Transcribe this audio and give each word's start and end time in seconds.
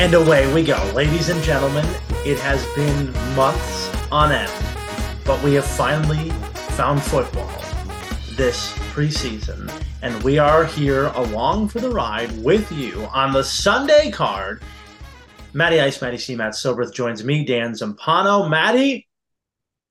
And 0.00 0.14
away 0.14 0.50
we 0.54 0.64
go. 0.64 0.82
Ladies 0.94 1.28
and 1.28 1.42
gentlemen, 1.44 1.84
it 2.24 2.38
has 2.38 2.64
been 2.74 3.12
months 3.36 4.10
on 4.10 4.32
end, 4.32 4.50
but 5.26 5.42
we 5.42 5.52
have 5.52 5.66
finally 5.66 6.30
found 6.70 7.02
football 7.02 7.52
this 8.34 8.72
preseason. 8.94 9.70
And 10.00 10.20
we 10.22 10.38
are 10.38 10.64
here 10.64 11.08
along 11.08 11.68
for 11.68 11.80
the 11.80 11.90
ride 11.90 12.32
with 12.42 12.72
you 12.72 13.10
on 13.12 13.34
the 13.34 13.44
Sunday 13.44 14.10
card. 14.10 14.62
Matty 15.52 15.78
Ice, 15.82 16.00
Matty 16.00 16.16
C, 16.16 16.34
Matt 16.34 16.52
Soberth 16.52 16.94
joins 16.94 17.22
me, 17.22 17.44
Dan 17.44 17.72
Zampano. 17.72 18.48
Matty, 18.48 19.06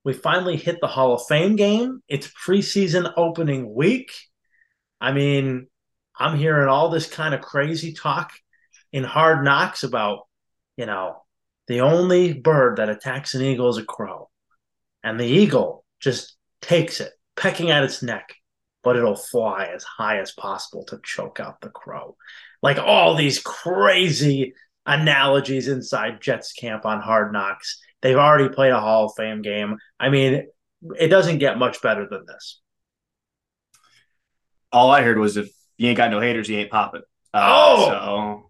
we 0.03 0.13
finally 0.13 0.57
hit 0.57 0.81
the 0.81 0.87
Hall 0.87 1.13
of 1.13 1.27
Fame 1.27 1.55
game. 1.55 2.01
It's 2.07 2.27
preseason 2.33 3.13
opening 3.15 3.75
week. 3.75 4.11
I 4.99 5.11
mean, 5.11 5.67
I'm 6.17 6.35
hearing 6.35 6.67
all 6.67 6.89
this 6.89 7.07
kind 7.07 7.35
of 7.35 7.41
crazy 7.41 7.93
talk 7.93 8.31
in 8.91 9.03
hard 9.03 9.43
knocks 9.43 9.83
about, 9.83 10.27
you 10.77 10.85
know, 10.85 11.23
the 11.67 11.81
only 11.81 12.33
bird 12.33 12.77
that 12.77 12.89
attacks 12.89 13.35
an 13.35 13.43
eagle 13.43 13.69
is 13.69 13.77
a 13.77 13.83
crow. 13.83 14.29
And 15.03 15.19
the 15.19 15.25
eagle 15.25 15.85
just 15.99 16.35
takes 16.61 16.99
it, 16.99 17.11
pecking 17.35 17.71
at 17.71 17.83
its 17.83 18.01
neck, 18.01 18.33
but 18.83 18.95
it'll 18.95 19.15
fly 19.15 19.65
as 19.73 19.83
high 19.83 20.19
as 20.19 20.31
possible 20.31 20.83
to 20.85 20.99
choke 21.03 21.39
out 21.39 21.61
the 21.61 21.69
crow. 21.69 22.15
Like 22.61 22.77
all 22.77 23.15
these 23.15 23.39
crazy 23.39 24.53
analogies 24.85 25.67
inside 25.67 26.21
Jets 26.21 26.53
camp 26.53 26.85
on 26.85 27.01
hard 27.01 27.31
knocks. 27.31 27.79
They've 28.01 28.17
already 28.17 28.49
played 28.53 28.71
a 28.71 28.79
Hall 28.79 29.05
of 29.05 29.13
Fame 29.15 29.41
game. 29.41 29.77
I 29.99 30.09
mean, 30.09 30.47
it 30.97 31.07
doesn't 31.09 31.39
get 31.39 31.59
much 31.59 31.81
better 31.81 32.07
than 32.09 32.25
this. 32.25 32.61
All 34.71 34.91
I 34.91 35.01
heard 35.01 35.17
was 35.17 35.37
if 35.37 35.49
you 35.77 35.89
ain't 35.89 35.97
got 35.97 36.11
no 36.11 36.19
haters, 36.19 36.49
you 36.49 36.57
ain't 36.57 36.71
popping. 36.71 37.01
Uh, 37.33 37.41
oh, 37.43 37.89
so 37.89 38.48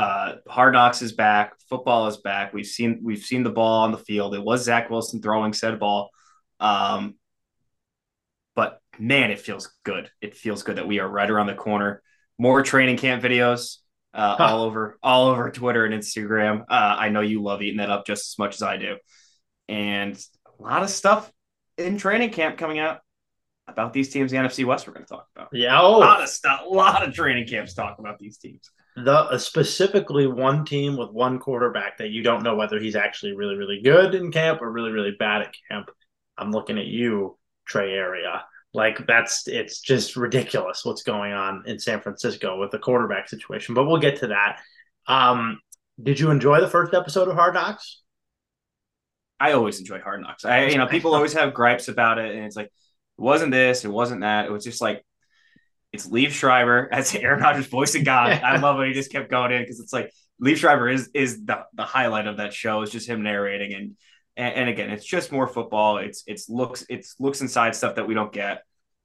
uh, 0.00 0.36
Hard 0.48 0.72
Knocks 0.72 1.02
is 1.02 1.12
back. 1.12 1.52
Football 1.68 2.06
is 2.06 2.16
back. 2.16 2.54
We've 2.54 2.66
seen 2.66 3.00
we've 3.02 3.22
seen 3.22 3.42
the 3.42 3.50
ball 3.50 3.82
on 3.82 3.92
the 3.92 3.98
field. 3.98 4.34
It 4.34 4.42
was 4.42 4.64
Zach 4.64 4.88
Wilson 4.88 5.20
throwing 5.20 5.52
said 5.52 5.78
ball, 5.78 6.08
um, 6.58 7.16
but 8.54 8.80
man, 8.98 9.30
it 9.30 9.40
feels 9.40 9.70
good. 9.84 10.10
It 10.22 10.34
feels 10.34 10.62
good 10.62 10.76
that 10.76 10.88
we 10.88 11.00
are 11.00 11.08
right 11.08 11.30
around 11.30 11.48
the 11.48 11.54
corner. 11.54 12.02
More 12.38 12.62
training 12.62 12.96
camp 12.96 13.22
videos 13.22 13.76
uh, 14.14 14.36
huh. 14.36 14.44
all 14.44 14.62
over 14.62 14.98
all 15.02 15.28
over 15.28 15.50
Twitter 15.50 15.84
and 15.84 15.92
Instagram. 15.92 16.62
Uh, 16.62 16.96
I 16.98 17.10
know 17.10 17.20
you 17.20 17.42
love 17.42 17.60
eating 17.60 17.78
that 17.78 17.90
up 17.90 18.06
just 18.06 18.32
as 18.32 18.38
much 18.38 18.54
as 18.54 18.62
I 18.62 18.78
do, 18.78 18.96
and 19.68 20.16
a 20.46 20.62
lot 20.62 20.82
of 20.82 20.88
stuff 20.88 21.30
in 21.76 21.98
training 21.98 22.30
camp 22.30 22.56
coming 22.56 22.78
out 22.78 23.00
about 23.68 23.92
these 23.92 24.08
teams. 24.08 24.30
The 24.30 24.38
NFC 24.38 24.64
West 24.64 24.86
we're 24.86 24.94
going 24.94 25.04
to 25.04 25.12
talk 25.12 25.26
about. 25.36 25.48
Yeah, 25.52 25.78
oh. 25.78 25.96
a 25.96 25.98
lot 25.98 26.22
of 26.22 26.30
stuff. 26.30 26.62
A 26.64 26.68
lot 26.70 27.06
of 27.06 27.12
training 27.12 27.48
camps 27.48 27.74
talk 27.74 27.98
about 27.98 28.18
these 28.18 28.38
teams 28.38 28.70
the 28.96 29.12
uh, 29.12 29.38
specifically 29.38 30.26
one 30.26 30.64
team 30.64 30.96
with 30.96 31.10
one 31.10 31.38
quarterback 31.38 31.98
that 31.98 32.10
you 32.10 32.22
don't 32.22 32.42
know 32.42 32.56
whether 32.56 32.78
he's 32.78 32.96
actually 32.96 33.34
really 33.34 33.56
really 33.56 33.80
good 33.82 34.14
in 34.14 34.32
camp 34.32 34.60
or 34.62 34.70
really 34.70 34.90
really 34.90 35.14
bad 35.18 35.42
at 35.42 35.54
camp. 35.70 35.90
I'm 36.36 36.50
looking 36.50 36.78
at 36.78 36.86
you, 36.86 37.38
Trey 37.66 37.92
Area. 37.92 38.44
Like 38.72 39.06
that's 39.06 39.48
it's 39.48 39.80
just 39.80 40.16
ridiculous 40.16 40.84
what's 40.84 41.02
going 41.02 41.32
on 41.32 41.64
in 41.66 41.78
San 41.78 42.00
Francisco 42.00 42.58
with 42.58 42.70
the 42.70 42.78
quarterback 42.78 43.28
situation. 43.28 43.74
But 43.74 43.86
we'll 43.86 44.00
get 44.00 44.20
to 44.20 44.28
that. 44.28 44.60
Um, 45.06 45.60
did 46.00 46.20
you 46.20 46.30
enjoy 46.30 46.60
the 46.60 46.68
first 46.68 46.94
episode 46.94 47.28
of 47.28 47.34
Hard 47.34 47.54
Knocks? 47.54 48.00
I 49.40 49.52
always 49.52 49.80
enjoy 49.80 50.00
Hard 50.00 50.20
Knocks. 50.20 50.44
I 50.44 50.66
you 50.66 50.78
know 50.78 50.86
people 50.86 51.14
always 51.14 51.32
have 51.32 51.54
gripes 51.54 51.88
about 51.88 52.18
it, 52.18 52.34
and 52.34 52.44
it's 52.44 52.56
like 52.56 52.66
it 52.66 52.72
wasn't 53.16 53.52
this, 53.52 53.84
it 53.84 53.90
wasn't 53.90 54.20
that. 54.20 54.46
It 54.46 54.52
was 54.52 54.64
just 54.64 54.80
like 54.80 55.04
it's 55.92 56.06
Liev 56.06 56.30
Schreiber 56.30 56.88
as 56.92 57.14
Aaron 57.14 57.40
Rodgers' 57.40 57.66
voice 57.66 57.94
of 57.94 58.04
God. 58.04 58.32
I 58.32 58.58
love 58.58 58.80
it. 58.80 58.88
He 58.88 58.94
just 58.94 59.12
kept 59.12 59.30
going 59.30 59.52
in 59.52 59.62
because 59.62 59.80
it's 59.80 59.92
like 59.92 60.12
Liev 60.42 60.56
Schreiber 60.56 60.88
is 60.88 61.10
is 61.14 61.44
the, 61.44 61.64
the 61.74 61.84
highlight 61.84 62.26
of 62.26 62.38
that 62.38 62.52
show. 62.52 62.82
It's 62.82 62.92
just 62.92 63.08
him 63.08 63.22
narrating 63.22 63.74
and, 63.74 63.96
and 64.36 64.54
and 64.54 64.68
again, 64.68 64.90
it's 64.90 65.04
just 65.04 65.32
more 65.32 65.46
football. 65.46 65.98
It's 65.98 66.22
it's 66.26 66.48
looks 66.48 66.84
it's 66.88 67.16
looks 67.18 67.40
inside 67.40 67.74
stuff 67.74 67.96
that 67.96 68.06
we 68.06 68.14
don't 68.14 68.32
get, 68.32 68.62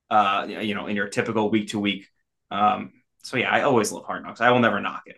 uh, 0.09 0.45
you 0.47 0.75
know, 0.75 0.87
in 0.87 0.95
your 0.95 1.07
typical 1.07 1.49
week 1.49 1.69
to 1.69 1.79
week. 1.79 2.07
Um, 2.51 2.91
so 3.23 3.37
yeah, 3.37 3.49
I 3.49 3.61
always 3.63 3.91
love 3.91 4.05
Hard 4.05 4.23
Knocks. 4.23 4.41
I 4.41 4.51
will 4.51 4.59
never 4.59 4.79
knock 4.79 5.03
it. 5.07 5.17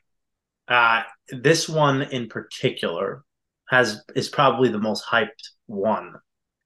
Uh, 0.67 1.03
this 1.29 1.67
one 1.67 2.01
in 2.01 2.27
particular 2.27 3.23
has 3.69 4.01
is 4.15 4.29
probably 4.29 4.69
the 4.69 4.79
most 4.79 5.05
hyped 5.05 5.51
one 5.65 6.13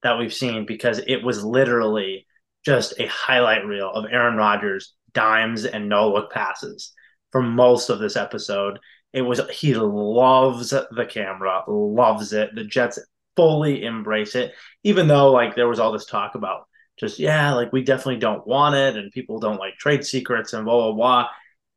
that 0.04 0.18
we've 0.18 0.34
seen 0.34 0.66
because 0.66 1.00
it 1.00 1.24
was 1.24 1.44
literally 1.44 2.26
just 2.66 3.00
a 3.00 3.08
highlight 3.08 3.66
reel 3.66 3.90
of 3.92 4.06
Aaron 4.12 4.36
Rodgers 4.36 4.94
dimes 5.14 5.66
and 5.66 5.90
no 5.90 6.12
look 6.12 6.32
passes 6.32 6.94
for 7.32 7.42
most 7.42 7.90
of 7.90 8.00
this 8.00 8.16
episode. 8.16 8.80
It 9.14 9.22
was 9.22 9.42
he 9.52 9.74
loves 9.74 10.70
the 10.70 11.08
camera, 11.10 11.64
loves 11.68 12.34
it. 12.34 12.56
The 12.56 12.64
Jets 12.64 13.00
fully 13.36 13.84
embrace 13.84 14.36
it, 14.36 14.54
even 14.84 15.08
though 15.08 15.32
like 15.32 15.56
there 15.56 15.68
was 15.68 15.80
all 15.80 15.92
this 15.92 16.06
talk 16.06 16.36
about 16.36 16.68
just 16.98 17.20
yeah, 17.20 17.54
like 17.54 17.74
we 17.74 17.84
definitely 17.84 18.20
don't 18.20 18.46
want 18.46 18.76
it, 18.76 18.96
and 18.96 19.12
people 19.12 19.40
don't 19.40 19.60
like 19.60 19.76
trade 19.78 20.06
secrets 20.06 20.54
and 20.54 20.66
blah 20.66 20.92
blah 20.92 20.94
blah. 20.94 21.28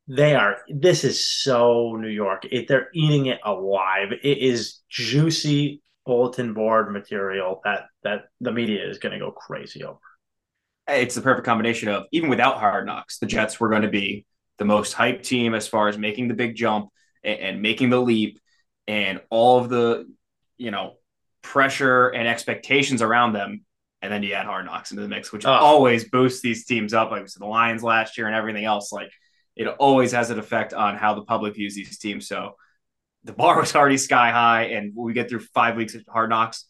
They 0.07 0.35
are. 0.35 0.57
This 0.69 1.03
is 1.03 1.27
so 1.27 1.97
New 1.99 2.09
York. 2.09 2.45
It, 2.51 2.67
they're 2.67 2.89
eating 2.93 3.25
it 3.25 3.39
alive. 3.43 4.11
It 4.23 4.37
is 4.37 4.81
juicy 4.89 5.81
bulletin 6.05 6.53
board 6.53 6.93
material 6.93 7.61
that 7.63 7.85
that 8.03 8.25
the 8.39 8.51
media 8.51 8.87
is 8.87 8.99
going 8.99 9.13
to 9.13 9.19
go 9.19 9.31
crazy 9.31 9.83
over 9.83 9.97
it's 10.87 11.15
the 11.15 11.21
perfect 11.21 11.45
combination 11.45 11.89
of 11.89 12.05
even 12.11 12.29
without 12.29 12.59
hard 12.59 12.85
knocks, 12.85 13.17
the 13.17 13.25
Jets 13.25 13.59
were 13.59 13.69
going 13.69 13.81
to 13.81 13.87
be 13.87 14.25
the 14.57 14.65
most 14.65 14.95
hyped 14.95 15.23
team 15.23 15.53
as 15.53 15.67
far 15.67 15.87
as 15.87 15.97
making 15.97 16.27
the 16.27 16.33
big 16.33 16.55
jump 16.55 16.89
and, 17.23 17.39
and 17.39 17.61
making 17.61 17.89
the 17.89 17.99
leap 17.99 18.39
and 18.87 19.21
all 19.29 19.59
of 19.59 19.69
the, 19.69 20.05
you 20.57 20.71
know, 20.71 20.93
pressure 21.41 22.09
and 22.09 22.27
expectations 22.27 23.01
around 23.01 23.33
them. 23.33 23.65
And 24.01 24.11
then 24.13 24.21
you 24.21 24.33
add 24.33 24.45
hard 24.45 24.65
knocks 24.65 24.91
into 24.91 25.01
the 25.01 25.09
mix, 25.09 25.31
which 25.31 25.45
oh. 25.45 25.51
always 25.51 26.09
boosts 26.09 26.41
these 26.41 26.65
teams 26.65 26.93
up. 26.93 27.09
Like 27.09 27.23
we 27.23 27.27
said, 27.27 27.41
the 27.41 27.47
Lions 27.47 27.83
last 27.83 28.17
year 28.17 28.27
and 28.27 28.35
everything 28.35 28.65
else. 28.65 28.91
Like 28.91 29.11
it 29.55 29.67
always 29.67 30.11
has 30.11 30.29
an 30.29 30.37
effect 30.37 30.73
on 30.73 30.95
how 30.95 31.15
the 31.15 31.23
public 31.23 31.55
views 31.55 31.75
these 31.75 31.97
teams. 31.97 32.27
So 32.27 32.55
the 33.23 33.33
bar 33.33 33.59
was 33.59 33.75
already 33.75 33.97
sky 33.97 34.29
high, 34.29 34.63
and 34.65 34.93
we 34.95 35.13
get 35.13 35.29
through 35.29 35.39
five 35.39 35.75
weeks 35.75 35.95
of 35.95 36.03
hard 36.07 36.29
knocks 36.29 36.65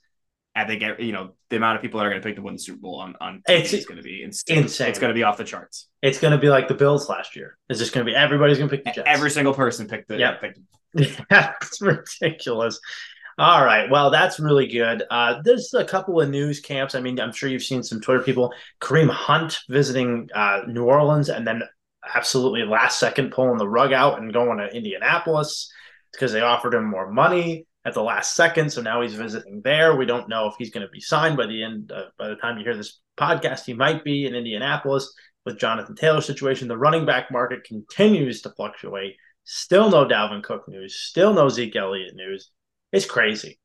I 0.56 0.66
think 0.66 0.84
you 1.00 1.12
know 1.12 1.32
the 1.50 1.58
amount 1.58 1.76
of 1.76 1.82
people 1.82 2.00
that 2.00 2.06
are 2.06 2.10
going 2.10 2.22
to 2.22 2.26
pick 2.26 2.38
to 2.38 2.42
win 2.42 2.56
the 2.56 2.60
Super 2.60 2.80
Bowl 2.80 3.00
on 3.00 3.16
on 3.20 3.42
it's, 3.48 3.74
is 3.74 3.86
going 3.86 3.98
to 3.98 4.04
be 4.04 4.24
insane. 4.24 4.60
insane. 4.60 4.90
It's 4.90 5.00
going 5.00 5.10
to 5.10 5.16
be 5.16 5.24
off 5.24 5.38
the 5.38 5.44
charts. 5.44 5.88
It's 6.02 6.20
going 6.20 6.32
to 6.32 6.38
be 6.38 6.48
like 6.48 6.70
the 6.70 6.74
Bills 6.74 7.10
last 7.10 7.36
year. 7.36 7.58
It's 7.70 7.80
just 7.80 7.94
going 7.94 8.06
to 8.06 8.10
be 8.10 8.16
everybody's 8.16 8.58
going 8.58 8.70
to 8.70 8.76
pick 8.76 8.86
the 8.86 8.92
Jets. 8.92 9.08
Every 9.08 9.30
single 9.30 9.54
person 9.54 9.88
picked 9.88 10.08
the 10.08 10.18
yeah. 10.18 10.36
Picked 10.36 10.60
yeah, 10.94 11.54
it's 11.62 11.82
ridiculous. 11.82 12.80
All 13.38 13.66
right, 13.66 13.90
well 13.90 14.12
that's 14.12 14.40
really 14.40 14.68
good. 14.68 15.04
Uh, 15.12 15.42
there's 15.44 15.74
a 15.74 15.84
couple 15.84 16.22
of 16.22 16.30
news 16.30 16.62
camps. 16.62 16.96
I 16.96 17.02
mean, 17.02 17.20
I'm 17.20 17.34
sure 17.34 17.50
you've 17.50 17.64
seen 17.64 17.84
some 17.84 18.00
Twitter 18.00 18.24
people. 18.24 18.54
Kareem 18.80 19.10
Hunt 19.10 19.60
visiting 19.68 20.30
uh, 20.34 20.62
New 20.68 20.86
Orleans, 20.86 21.28
and 21.28 21.46
then 21.46 21.64
absolutely 22.14 22.64
last 22.64 22.98
second 22.98 23.32
pulling 23.32 23.58
the 23.58 23.68
rug 23.68 23.92
out 23.92 24.20
and 24.20 24.32
going 24.32 24.60
to 24.60 24.74
Indianapolis 24.74 25.70
because 26.14 26.32
they 26.32 26.40
offered 26.40 26.74
him 26.74 26.86
more 26.86 27.12
money 27.12 27.66
at 27.86 27.94
the 27.94 28.04
last 28.04 28.36
second. 28.36 28.72
So 28.72 28.82
now 28.82 29.02
he's 29.02 29.14
visiting 29.14 29.62
there. 29.64 29.96
We 29.96 30.06
don't 30.06 30.28
know 30.28 30.48
if 30.48 30.56
he's 30.58 30.72
going 30.72 30.86
to 30.86 30.92
be 30.92 31.00
signed 31.00 31.38
by 31.38 31.46
the 31.46 31.64
end. 31.64 31.92
Uh, 31.92 32.06
by 32.18 32.28
the 32.30 32.36
time 32.36 32.58
you 32.58 32.64
hear 32.64 32.76
this 32.76 33.00
podcast, 33.18 33.66
he 33.66 33.74
might 33.74 34.04
be 34.04 34.26
in 34.26 34.36
Indianapolis 34.36 35.14
with 35.46 35.60
Jonathan 35.60 35.96
Taylor 35.96 36.22
situation. 36.22 36.68
The 36.68 36.78
running 36.78 37.06
back 37.06 37.32
market 37.32 37.64
continues 37.64 38.42
to 38.42 38.50
fluctuate. 38.50 39.16
Still 39.44 39.92
no 39.92 40.06
Dalvin 40.06 40.44
Cook 40.44 40.68
news. 40.68 40.96
Still 40.96 41.34
no 41.34 41.48
Zeke 41.48 41.76
Elliott 41.76 42.16
news. 42.16 42.50
It's 42.92 43.06
crazy. 43.06 43.60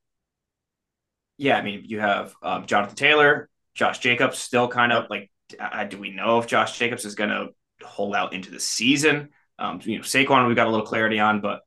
Yeah, 1.39 1.57
I 1.57 1.63
mean, 1.63 1.85
you 1.87 2.01
have 2.01 2.35
um, 2.43 2.67
Jonathan 2.67 2.97
Taylor, 2.97 3.49
Josh 3.75 3.99
Jacobs, 4.01 4.39
still 4.39 4.69
kind 4.69 4.93
of 4.93 5.09
like. 5.09 5.31
Uh, 5.59 5.85
do 5.85 5.99
we 5.99 6.11
know 6.11 6.39
if 6.39 6.47
Josh 6.47 6.79
Jacobs 6.79 7.05
is 7.05 7.17
going 7.17 7.31
to 7.31 7.49
hold 7.85 8.15
out 8.15 8.35
into 8.35 8.51
the 8.51 8.61
season? 8.61 9.31
Um, 9.59 9.81
you 9.83 9.97
know, 9.97 10.05
Saquon, 10.05 10.47
we've 10.47 10.55
got 10.55 10.67
a 10.67 10.71
little 10.71 10.87
clarity 10.87 11.19
on, 11.19 11.41
but 11.41 11.63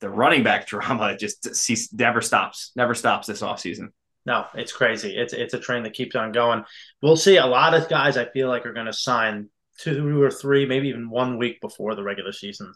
the 0.00 0.10
running 0.10 0.42
back 0.42 0.66
drama 0.68 1.16
just 1.16 1.48
never 1.92 2.20
stops, 2.20 2.72
never 2.76 2.94
stops 2.94 3.26
this 3.26 3.42
offseason. 3.42 3.88
No, 4.24 4.44
it's 4.54 4.72
crazy. 4.72 5.16
It's 5.16 5.32
it's 5.32 5.54
a 5.54 5.60
train 5.60 5.84
that 5.84 5.92
keeps 5.94 6.16
on 6.16 6.32
going. 6.32 6.64
We'll 7.00 7.16
see. 7.16 7.36
A 7.36 7.46
lot 7.46 7.74
of 7.74 7.88
guys 7.88 8.16
I 8.16 8.24
feel 8.24 8.48
like 8.48 8.66
are 8.66 8.72
going 8.72 8.86
to 8.86 8.92
sign 8.92 9.48
two 9.78 10.20
or 10.20 10.30
three, 10.30 10.66
maybe 10.66 10.88
even 10.88 11.08
one 11.08 11.38
week 11.38 11.60
before 11.60 11.94
the 11.94 12.02
regular 12.02 12.32
season 12.32 12.72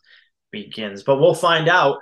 begins. 0.52 1.02
But 1.02 1.18
we'll 1.18 1.34
find 1.34 1.68
out 1.68 1.98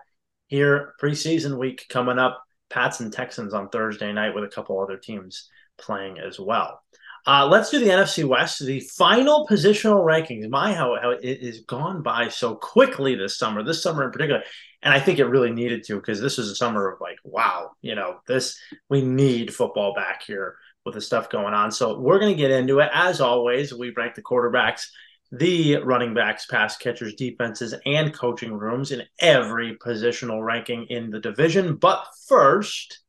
here 0.48 0.94
preseason 1.00 1.58
week 1.58 1.86
coming 1.88 2.18
up. 2.18 2.42
Pats 2.68 3.00
and 3.00 3.10
Texans 3.10 3.54
on 3.54 3.70
Thursday 3.70 4.12
night 4.12 4.34
with 4.34 4.44
a 4.44 4.48
couple 4.48 4.78
other 4.78 4.98
teams 4.98 5.48
playing 5.78 6.18
as 6.18 6.38
well. 6.38 6.82
Uh, 7.26 7.46
let's 7.46 7.70
do 7.70 7.78
the 7.78 7.90
NFC 7.90 8.24
West, 8.24 8.64
the 8.64 8.80
final 8.80 9.46
positional 9.46 10.04
rankings. 10.04 10.48
My, 10.48 10.72
how, 10.72 10.96
how 11.00 11.10
it 11.10 11.42
has 11.42 11.60
gone 11.60 12.02
by 12.02 12.28
so 12.28 12.54
quickly 12.54 13.14
this 13.14 13.36
summer, 13.36 13.62
this 13.62 13.82
summer 13.82 14.04
in 14.04 14.10
particular. 14.10 14.42
And 14.82 14.94
I 14.94 15.00
think 15.00 15.18
it 15.18 15.26
really 15.26 15.52
needed 15.52 15.84
to 15.84 15.96
because 15.96 16.20
this 16.20 16.38
is 16.38 16.50
a 16.50 16.56
summer 16.56 16.90
of 16.90 17.00
like, 17.00 17.18
wow, 17.24 17.72
you 17.82 17.94
know, 17.94 18.20
this, 18.26 18.58
we 18.88 19.02
need 19.02 19.52
football 19.52 19.94
back 19.94 20.22
here 20.22 20.56
with 20.84 20.94
the 20.94 21.00
stuff 21.00 21.28
going 21.28 21.54
on. 21.54 21.70
So 21.70 21.98
we're 21.98 22.20
going 22.20 22.32
to 22.32 22.40
get 22.40 22.50
into 22.50 22.78
it. 22.78 22.90
As 22.94 23.20
always, 23.20 23.74
we 23.74 23.90
rank 23.90 24.14
the 24.14 24.22
quarterbacks 24.22 24.86
the 25.30 25.76
running 25.82 26.14
backs, 26.14 26.46
pass 26.46 26.76
catchers, 26.76 27.14
defenses, 27.14 27.74
and 27.84 28.14
coaching 28.14 28.52
rooms 28.52 28.92
in 28.92 29.02
every 29.18 29.76
positional 29.76 30.42
ranking 30.42 30.86
in 30.88 31.10
the 31.10 31.20
division. 31.20 31.76
But 31.76 32.06
first, 32.26 33.00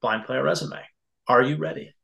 blind 0.00 0.24
player 0.24 0.42
resume. 0.42 0.80
Are 1.26 1.42
you 1.42 1.56
ready? 1.56 1.94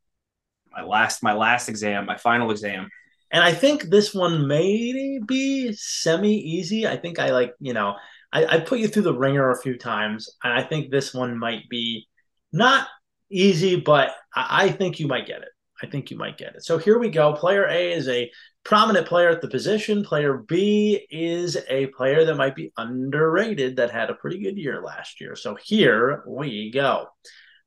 My 0.73 0.83
last, 0.83 1.23
my 1.23 1.33
last 1.33 1.69
exam, 1.69 2.07
my 2.07 2.17
final 2.17 2.51
exam. 2.51 2.89
And 3.31 3.43
I 3.43 3.53
think 3.53 3.85
this 3.85 4.13
one 4.15 4.49
may 4.49 5.21
be 5.25 5.73
semi 5.73 6.35
easy. 6.35 6.87
I 6.87 6.97
think 6.97 7.19
I 7.19 7.31
like, 7.31 7.55
you 7.61 7.73
know, 7.73 7.95
I, 8.33 8.45
I 8.47 8.61
put 8.61 8.81
you 8.81 8.89
through 8.89 9.03
the 9.03 9.17
ringer 9.17 9.51
a 9.51 9.61
few 9.61 9.77
times, 9.77 10.29
and 10.43 10.53
I 10.53 10.63
think 10.63 10.91
this 10.91 11.15
one 11.15 11.39
might 11.39 11.69
be 11.69 12.09
not 12.53 12.89
easy, 13.31 13.77
but 13.77 14.11
I, 14.35 14.65
I 14.65 14.71
think 14.71 14.99
you 15.01 15.07
might 15.07 15.27
get 15.27 15.43
it. 15.43 15.49
I 15.83 15.87
think 15.87 16.11
you 16.11 16.17
might 16.17 16.37
get 16.37 16.55
it. 16.55 16.65
So 16.65 16.79
here 16.79 16.99
we 16.99 17.09
go. 17.09 17.33
Player 17.33 17.67
A 17.67 17.93
is 17.93 18.09
a 18.09 18.31
prominent 18.65 19.07
player 19.07 19.31
at 19.31 19.41
the 19.41 19.49
position. 19.49 20.05
Player 20.05 20.39
B 20.47 21.07
is 21.11 21.57
a 21.69 21.87
player 21.87 22.25
that 22.25 22.37
might 22.37 22.55
be 22.55 22.73
underrated 22.77 23.77
that 23.77 23.91
had 23.91 24.11
a 24.11 24.15
pretty 24.15 24.43
good 24.43 24.59
year 24.59 24.83
last 24.83 25.21
year. 25.21 25.35
So 25.37 25.55
here 25.55 26.23
we 26.27 26.71
go. 26.71 27.07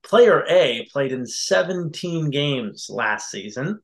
Player 0.04 0.46
A 0.50 0.88
played 0.92 1.12
in 1.12 1.26
17 1.26 2.30
games 2.30 2.88
last 2.90 3.32
season. 3.32 3.80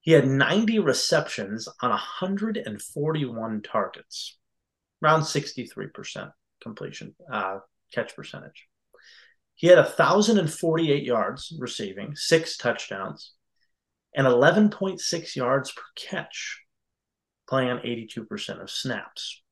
He 0.00 0.12
had 0.12 0.26
90 0.26 0.78
receptions 0.78 1.68
on 1.82 1.90
141 1.90 3.62
targets, 3.62 4.38
around 5.02 5.22
63% 5.22 6.32
completion 6.62 7.14
uh, 7.30 7.58
catch 7.92 8.16
percentage. 8.16 8.66
He 9.54 9.66
had 9.66 9.76
1,048 9.76 11.04
yards 11.04 11.54
receiving, 11.58 12.16
six 12.16 12.56
touchdowns, 12.56 13.34
and 14.14 14.26
11.6 14.26 15.36
yards 15.36 15.70
per 15.70 15.82
catch, 15.96 16.60
playing 17.46 17.70
on 17.70 17.78
82% 17.80 18.62
of 18.62 18.70
snaps. 18.70 19.42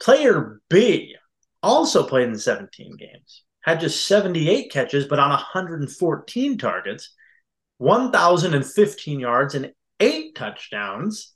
Player 0.00 0.60
B 0.70 1.14
also 1.62 2.06
played 2.06 2.28
in 2.28 2.38
17 2.38 2.96
games, 2.96 3.44
had 3.62 3.80
just 3.80 4.06
78 4.06 4.70
catches, 4.70 5.06
but 5.06 5.18
on 5.18 5.30
114 5.30 6.58
targets, 6.58 7.14
1,015 7.78 9.20
yards 9.20 9.54
and 9.54 9.72
eight 10.00 10.34
touchdowns, 10.34 11.34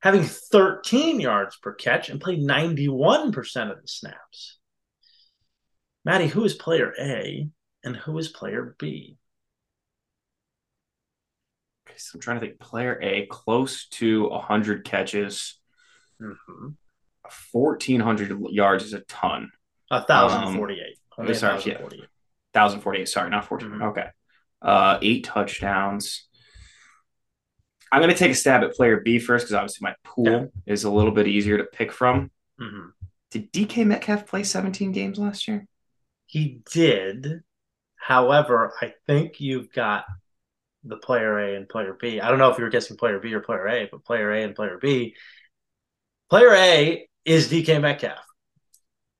having 0.00 0.22
13 0.22 1.20
yards 1.20 1.56
per 1.56 1.74
catch, 1.74 2.08
and 2.08 2.20
played 2.20 2.40
91% 2.40 3.70
of 3.70 3.80
the 3.80 3.88
snaps. 3.88 4.58
Matty, 6.04 6.26
who 6.26 6.44
is 6.44 6.54
player 6.54 6.92
A 7.00 7.48
and 7.82 7.96
who 7.96 8.18
is 8.18 8.28
player 8.28 8.76
B? 8.78 9.16
Okay, 11.88 11.96
so 11.96 12.16
I'm 12.16 12.20
trying 12.20 12.40
to 12.40 12.46
think. 12.46 12.58
Player 12.60 13.00
A, 13.02 13.26
close 13.26 13.86
to 13.88 14.28
100 14.28 14.84
catches. 14.84 15.58
Mm-hmm. 16.20 16.68
1,400 17.52 18.38
yards 18.50 18.84
is 18.84 18.92
a 18.92 19.00
ton. 19.00 19.50
1,048. 19.88 20.78
Um, 20.80 20.92
sorry, 21.16 21.54
1,048. 21.54 21.80
1,048. 22.52 23.08
Sorry, 23.08 23.30
not 23.30 23.44
14. 23.44 23.68
Mm-hmm. 23.68 23.82
Okay. 23.82 24.06
Uh, 24.62 24.98
eight 25.02 25.24
touchdowns. 25.24 26.26
I'm 27.92 28.00
going 28.00 28.12
to 28.12 28.18
take 28.18 28.32
a 28.32 28.34
stab 28.34 28.62
at 28.64 28.72
player 28.74 29.00
B 29.00 29.18
first 29.18 29.46
because 29.46 29.54
obviously 29.54 29.84
my 29.84 29.94
pool 30.02 30.26
yeah. 30.26 30.44
is 30.66 30.84
a 30.84 30.90
little 30.90 31.12
bit 31.12 31.28
easier 31.28 31.58
to 31.58 31.64
pick 31.64 31.92
from. 31.92 32.30
Mm-hmm. 32.60 32.88
Did 33.30 33.52
DK 33.52 33.86
Metcalf 33.86 34.26
play 34.26 34.42
17 34.42 34.92
games 34.92 35.18
last 35.18 35.46
year? 35.46 35.66
He 36.26 36.60
did. 36.72 37.42
However, 37.96 38.72
I 38.80 38.94
think 39.06 39.40
you've 39.40 39.72
got 39.72 40.04
the 40.84 40.96
player 40.96 41.38
A 41.38 41.56
and 41.56 41.68
player 41.68 41.96
B. 41.98 42.20
I 42.20 42.28
don't 42.28 42.38
know 42.38 42.50
if 42.50 42.58
you 42.58 42.64
were 42.64 42.70
guessing 42.70 42.96
player 42.96 43.18
B 43.18 43.32
or 43.32 43.40
player 43.40 43.66
A, 43.66 43.88
but 43.90 44.04
player 44.04 44.30
A 44.32 44.42
and 44.42 44.54
player 44.54 44.78
B. 44.80 45.14
Player 46.30 46.54
A 46.54 47.08
is 47.24 47.48
DK 47.50 47.80
Metcalf. 47.80 48.23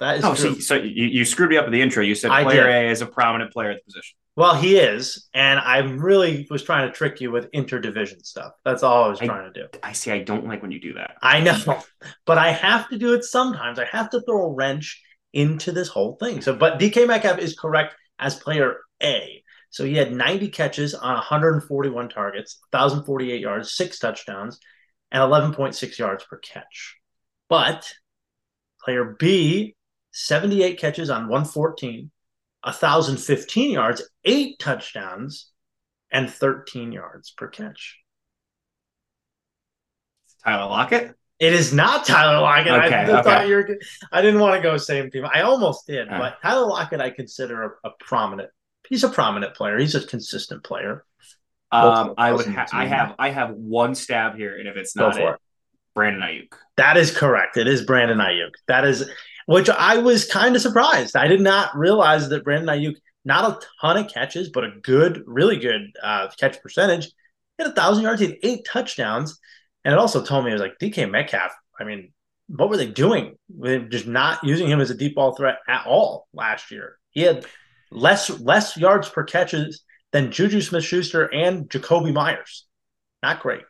That 0.01 0.19
is 0.19 0.25
oh, 0.25 0.35
true. 0.35 0.55
So, 0.55 0.61
so 0.61 0.75
you, 0.77 1.07
you 1.07 1.25
screwed 1.25 1.51
me 1.51 1.57
up 1.57 1.67
in 1.67 1.73
the 1.73 1.81
intro. 1.81 2.03
You 2.03 2.15
said 2.15 2.31
player 2.31 2.69
A 2.69 2.91
is 2.91 3.01
a 3.01 3.07
prominent 3.07 3.53
player 3.53 3.71
at 3.71 3.77
the 3.77 3.85
position. 3.85 4.17
Well, 4.37 4.57
he 4.57 4.77
is, 4.77 5.29
and 5.33 5.61
I 5.61 5.79
really 5.79 6.49
was 6.51 6.65
trying 6.65 6.89
to 6.89 6.93
trick 6.93 7.21
you 7.21 7.31
with 7.31 7.53
interdivision 7.53 8.25
stuff. 8.25 8.53
That's 8.65 8.83
all 8.83 9.05
I 9.05 9.09
was 9.09 9.21
trying 9.21 9.53
to 9.53 9.63
do. 9.63 9.69
I 9.83 9.93
see. 9.93 10.11
I 10.11 10.19
don't 10.19 10.47
like 10.47 10.61
when 10.61 10.73
you 10.73 10.81
do 10.81 10.95
that. 10.95 11.13
I 11.23 11.41
know, 11.41 11.83
but 12.27 12.39
I 12.39 12.51
have 12.51 12.89
to 12.89 12.99
do 12.99 13.15
it 13.15 13.23
sometimes. 13.23 13.79
I 13.79 13.85
have 13.85 14.11
to 14.11 14.21
throw 14.23 14.47
a 14.47 14.53
wrench 14.53 15.01
into 15.33 15.71
this 15.71 15.89
whole 15.89 16.17
thing. 16.17 16.41
So, 16.41 16.55
but 16.55 16.81
DK 16.81 17.07
Metcalf 17.07 17.39
is 17.39 17.57
correct 17.57 17.95
as 18.19 18.35
player 18.35 18.79
A. 19.03 19.43
So 19.71 19.85
he 19.85 19.95
had 19.95 20.13
90 20.13 20.49
catches 20.49 20.95
on 20.95 21.15
141 21.15 22.09
targets, 22.09 22.59
1,048 22.71 23.41
yards, 23.41 23.75
six 23.75 23.99
touchdowns, 23.99 24.61
and 25.11 25.21
11.6 25.21 25.99
yards 25.99 26.25
per 26.25 26.39
catch. 26.39 26.97
But 27.49 27.93
player 28.85 29.17
B, 29.19 29.75
78 30.15 30.79
catches 30.79 31.11
on 31.11 31.23
114, 31.23 32.11
1,015 32.63 33.71
yards, 33.73 34.09
eight 34.25 34.59
touchdowns, 34.61 35.51
and 36.11 36.31
13 36.31 36.93
yards 36.93 37.33
per 37.33 37.49
catch. 37.49 37.99
Tyler 40.45 40.71
Lockett? 40.71 41.15
It 41.41 41.53
is 41.53 41.75
not 41.75 42.07
Tyler 42.07 42.41
Lockett. 42.41 42.73
Okay, 42.73 42.95
I 42.95 43.03
okay. 43.11 43.23
thought 43.23 43.49
you 43.49 43.57
were. 43.57 43.79
I 44.13 44.23
didn't 44.23 44.41
want 44.41 44.55
to 44.55 44.63
go 44.63 44.77
same 44.77 45.11
team. 45.11 45.27
I 45.27 45.41
almost 45.41 45.87
did, 45.87 46.09
All 46.09 46.19
but 46.19 46.23
right. 46.23 46.43
Tyler 46.43 46.67
Lockett, 46.69 47.01
I 47.01 47.11
consider 47.11 47.79
a, 47.85 47.89
a, 47.89 47.91
prominent. 47.99 48.51
He's 48.89 49.03
a 49.03 49.09
prominent 49.09 49.55
player. 49.55 49.77
He's 49.79 49.97
a 49.97 50.07
consistent 50.07 50.63
player. 50.63 51.05
Um, 51.73 52.15
I 52.17 52.33
would. 52.33 52.47
Ha- 52.47 52.69
I 52.73 52.87
have. 52.87 53.17
I 53.19 53.31
have 53.31 53.51
one 53.51 53.97
stab 53.97 54.37
here, 54.37 54.57
and 54.57 54.69
if 54.69 54.77
it's 54.77 54.95
not 54.95 55.19
it, 55.19 55.25
it, 55.25 55.37
Brandon 55.93 56.23
Aiyuk. 56.23 56.53
That 56.77 56.97
is 56.97 57.17
correct. 57.17 57.57
It 57.57 57.67
is 57.67 57.85
Brandon 57.85 58.19
Aiyuk. 58.19 58.53
That 58.69 58.85
is, 58.85 59.09
which 59.47 59.69
I 59.69 59.99
was 59.99 60.27
kind 60.27 60.57
of 60.57 60.63
surprised. 60.63 61.17
I 61.17 61.29
did 61.29 61.41
not 61.41 61.77
realize 61.77 62.29
that 62.29 62.45
Brandon 62.45 62.69
Aiyuk 62.69 62.97
not 63.25 63.51
a 63.51 63.67
ton 63.81 63.97
of 63.97 64.13
catches, 64.13 64.51
but 64.51 64.65
a 64.65 64.73
good, 64.83 65.23
really 65.27 65.57
good 65.57 65.97
uh, 66.03 66.29
catch 66.39 66.61
percentage. 66.63 67.07
He 67.07 67.63
had 67.63 67.73
a 67.73 67.75
thousand 67.75 68.05
yards. 68.05 68.21
He 68.21 68.27
had 68.27 68.37
eight 68.43 68.67
touchdowns. 68.67 69.39
And 69.85 69.93
it 69.93 69.99
also 69.99 70.25
told 70.25 70.45
me 70.45 70.51
it 70.51 70.55
was 70.55 70.63
like 70.63 70.79
DK 70.79 71.11
Metcalf. 71.11 71.53
I 71.79 71.85
mean, 71.85 72.13
what 72.49 72.69
were 72.69 72.77
they 72.77 72.87
doing? 72.87 73.37
With 73.49 73.91
just 73.91 74.07
not 74.07 74.45
using 74.45 74.69
him 74.69 74.81
as 74.81 74.91
a 74.91 74.95
deep 74.95 75.15
ball 75.15 75.35
threat 75.35 75.59
at 75.69 75.87
all 75.87 76.29
last 76.33 76.71
year. 76.71 76.99
He 77.11 77.23
had 77.23 77.47
less 77.91 78.29
less 78.41 78.77
yards 78.77 79.09
per 79.09 79.25
catches 79.25 79.83
than 80.13 80.33
Juju 80.33 80.61
Smith 80.61 80.85
Schuster 80.85 81.33
and 81.33 81.69
Jakobi 81.69 82.13
Meyers. 82.13 82.67
Not 83.23 83.41
great. 83.41 83.63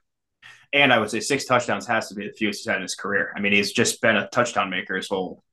And 0.73 0.93
I 0.93 0.99
would 0.99 1.11
say 1.11 1.21
six 1.21 1.45
touchdowns 1.45 1.87
has 1.87 2.09
to 2.09 2.15
be 2.15 2.27
the 2.27 2.33
fewest 2.33 2.61
he's 2.61 2.67
had 2.67 2.77
in 2.77 2.83
his 2.83 2.97
career. 2.97 3.33
I 3.37 3.41
mean, 3.41 3.53
he's 3.53 3.73
just 3.73 4.01
been 4.03 4.17
a 4.17 4.29
touchdown 4.29 4.71
maker 4.71 4.97
his 4.97 5.09
whole 5.09 5.45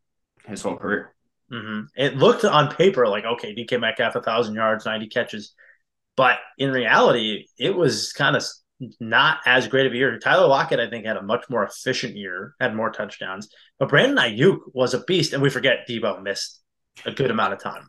his 0.48 0.62
whole 0.62 0.78
career. 0.78 1.14
Mm-hmm. 1.52 1.86
It 1.96 2.18
looked 2.18 2.46
on 2.46 2.74
paper 2.74 3.08
like 3.08 3.26
okay, 3.26 3.54
DK 3.54 3.80
Metcalf 3.80 4.16
a 4.16 4.22
thousand 4.22 4.56
yards, 4.56 4.86
ninety 4.86 5.08
catches, 5.08 5.54
but 6.16 6.38
in 6.58 6.72
reality, 6.72 7.48
it 7.58 7.76
was 7.76 8.14
kind 8.14 8.36
of 8.36 8.44
not 9.00 9.40
as 9.46 9.68
great 9.68 9.86
of 9.86 9.94
a 9.94 9.96
year. 9.96 10.18
Tyler 10.18 10.48
Lockett, 10.48 10.80
I 10.80 10.90
think, 10.90 11.06
had 11.06 11.18
a 11.18 11.22
much 11.22 11.46
more 11.50 11.64
efficient 11.64 12.16
year, 12.16 12.56
had 12.60 12.76
more 12.76 12.90
touchdowns. 12.90 13.50
But 13.80 13.90
Brandon 13.90 14.18
Aiyuk 14.18 14.60
was 14.74 14.94
a 14.94 15.04
beast, 15.04 15.34
and 15.34 15.42
we 15.42 15.50
forget 15.50 15.88
Deebo 15.88 16.22
missed 16.24 16.62
a 17.06 17.12
good 17.12 17.32
amount 17.32 17.54
of 17.54 17.60
time. 17.60 17.86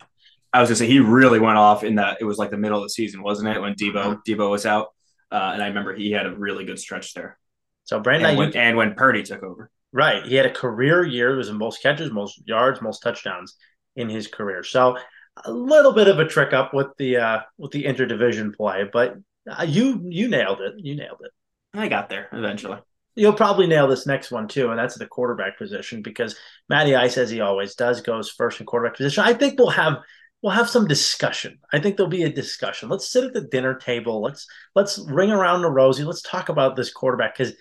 I 0.52 0.60
was 0.60 0.68
gonna 0.68 0.76
say 0.76 0.86
he 0.86 1.00
really 1.00 1.38
went 1.38 1.56
off 1.56 1.82
in 1.82 1.94
that. 1.96 2.18
It 2.20 2.24
was 2.24 2.38
like 2.38 2.50
the 2.50 2.58
middle 2.58 2.78
of 2.78 2.84
the 2.84 2.90
season, 2.90 3.22
wasn't 3.22 3.48
it, 3.48 3.60
when 3.60 3.74
Deebo 3.74 3.92
mm-hmm. 3.92 4.32
Deebo 4.32 4.50
was 4.50 4.66
out? 4.66 4.88
Uh, 5.30 5.52
and 5.54 5.62
I 5.62 5.68
remember 5.68 5.94
he 5.94 6.10
had 6.10 6.26
a 6.26 6.34
really 6.34 6.64
good 6.64 6.78
stretch 6.78 7.14
there. 7.14 7.38
So 7.84 8.00
Brandon 8.00 8.30
and 8.30 8.38
Aiyuk, 8.38 8.54
when, 8.54 8.56
and 8.56 8.76
when 8.76 8.94
Purdy 8.94 9.22
took 9.22 9.42
over, 9.42 9.70
right? 9.92 10.24
He 10.24 10.34
had 10.34 10.46
a 10.46 10.52
career 10.52 11.04
year. 11.04 11.34
It 11.34 11.36
was 11.36 11.48
the 11.48 11.54
most 11.54 11.82
catches, 11.82 12.10
most 12.10 12.40
yards, 12.46 12.80
most 12.80 13.00
touchdowns 13.00 13.56
in 13.96 14.08
his 14.08 14.26
career. 14.26 14.62
So 14.62 14.96
a 15.44 15.52
little 15.52 15.92
bit 15.92 16.08
of 16.08 16.18
a 16.18 16.26
trick 16.26 16.52
up 16.52 16.74
with 16.74 16.88
the 16.98 17.16
uh, 17.16 17.40
with 17.58 17.72
the 17.72 17.84
interdivision 17.84 18.54
play, 18.54 18.84
but 18.90 19.16
uh, 19.50 19.64
you 19.66 20.04
you 20.08 20.28
nailed 20.28 20.60
it. 20.60 20.74
You 20.78 20.96
nailed 20.96 21.20
it. 21.22 21.32
I 21.74 21.88
got 21.88 22.08
there 22.08 22.28
eventually. 22.32 22.78
You'll 23.14 23.32
probably 23.34 23.66
nail 23.66 23.88
this 23.88 24.06
next 24.06 24.30
one 24.30 24.48
too, 24.48 24.70
and 24.70 24.78
that's 24.78 24.96
the 24.96 25.06
quarterback 25.06 25.58
position 25.58 26.02
because 26.02 26.36
Matty 26.68 26.94
Ice, 26.94 27.18
as 27.18 27.30
he 27.30 27.40
always 27.40 27.74
does, 27.74 28.00
goes 28.00 28.30
first 28.30 28.60
in 28.60 28.66
quarterback 28.66 28.96
position. 28.96 29.24
I 29.24 29.34
think 29.34 29.58
we'll 29.58 29.70
have 29.70 29.98
we'll 30.42 30.52
have 30.52 30.68
some 30.68 30.86
discussion. 30.86 31.58
I 31.72 31.78
think 31.78 31.96
there'll 31.96 32.10
be 32.10 32.24
a 32.24 32.32
discussion. 32.32 32.88
Let's 32.88 33.10
sit 33.10 33.24
at 33.24 33.32
the 33.32 33.42
dinner 33.42 33.74
table. 33.74 34.22
Let's 34.22 34.46
let's 34.74 34.98
ring 34.98 35.30
around 35.30 35.62
the 35.62 35.70
rosy. 35.70 36.04
Let's 36.04 36.22
talk 36.22 36.48
about 36.48 36.76
this 36.76 36.92
quarterback 36.92 37.36
because 37.36 37.54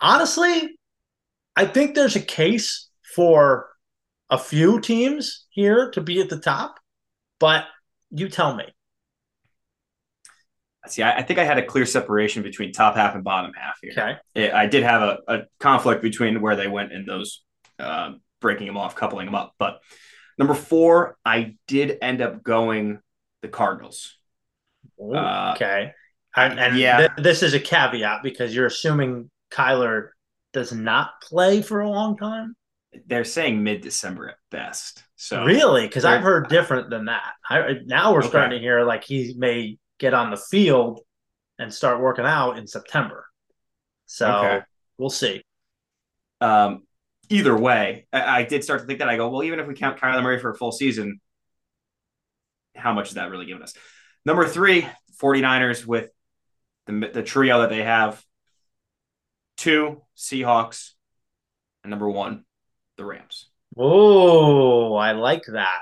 honestly, 0.00 0.76
I 1.56 1.66
think 1.66 1.94
there's 1.94 2.16
a 2.16 2.20
case 2.20 2.88
for 3.14 3.68
a 4.30 4.38
few 4.38 4.80
teams 4.80 5.46
here 5.50 5.90
to 5.90 6.00
be 6.00 6.20
at 6.20 6.30
the 6.30 6.38
top, 6.38 6.78
but 7.38 7.66
you 8.10 8.28
tell 8.28 8.54
me 8.54 8.64
see, 10.88 11.02
I, 11.02 11.18
I, 11.18 11.22
think 11.22 11.38
I 11.38 11.44
had 11.44 11.58
a 11.58 11.64
clear 11.64 11.86
separation 11.86 12.42
between 12.42 12.72
top 12.72 12.96
half 12.96 13.14
and 13.14 13.22
bottom 13.22 13.52
half 13.54 13.78
here. 13.80 14.18
Okay. 14.36 14.50
I 14.50 14.66
did 14.66 14.82
have 14.82 15.02
a, 15.02 15.18
a 15.28 15.38
conflict 15.60 16.02
between 16.02 16.40
where 16.40 16.56
they 16.56 16.68
went 16.68 16.92
and 16.92 17.06
those 17.06 17.42
uh, 17.78 18.12
breaking 18.40 18.66
them 18.66 18.76
off, 18.76 18.96
coupling 18.96 19.26
them 19.26 19.34
up. 19.34 19.54
But 19.58 19.80
number 20.38 20.54
four, 20.54 21.16
I 21.24 21.56
did 21.68 21.98
end 22.02 22.20
up 22.20 22.42
going 22.42 23.00
the 23.42 23.48
Cardinals. 23.48 24.16
Ooh, 25.00 25.14
uh, 25.14 25.52
okay. 25.56 25.92
And, 26.34 26.58
and 26.58 26.76
Yeah. 26.76 26.98
th- 26.98 27.10
this 27.18 27.42
is 27.42 27.54
a 27.54 27.60
caveat 27.60 28.22
because 28.22 28.54
you're 28.54 28.66
assuming 28.66 29.30
Kyler 29.50 30.10
does 30.52 30.72
not 30.72 31.20
play 31.22 31.62
for 31.62 31.80
a 31.80 31.88
long 31.88 32.16
time. 32.16 32.54
They're 33.06 33.24
saying 33.24 33.62
mid 33.62 33.80
December 33.80 34.28
at 34.28 34.36
best. 34.50 35.02
So 35.16 35.44
really? 35.44 35.86
Because 35.86 36.04
I've 36.04 36.22
heard 36.22 36.48
different 36.48 36.90
than 36.90 37.06
that. 37.06 37.32
I, 37.48 37.76
now 37.86 38.12
we're 38.12 38.18
Okay. 38.20 38.28
starting 38.28 38.58
to 38.58 38.62
hear 38.62 38.84
like 38.84 39.04
he 39.04 39.34
may 39.38 39.78
get 39.98 40.12
on 40.14 40.30
the 40.30 40.36
field 40.36 41.00
and 41.58 41.72
start 41.72 42.00
working 42.00 42.26
out 42.26 42.58
in 42.58 42.66
September. 42.66 43.24
So 44.06 44.26
Okay. 44.30 44.60
we'll 44.98 45.10
see. 45.10 45.42
um, 46.40 46.82
either 47.30 47.56
way, 47.56 48.06
I, 48.12 48.40
I 48.40 48.44
did 48.44 48.62
start 48.64 48.80
to 48.80 48.86
think 48.86 48.98
that. 48.98 49.08
I 49.08 49.16
go, 49.16 49.30
well, 49.30 49.42
even 49.44 49.58
if 49.60 49.66
we 49.66 49.74
count 49.74 49.98
Kyler 49.98 50.22
Murray 50.22 50.38
for 50.38 50.50
a 50.50 50.54
full 50.56 50.72
season, 50.72 51.20
how 52.76 52.92
much 52.92 53.08
is 53.08 53.14
that 53.14 53.30
really 53.30 53.46
giving 53.46 53.62
us? 53.62 53.74
Number 54.26 54.46
three, 54.46 54.86
49ers 55.22 55.86
with 55.86 56.10
the, 56.86 57.10
the 57.14 57.22
trio 57.22 57.60
that 57.60 57.70
they 57.70 57.82
have 57.84 58.22
two, 59.56 60.02
Seahawks, 60.22 60.92
and 61.82 61.90
number 61.90 62.08
one, 62.08 62.44
the 62.96 63.04
Rams. 63.04 63.48
Oh, 63.76 64.94
I 64.94 65.12
like 65.12 65.44
that. 65.46 65.80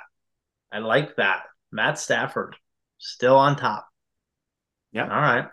I 0.73 0.79
like 0.79 1.17
that. 1.17 1.43
Matt 1.71 1.99
Stafford 1.99 2.57
still 2.99 3.37
on 3.37 3.57
top. 3.57 3.87
Yeah. 4.93 5.05
All 5.05 5.21
right. 5.21 5.47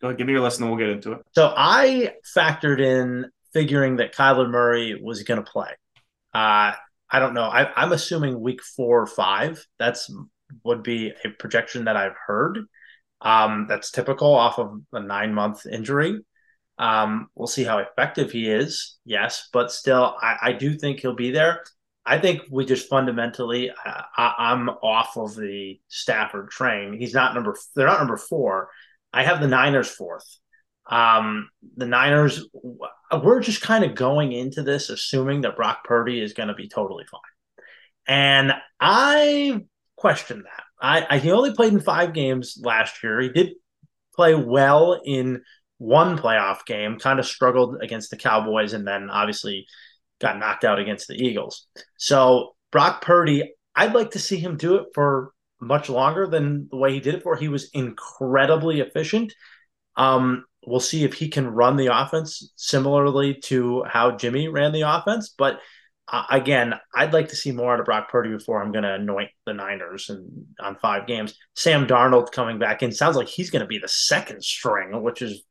Go 0.00 0.08
ahead, 0.08 0.18
give 0.18 0.26
me 0.26 0.32
your 0.32 0.42
list 0.42 0.58
and 0.58 0.64
then 0.64 0.76
we'll 0.76 0.84
get 0.84 0.94
into 0.94 1.12
it. 1.12 1.20
So 1.32 1.52
I 1.56 2.14
factored 2.36 2.80
in 2.80 3.26
figuring 3.52 3.96
that 3.96 4.14
Kyler 4.14 4.50
Murray 4.50 5.00
was 5.00 5.22
going 5.22 5.42
to 5.42 5.48
play. 5.50 5.70
Uh, 6.34 6.72
I 7.10 7.18
don't 7.18 7.34
know. 7.34 7.44
I, 7.44 7.70
I'm 7.76 7.92
assuming 7.92 8.40
week 8.40 8.62
four 8.62 9.02
or 9.02 9.06
five. 9.06 9.64
That's 9.78 10.10
would 10.64 10.82
be 10.82 11.12
a 11.24 11.28
projection 11.28 11.84
that 11.84 11.96
I've 11.96 12.16
heard. 12.26 12.58
Um, 13.20 13.66
that's 13.68 13.90
typical 13.90 14.34
off 14.34 14.58
of 14.58 14.80
a 14.92 15.00
nine 15.00 15.32
month 15.32 15.66
injury. 15.66 16.20
Um, 16.78 17.28
we'll 17.34 17.46
see 17.46 17.64
how 17.64 17.78
effective 17.78 18.32
he 18.32 18.50
is. 18.50 18.98
Yes, 19.04 19.48
but 19.52 19.70
still, 19.70 20.16
I, 20.20 20.36
I 20.42 20.52
do 20.52 20.74
think 20.74 21.00
he'll 21.00 21.14
be 21.14 21.30
there. 21.30 21.62
I 22.04 22.18
think 22.18 22.42
we 22.50 22.64
just 22.64 22.88
fundamentally, 22.88 23.70
uh, 23.70 24.02
I, 24.16 24.34
I'm 24.38 24.68
off 24.68 25.16
of 25.16 25.36
the 25.36 25.78
Stafford 25.88 26.50
train. 26.50 26.98
He's 26.98 27.14
not 27.14 27.34
number. 27.34 27.56
They're 27.76 27.86
not 27.86 28.00
number 28.00 28.16
four. 28.16 28.70
I 29.12 29.22
have 29.22 29.40
the 29.40 29.46
Niners 29.46 29.88
fourth. 29.88 30.26
Um, 30.90 31.48
the 31.76 31.86
Niners, 31.86 32.44
we're 33.22 33.40
just 33.40 33.62
kind 33.62 33.84
of 33.84 33.94
going 33.94 34.32
into 34.32 34.62
this 34.62 34.90
assuming 34.90 35.42
that 35.42 35.54
Brock 35.54 35.84
Purdy 35.84 36.20
is 36.20 36.32
going 36.32 36.48
to 36.48 36.54
be 36.54 36.68
totally 36.68 37.04
fine. 37.08 37.20
And 38.06 38.52
I 38.80 39.60
question 39.96 40.42
that. 40.42 40.64
I, 40.80 41.06
I 41.08 41.18
he 41.18 41.30
only 41.30 41.54
played 41.54 41.72
in 41.72 41.80
five 41.80 42.12
games 42.12 42.58
last 42.60 43.02
year. 43.04 43.20
He 43.20 43.28
did 43.28 43.52
play 44.16 44.34
well 44.34 45.00
in 45.04 45.42
one 45.82 46.16
playoff 46.16 46.64
game, 46.64 46.96
kind 46.96 47.18
of 47.18 47.26
struggled 47.26 47.82
against 47.82 48.10
the 48.10 48.16
Cowboys, 48.16 48.72
and 48.72 48.86
then 48.86 49.10
obviously 49.10 49.66
got 50.20 50.38
knocked 50.38 50.64
out 50.64 50.78
against 50.78 51.08
the 51.08 51.16
Eagles. 51.16 51.66
So 51.98 52.54
Brock 52.70 53.02
Purdy, 53.02 53.52
I'd 53.74 53.94
like 53.94 54.12
to 54.12 54.20
see 54.20 54.36
him 54.36 54.56
do 54.56 54.76
it 54.76 54.86
for 54.94 55.32
much 55.60 55.88
longer 55.88 56.28
than 56.28 56.68
the 56.70 56.76
way 56.76 56.92
he 56.92 57.00
did 57.00 57.16
it 57.16 57.24
for. 57.24 57.34
He 57.34 57.48
was 57.48 57.68
incredibly 57.74 58.80
efficient. 58.80 59.34
Um, 59.96 60.44
we'll 60.64 60.80
see 60.80 61.02
if 61.02 61.14
he 61.14 61.28
can 61.28 61.48
run 61.48 61.76
the 61.76 61.88
offense 61.88 62.52
similarly 62.54 63.40
to 63.44 63.82
how 63.84 64.12
Jimmy 64.12 64.46
ran 64.46 64.72
the 64.72 64.82
offense. 64.82 65.34
But 65.36 65.58
uh, 66.06 66.24
again, 66.30 66.74
I'd 66.94 67.12
like 67.12 67.28
to 67.28 67.36
see 67.36 67.50
more 67.50 67.74
out 67.74 67.80
of 67.80 67.86
Brock 67.86 68.08
Purdy 68.08 68.30
before 68.30 68.62
I'm 68.62 68.70
going 68.70 68.84
to 68.84 68.94
anoint 68.94 69.30
the 69.46 69.54
Niners 69.54 70.10
and 70.10 70.46
on 70.60 70.76
five 70.76 71.08
games. 71.08 71.34
Sam 71.56 71.88
Darnold 71.88 72.30
coming 72.30 72.60
back 72.60 72.84
in 72.84 72.92
sounds 72.92 73.16
like 73.16 73.28
he's 73.28 73.50
going 73.50 73.62
to 73.62 73.68
be 73.68 73.78
the 73.78 73.88
second 73.88 74.44
string, 74.44 75.02
which 75.02 75.22
is 75.22 75.42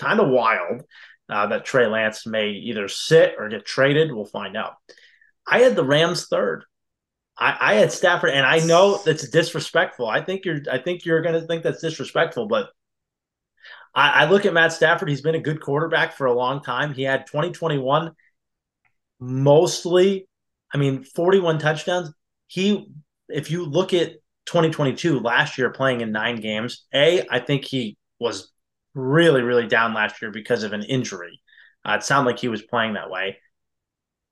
kind 0.00 0.20
of 0.20 0.28
wild. 0.28 0.82
Uh, 1.28 1.46
that 1.46 1.64
Trey 1.64 1.86
Lance 1.86 2.26
may 2.26 2.48
either 2.50 2.88
sit 2.88 3.36
or 3.38 3.48
get 3.48 3.64
traded. 3.64 4.10
We'll 4.12 4.24
find 4.24 4.56
out. 4.56 4.74
I 5.46 5.60
had 5.60 5.76
the 5.76 5.84
Rams 5.84 6.26
third. 6.26 6.64
I, 7.38 7.56
I 7.60 7.74
had 7.74 7.92
Stafford, 7.92 8.30
and 8.30 8.44
I 8.44 8.58
know 8.58 9.00
that's 9.04 9.28
disrespectful. 9.30 10.08
I 10.08 10.22
think 10.22 10.44
you're. 10.44 10.58
I 10.70 10.78
think 10.78 11.04
you're 11.04 11.22
going 11.22 11.40
to 11.40 11.46
think 11.46 11.62
that's 11.62 11.80
disrespectful, 11.80 12.48
but 12.48 12.70
I, 13.94 14.24
I, 14.24 14.24
look 14.30 14.44
at 14.44 14.52
Matt 14.52 14.72
Stafford. 14.72 15.08
He's 15.08 15.22
been 15.22 15.36
a 15.36 15.40
good 15.40 15.60
quarterback 15.60 16.16
for 16.16 16.26
a 16.26 16.34
long 16.34 16.62
time. 16.62 16.92
He 16.92 17.02
had 17.02 17.26
2021 17.26 18.12
mostly, 19.20 20.26
I 20.72 20.78
mean, 20.78 21.04
41 21.04 21.58
touchdowns. 21.58 22.12
He, 22.46 22.88
if 23.28 23.50
you 23.50 23.64
look 23.64 23.94
at 23.94 24.14
2022 24.46 25.20
last 25.20 25.58
year 25.58 25.70
playing 25.70 26.00
in 26.00 26.10
nine 26.10 26.36
games, 26.36 26.86
A, 26.92 27.26
I 27.30 27.38
think 27.38 27.64
he 27.64 27.96
was 28.18 28.49
really, 28.94 29.42
really 29.42 29.66
down 29.66 29.94
last 29.94 30.20
year 30.20 30.30
because 30.30 30.62
of 30.62 30.72
an 30.72 30.82
injury. 30.82 31.40
Uh, 31.84 31.94
it 31.94 32.02
sounded 32.02 32.30
like 32.30 32.38
he 32.38 32.48
was 32.48 32.62
playing 32.62 32.94
that 32.94 33.10
way. 33.10 33.38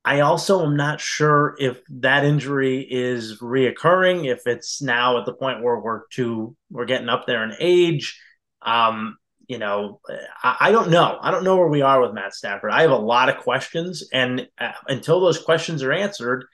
I 0.05 0.21
also 0.21 0.65
am 0.65 0.77
not 0.77 1.01
sure 1.01 1.55
if 1.59 1.81
that 1.89 2.23
injury 2.23 2.87
is 2.89 3.39
reoccurring, 3.39 4.31
if 4.31 4.47
it's 4.47 4.81
now 4.81 5.19
at 5.19 5.25
the 5.25 5.33
point 5.33 5.61
where 5.61 5.79
we're 5.79 6.07
too 6.07 6.55
we're 6.69 6.85
getting 6.85 7.09
up 7.09 7.27
there 7.27 7.43
in 7.43 7.53
age. 7.59 8.19
Um, 8.61 9.17
you 9.47 9.57
know, 9.57 9.99
I, 10.43 10.57
I, 10.61 10.71
don't 10.71 10.91
know. 10.91 11.17
I 11.21 11.31
don't 11.31 11.43
know 11.43 11.57
where 11.57 11.67
we 11.67 11.81
are 11.81 11.99
with 11.99 12.13
Matt 12.13 12.33
Stafford. 12.33 12.71
I 12.71 12.83
have 12.83 12.91
a 12.91 12.95
lot 12.95 13.29
of 13.29 13.37
questions, 13.37 14.07
and 14.13 14.47
uh, 14.57 14.71
until 14.87 15.19
those 15.19 15.39
questions 15.39 15.83
are 15.83 15.91
answered, 15.91 16.45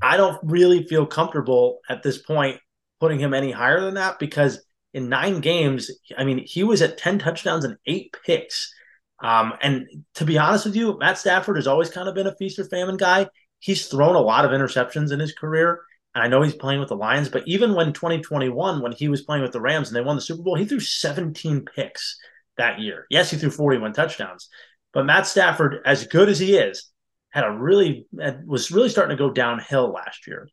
I 0.00 0.16
don't 0.16 0.38
really 0.42 0.84
feel 0.86 1.06
comfortable 1.06 1.80
at 1.88 2.02
this 2.02 2.18
point 2.18 2.60
putting 3.00 3.18
him 3.18 3.34
any 3.34 3.50
higher 3.50 3.80
than 3.80 3.94
that 3.94 4.18
because 4.18 4.62
in 4.98 5.08
nine 5.08 5.40
games, 5.40 5.90
I 6.16 6.24
mean, 6.24 6.44
he 6.44 6.64
was 6.64 6.82
at 6.82 6.98
10 6.98 7.20
touchdowns 7.20 7.64
and 7.64 7.76
eight 7.86 8.14
picks. 8.26 8.74
Um, 9.20 9.54
and 9.62 9.86
to 10.14 10.24
be 10.24 10.38
honest 10.38 10.66
with 10.66 10.74
you, 10.74 10.98
Matt 10.98 11.18
Stafford 11.18 11.56
has 11.56 11.68
always 11.68 11.88
kind 11.88 12.08
of 12.08 12.16
been 12.16 12.26
a 12.26 12.34
feast 12.34 12.58
or 12.58 12.64
famine 12.64 12.96
guy. 12.96 13.28
He's 13.60 13.86
thrown 13.86 14.16
a 14.16 14.20
lot 14.20 14.44
of 14.44 14.50
interceptions 14.50 15.12
in 15.12 15.20
his 15.20 15.32
career. 15.32 15.80
And 16.14 16.24
I 16.24 16.26
know 16.26 16.42
he's 16.42 16.56
playing 16.56 16.80
with 16.80 16.88
the 16.88 16.96
Lions, 16.96 17.28
but 17.28 17.46
even 17.46 17.74
when 17.74 17.92
2021, 17.92 18.82
when 18.82 18.92
he 18.92 19.08
was 19.08 19.22
playing 19.22 19.42
with 19.42 19.52
the 19.52 19.60
Rams 19.60 19.88
and 19.88 19.96
they 19.96 20.02
won 20.02 20.16
the 20.16 20.22
Super 20.22 20.42
Bowl, 20.42 20.56
he 20.56 20.64
threw 20.64 20.80
17 20.80 21.64
picks 21.76 22.18
that 22.56 22.80
year. 22.80 23.06
Yes, 23.08 23.30
he 23.30 23.36
threw 23.36 23.50
41 23.50 23.92
touchdowns, 23.92 24.48
but 24.92 25.06
Matt 25.06 25.28
Stafford, 25.28 25.80
as 25.84 26.08
good 26.08 26.28
as 26.28 26.40
he 26.40 26.56
is, 26.56 26.90
had 27.30 27.44
a 27.44 27.52
really 27.52 28.06
was 28.46 28.72
really 28.72 28.88
starting 28.88 29.16
to 29.16 29.22
go 29.22 29.30
downhill 29.30 29.92
last 29.92 30.26
year. 30.26 30.48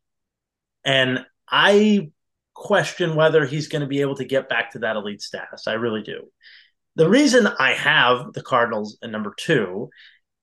And 0.84 1.24
I 1.50 2.10
question 2.56 3.14
whether 3.14 3.44
he's 3.44 3.68
going 3.68 3.82
to 3.82 3.86
be 3.86 4.00
able 4.00 4.16
to 4.16 4.24
get 4.24 4.48
back 4.48 4.72
to 4.72 4.80
that 4.80 4.96
elite 4.96 5.22
status. 5.22 5.68
I 5.68 5.74
really 5.74 6.02
do. 6.02 6.22
The 6.96 7.08
reason 7.08 7.46
I 7.46 7.74
have 7.74 8.32
the 8.32 8.42
Cardinals 8.42 8.98
in 9.02 9.10
number 9.10 9.34
two 9.36 9.90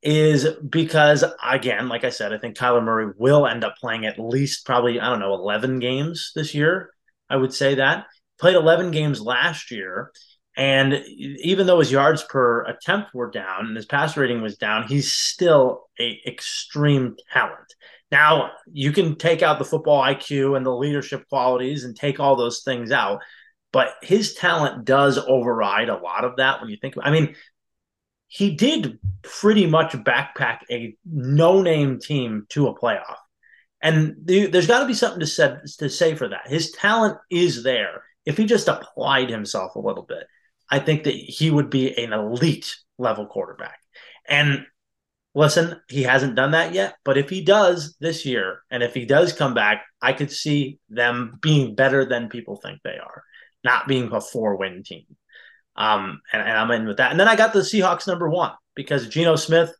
is 0.03 0.47
because, 0.69 1.23
again, 1.43 1.89
like 1.89 2.03
I 2.03 2.11
said, 2.11 2.31
I 2.31 2.37
think 2.37 2.57
Kyler 2.57 2.83
Murray 2.83 3.11
will 3.17 3.47
end 3.47 3.63
up 3.63 3.75
playing 3.79 4.05
at 4.05 4.19
least 4.19 4.65
probably, 4.65 4.99
I 4.99 5.09
don't 5.09 5.19
know, 5.19 5.33
11 5.33 5.79
games 5.79 6.31
this 6.35 6.53
year. 6.53 6.91
I 7.29 7.37
would 7.37 7.53
say 7.53 7.75
that. 7.75 8.05
Played 8.39 8.55
11 8.55 8.91
games 8.91 9.19
last 9.19 9.71
year. 9.71 10.11
And 10.55 11.03
even 11.17 11.65
though 11.65 11.79
his 11.79 11.91
yards 11.91 12.23
per 12.23 12.63
attempt 12.65 13.15
were 13.15 13.31
down 13.31 13.65
and 13.65 13.75
his 13.75 13.87
pass 13.87 14.15
rating 14.15 14.41
was 14.41 14.57
down, 14.57 14.87
he's 14.87 15.11
still 15.11 15.85
a 15.99 16.19
extreme 16.27 17.15
talent. 17.31 17.73
Now 18.13 18.51
you 18.71 18.91
can 18.91 19.15
take 19.15 19.41
out 19.41 19.57
the 19.57 19.65
football 19.65 19.99
IQ 20.03 20.55
and 20.55 20.63
the 20.63 20.75
leadership 20.75 21.27
qualities 21.29 21.83
and 21.83 21.95
take 21.95 22.19
all 22.19 22.35
those 22.35 22.61
things 22.61 22.91
out, 22.91 23.21
but 23.71 23.95
his 24.03 24.35
talent 24.35 24.85
does 24.85 25.17
override 25.17 25.89
a 25.89 25.97
lot 25.97 26.23
of 26.23 26.35
that 26.35 26.61
when 26.61 26.69
you 26.69 26.77
think. 26.79 26.93
I 27.01 27.09
mean, 27.09 27.35
he 28.27 28.55
did 28.55 28.99
pretty 29.23 29.65
much 29.65 29.93
backpack 29.93 30.59
a 30.69 30.95
no-name 31.11 31.99
team 31.99 32.45
to 32.49 32.67
a 32.67 32.79
playoff, 32.79 33.17
and 33.81 34.15
there's 34.23 34.67
got 34.67 34.81
to 34.81 34.85
be 34.85 34.93
something 34.93 35.19
to 35.19 35.25
said 35.25 35.61
to 35.79 35.89
say 35.89 36.13
for 36.13 36.27
that. 36.29 36.47
His 36.47 36.71
talent 36.71 37.17
is 37.31 37.63
there 37.63 38.03
if 38.27 38.37
he 38.37 38.45
just 38.45 38.67
applied 38.67 39.31
himself 39.31 39.73
a 39.73 39.79
little 39.79 40.03
bit. 40.03 40.27
I 40.69 40.77
think 40.77 41.05
that 41.05 41.15
he 41.15 41.49
would 41.49 41.71
be 41.71 41.97
an 41.97 42.13
elite 42.13 42.75
level 42.99 43.25
quarterback. 43.25 43.79
And 44.29 44.67
listen, 45.35 45.79
he 45.89 46.03
hasn't 46.03 46.35
done 46.35 46.51
that 46.51 46.73
yet, 46.73 46.95
but 47.03 47.17
if 47.17 47.29
he 47.29 47.43
does 47.43 47.95
this 47.99 48.25
year, 48.25 48.61
and 48.69 48.83
if 48.83 48.93
he 48.93 49.05
does 49.05 49.33
come 49.33 49.53
back, 49.53 49.85
I 50.01 50.13
could 50.13 50.31
see 50.31 50.79
them 50.89 51.37
being 51.41 51.75
better 51.75 52.05
than 52.05 52.29
people 52.29 52.57
think 52.57 52.79
they 52.83 52.97
are, 52.97 53.23
not 53.63 53.87
being 53.87 54.11
a 54.11 54.21
four 54.21 54.55
win 54.57 54.83
team. 54.83 55.05
Um, 55.75 56.21
and, 56.31 56.41
and 56.41 56.51
I'm 56.51 56.71
in 56.71 56.87
with 56.87 56.97
that. 56.97 57.11
And 57.11 57.19
then 57.19 57.27
I 57.27 57.35
got 57.35 57.53
the 57.53 57.59
Seahawks 57.59 58.07
number 58.07 58.29
one 58.29 58.51
because 58.75 59.07
Geno 59.07 59.35
Smith, 59.35 59.73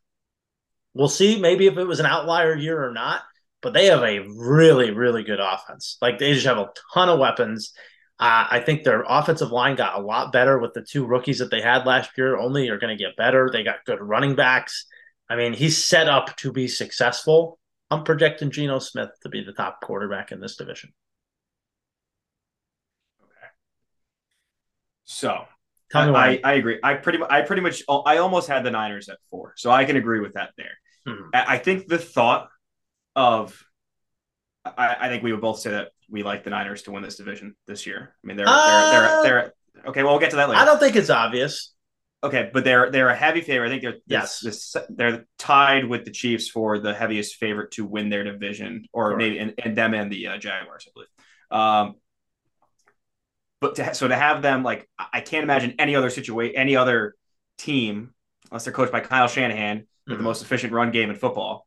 we'll 0.92 1.08
see 1.08 1.40
maybe 1.40 1.66
if 1.66 1.76
it 1.76 1.84
was 1.84 2.00
an 2.00 2.06
outlier 2.06 2.56
year 2.56 2.84
or 2.84 2.92
not, 2.92 3.22
but 3.62 3.72
they 3.72 3.86
have 3.86 4.02
a 4.02 4.26
really, 4.36 4.90
really 4.90 5.22
good 5.22 5.40
offense. 5.40 5.98
Like 6.02 6.18
they 6.18 6.34
just 6.34 6.46
have 6.46 6.58
a 6.58 6.70
ton 6.92 7.08
of 7.08 7.20
weapons. 7.20 7.72
Uh, 8.18 8.46
I 8.50 8.60
think 8.60 8.82
their 8.82 9.04
offensive 9.08 9.52
line 9.52 9.76
got 9.76 9.98
a 9.98 10.02
lot 10.02 10.32
better 10.32 10.58
with 10.58 10.72
the 10.74 10.82
two 10.82 11.06
rookies 11.06 11.38
that 11.38 11.50
they 11.50 11.60
had 11.60 11.86
last 11.86 12.10
year. 12.18 12.36
Only 12.36 12.68
are 12.68 12.78
going 12.78 12.96
to 12.96 13.02
get 13.02 13.16
better. 13.16 13.50
They 13.52 13.62
got 13.62 13.84
good 13.86 14.00
running 14.00 14.34
backs. 14.34 14.86
I 15.28 15.36
mean, 15.36 15.52
he's 15.52 15.82
set 15.84 16.08
up 16.08 16.36
to 16.36 16.52
be 16.52 16.68
successful. 16.68 17.58
I'm 17.90 18.04
projecting 18.04 18.50
Geno 18.50 18.78
Smith 18.78 19.10
to 19.22 19.28
be 19.28 19.42
the 19.42 19.52
top 19.52 19.80
quarterback 19.80 20.32
in 20.32 20.40
this 20.40 20.56
division. 20.56 20.92
Okay. 23.22 23.48
So 25.04 25.44
why. 26.12 26.40
I, 26.44 26.52
I 26.52 26.54
agree. 26.54 26.78
I 26.82 26.94
pretty 26.94 27.18
I 27.28 27.42
pretty 27.42 27.62
much 27.62 27.82
I 27.88 28.18
almost 28.18 28.48
had 28.48 28.64
the 28.64 28.70
Niners 28.70 29.08
at 29.08 29.18
four, 29.30 29.54
so 29.56 29.70
I 29.70 29.84
can 29.84 29.96
agree 29.96 30.20
with 30.20 30.34
that 30.34 30.50
there. 30.56 30.78
Hmm. 31.06 31.28
I, 31.32 31.54
I 31.54 31.58
think 31.58 31.86
the 31.86 31.98
thought 31.98 32.48
of 33.14 33.62
I, 34.64 34.96
I, 35.00 35.08
think 35.08 35.22
we 35.22 35.30
would 35.30 35.42
both 35.42 35.58
say 35.58 35.70
that 35.70 35.90
we 36.08 36.22
like 36.22 36.42
the 36.42 36.50
Niners 36.50 36.82
to 36.82 36.90
win 36.90 37.02
this 37.02 37.16
division 37.16 37.54
this 37.66 37.86
year. 37.86 38.14
I 38.22 38.26
mean, 38.26 38.36
they're 38.36 38.48
uh, 38.48 38.90
they're, 38.90 39.00
they're 39.00 39.22
they're 39.22 39.88
okay. 39.90 40.02
Well, 40.02 40.12
we'll 40.12 40.20
get 40.20 40.30
to 40.30 40.36
that 40.36 40.48
later. 40.48 40.60
I 40.60 40.64
don't 40.64 40.78
think 40.78 40.96
it's 40.96 41.10
obvious. 41.10 41.73
Okay, 42.24 42.50
but 42.54 42.64
they're 42.64 42.90
they're 42.90 43.10
a 43.10 43.16
heavy 43.16 43.42
favorite. 43.42 43.68
I 43.68 43.70
think 43.70 43.82
they're 43.82 43.98
yes 44.06 44.40
this, 44.40 44.74
they're 44.88 45.26
tied 45.38 45.84
with 45.84 46.06
the 46.06 46.10
Chiefs 46.10 46.48
for 46.48 46.78
the 46.78 46.94
heaviest 46.94 47.36
favorite 47.36 47.72
to 47.72 47.84
win 47.84 48.08
their 48.08 48.24
division, 48.24 48.86
or 48.94 49.10
sure. 49.10 49.16
maybe 49.18 49.38
and, 49.38 49.52
and, 49.62 49.76
them 49.76 49.92
and 49.92 50.10
the 50.10 50.28
uh, 50.28 50.38
Jaguars, 50.38 50.88
I 50.88 50.90
believe. 50.94 51.08
Um, 51.50 51.94
but 53.60 53.76
to, 53.76 53.94
so 53.94 54.08
to 54.08 54.16
have 54.16 54.40
them 54.40 54.62
like 54.62 54.88
I 54.98 55.20
can't 55.20 55.44
imagine 55.44 55.74
any 55.78 55.96
other 55.96 56.08
situation, 56.08 56.56
any 56.56 56.76
other 56.76 57.14
team, 57.58 58.14
unless 58.50 58.64
they're 58.64 58.72
coached 58.72 58.92
by 58.92 59.00
Kyle 59.00 59.28
Shanahan 59.28 59.78
with 59.78 59.86
mm-hmm. 59.86 60.16
the 60.16 60.22
most 60.22 60.42
efficient 60.42 60.72
run 60.72 60.92
game 60.92 61.10
in 61.10 61.16
football, 61.16 61.66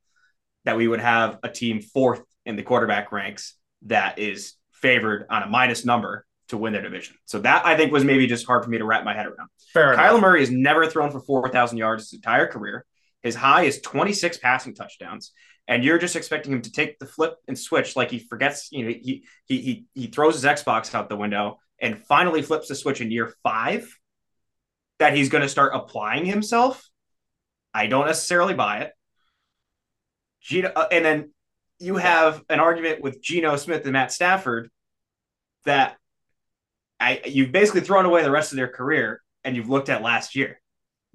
that 0.66 0.76
we 0.76 0.88
would 0.88 1.02
have 1.02 1.38
a 1.44 1.50
team 1.50 1.82
fourth 1.82 2.24
in 2.48 2.56
the 2.56 2.64
quarterback 2.64 3.12
ranks 3.12 3.56
that 3.84 4.18
is 4.18 4.56
favored 4.72 5.28
on 5.30 5.44
a 5.44 5.48
minus 5.48 5.86
number 5.86 6.26
to 6.50 6.58
win 6.58 6.74
their 6.74 6.82
division. 6.82 7.16
So 7.25 7.39
that 7.39 7.66
I 7.66 7.75
think 7.75 7.92
was 7.92 8.04
maybe 8.04 8.27
just 8.27 8.46
hard 8.46 8.63
for 8.63 8.70
me 8.70 8.77
to 8.77 8.86
wrap 8.86 9.04
my 9.04 9.13
head 9.13 9.25
around. 9.25 9.50
Fair 9.74 9.96
Kyler 9.96 10.12
enough. 10.12 10.22
Murray 10.22 10.39
has 10.42 10.51
never 10.51 10.88
thrown 10.88 11.12
for 11.12 11.20
4,000 11.20 11.77
yards 11.77 12.10
his 12.10 12.13
entire 12.13 12.48
career. 12.48 12.86
His 13.22 13.36
high 13.36 13.63
is 13.63 13.82
26 13.82 14.38
passing 14.38 14.74
touchdowns. 14.74 15.32
And 15.68 15.84
you're 15.84 15.98
just 15.98 16.16
expecting 16.16 16.54
him 16.54 16.62
to 16.62 16.72
take 16.72 16.98
the 16.98 17.06
flip 17.06 17.36
and 17.48 17.60
switch 17.60 17.98
like 17.98 18.10
he 18.10 18.20
forgets, 18.20 18.70
you 18.72 18.86
know, 18.86 18.89
he 18.89 19.25
he 19.46 19.60
he 19.60 19.86
he 19.94 20.08
throws 20.08 20.36
his 20.36 20.46
Xbox 20.46 20.96
out 20.96 21.10
the 21.10 21.18
window 21.18 21.60
and 21.80 22.00
finally 22.00 22.42
flips 22.42 22.70
the 22.70 22.75
switch 22.75 23.01
in 23.01 23.12
year 23.12 23.34
five 23.44 23.94
that 25.00 25.13
he's 25.13 25.27
going 25.27 25.42
to 25.42 25.50
start 25.50 25.74
applying 25.75 26.25
himself. 26.25 26.88
I 27.74 27.88
don't 27.88 28.08
necessarily 28.08 28.54
buy 28.54 28.80
it. 28.80 28.94
Geno, 30.42 30.72
uh, 30.74 30.88
and 30.89 31.04
then 31.04 31.32
you 31.80 31.98
have 31.98 32.44
an 32.50 32.60
argument 32.60 33.01
with 33.01 33.22
Geno 33.22 33.56
Smith 33.58 33.84
and 33.84 33.94
Matt 33.94 34.12
Stafford 34.12 34.70
that 35.66 35.98
I 37.00 37.22
you've 37.25 37.51
basically 37.51 37.82
thrown 37.82 38.06
away 38.06 38.24
the 38.24 38.32
rest 38.32 38.51
of 38.51 38.58
their 38.58 38.68
career 38.68 39.22
and 39.44 39.56
you've 39.56 39.70
looked 39.70 39.89
at 39.89 40.01
last 40.01 40.36
year. 40.36 40.60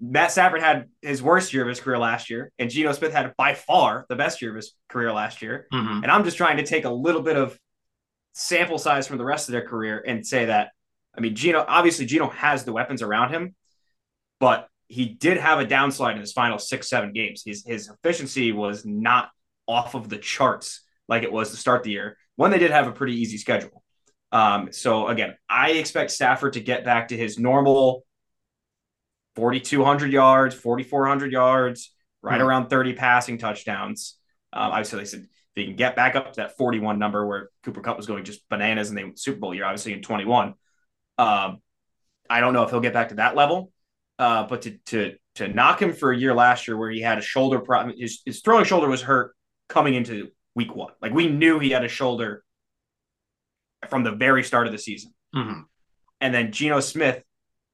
Matt 0.00 0.32
Stafford 0.32 0.60
had 0.60 0.86
his 1.00 1.22
worst 1.22 1.52
year 1.52 1.62
of 1.62 1.68
his 1.68 1.80
career 1.80 1.98
last 1.98 2.28
year, 2.28 2.50
and 2.58 2.68
Geno 2.68 2.92
Smith 2.92 3.12
had 3.12 3.34
by 3.36 3.54
far 3.54 4.04
the 4.08 4.16
best 4.16 4.42
year 4.42 4.50
of 4.50 4.56
his 4.56 4.74
career 4.88 5.12
last 5.12 5.42
year. 5.42 5.68
Mm-hmm. 5.72 6.02
And 6.02 6.10
I'm 6.10 6.24
just 6.24 6.36
trying 6.36 6.56
to 6.56 6.64
take 6.64 6.84
a 6.84 6.90
little 6.90 7.22
bit 7.22 7.36
of 7.36 7.56
sample 8.32 8.78
size 8.78 9.06
from 9.06 9.18
the 9.18 9.24
rest 9.24 9.48
of 9.48 9.52
their 9.52 9.66
career 9.66 10.02
and 10.04 10.26
say 10.26 10.46
that, 10.46 10.70
I 11.16 11.20
mean, 11.20 11.36
Geno, 11.36 11.64
obviously, 11.66 12.06
Geno 12.06 12.30
has 12.30 12.64
the 12.64 12.72
weapons 12.72 13.00
around 13.00 13.30
him, 13.30 13.54
but 14.40 14.68
he 14.88 15.06
did 15.06 15.36
have 15.36 15.60
a 15.60 15.64
downslide 15.64 16.14
in 16.14 16.20
his 16.20 16.32
final 16.32 16.58
six, 16.58 16.88
seven 16.88 17.12
games. 17.12 17.42
His, 17.44 17.64
his 17.64 17.88
efficiency 17.88 18.50
was 18.50 18.84
not 18.84 19.30
off 19.68 19.94
of 19.94 20.08
the 20.08 20.18
charts 20.18 20.82
like 21.08 21.22
it 21.22 21.32
was 21.32 21.50
to 21.50 21.56
start 21.56 21.84
the 21.84 21.90
year 21.90 22.16
when 22.36 22.50
they 22.50 22.58
did 22.58 22.70
have 22.72 22.88
a 22.88 22.92
pretty 22.92 23.20
easy 23.20 23.38
schedule. 23.38 23.81
Um, 24.32 24.72
so 24.72 25.08
again, 25.08 25.36
I 25.48 25.72
expect 25.72 26.10
Stafford 26.10 26.54
to 26.54 26.60
get 26.60 26.84
back 26.84 27.08
to 27.08 27.16
his 27.16 27.38
normal 27.38 28.04
4,200 29.36 30.12
yards, 30.12 30.54
4,400 30.54 31.30
yards, 31.30 31.94
right 32.22 32.38
mm-hmm. 32.38 32.46
around 32.46 32.68
30 32.68 32.94
passing 32.94 33.38
touchdowns. 33.38 34.18
Um, 34.52 34.72
obviously, 34.72 35.00
they 35.00 35.04
said 35.04 35.20
if 35.20 35.28
he 35.54 35.66
can 35.66 35.76
get 35.76 35.96
back 35.96 36.16
up 36.16 36.32
to 36.32 36.40
that 36.40 36.56
41 36.56 36.98
number 36.98 37.26
where 37.26 37.50
Cooper 37.62 37.82
Kupp 37.82 37.96
was 37.96 38.06
going 38.06 38.24
just 38.24 38.48
bananas 38.48 38.88
in 38.88 38.96
the 38.96 39.12
Super 39.16 39.38
Bowl 39.38 39.54
year, 39.54 39.64
obviously 39.64 39.92
in 39.92 40.02
21. 40.02 40.54
Um, 41.18 41.58
I 42.28 42.40
don't 42.40 42.54
know 42.54 42.62
if 42.62 42.70
he'll 42.70 42.80
get 42.80 42.94
back 42.94 43.10
to 43.10 43.16
that 43.16 43.36
level, 43.36 43.70
uh, 44.18 44.46
but 44.46 44.62
to 44.62 44.78
to 44.86 45.14
to 45.34 45.48
knock 45.48 45.80
him 45.80 45.92
for 45.92 46.10
a 46.10 46.16
year 46.16 46.34
last 46.34 46.68
year 46.68 46.76
where 46.76 46.90
he 46.90 47.00
had 47.00 47.18
a 47.18 47.22
shoulder 47.22 47.60
problem, 47.60 47.96
his, 47.98 48.20
his 48.24 48.40
throwing 48.40 48.64
shoulder 48.64 48.88
was 48.88 49.02
hurt 49.02 49.34
coming 49.68 49.94
into 49.94 50.28
week 50.54 50.74
one. 50.74 50.92
Like 51.00 51.12
we 51.12 51.28
knew 51.28 51.58
he 51.58 51.70
had 51.70 51.84
a 51.84 51.88
shoulder 51.88 52.44
from 53.88 54.04
the 54.04 54.12
very 54.12 54.42
start 54.42 54.66
of 54.66 54.72
the 54.72 54.78
season. 54.78 55.12
Mm-hmm. 55.34 55.60
And 56.20 56.34
then 56.34 56.52
Geno 56.52 56.80
Smith, 56.80 57.22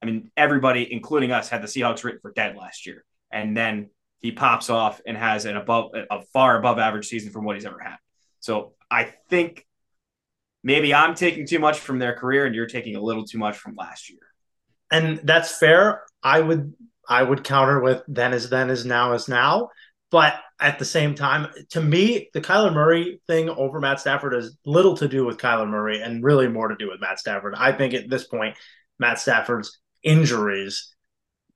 I 0.01 0.05
mean, 0.05 0.31
everybody, 0.35 0.91
including 0.91 1.31
us, 1.31 1.49
had 1.49 1.61
the 1.61 1.67
Seahawks 1.67 2.03
written 2.03 2.19
for 2.21 2.31
dead 2.31 2.55
last 2.55 2.85
year. 2.85 3.03
And 3.31 3.55
then 3.55 3.89
he 4.19 4.31
pops 4.31 4.69
off 4.69 5.01
and 5.05 5.15
has 5.15 5.45
an 5.45 5.55
above 5.55 5.91
a 5.93 6.21
far 6.33 6.57
above 6.57 6.79
average 6.79 7.07
season 7.07 7.31
from 7.31 7.45
what 7.45 7.55
he's 7.55 7.65
ever 7.65 7.79
had. 7.79 7.97
So 8.39 8.73
I 8.89 9.13
think 9.29 9.65
maybe 10.63 10.93
I'm 10.93 11.15
taking 11.15 11.45
too 11.45 11.59
much 11.59 11.79
from 11.79 11.99
their 11.99 12.13
career 12.13 12.45
and 12.45 12.55
you're 12.55 12.67
taking 12.67 12.95
a 12.95 13.01
little 13.01 13.25
too 13.25 13.37
much 13.37 13.57
from 13.57 13.75
last 13.75 14.09
year. 14.09 14.19
And 14.91 15.19
that's 15.23 15.57
fair. 15.57 16.03
I 16.23 16.39
would 16.39 16.73
I 17.07 17.23
would 17.23 17.43
counter 17.43 17.79
with 17.79 18.03
then 18.07 18.33
is 18.33 18.49
then 18.49 18.69
is 18.69 18.85
now 18.85 19.13
is 19.13 19.27
now. 19.27 19.69
But 20.11 20.35
at 20.59 20.79
the 20.79 20.85
same 20.85 21.13
time, 21.13 21.47
to 21.69 21.81
me, 21.81 22.29
the 22.33 22.41
Kyler 22.41 22.73
Murray 22.73 23.21
thing 23.27 23.49
over 23.49 23.79
Matt 23.79 23.99
Stafford 23.99 24.33
has 24.33 24.57
little 24.65 24.97
to 24.97 25.07
do 25.07 25.25
with 25.25 25.37
Kyler 25.37 25.69
Murray 25.69 26.01
and 26.01 26.23
really 26.23 26.47
more 26.47 26.67
to 26.67 26.75
do 26.75 26.89
with 26.89 26.99
Matt 26.99 27.19
Stafford. 27.19 27.53
I 27.55 27.71
think 27.71 27.93
at 27.93 28.09
this 28.09 28.25
point, 28.25 28.57
Matt 28.97 29.19
Stafford's 29.19 29.79
injuries 30.03 30.93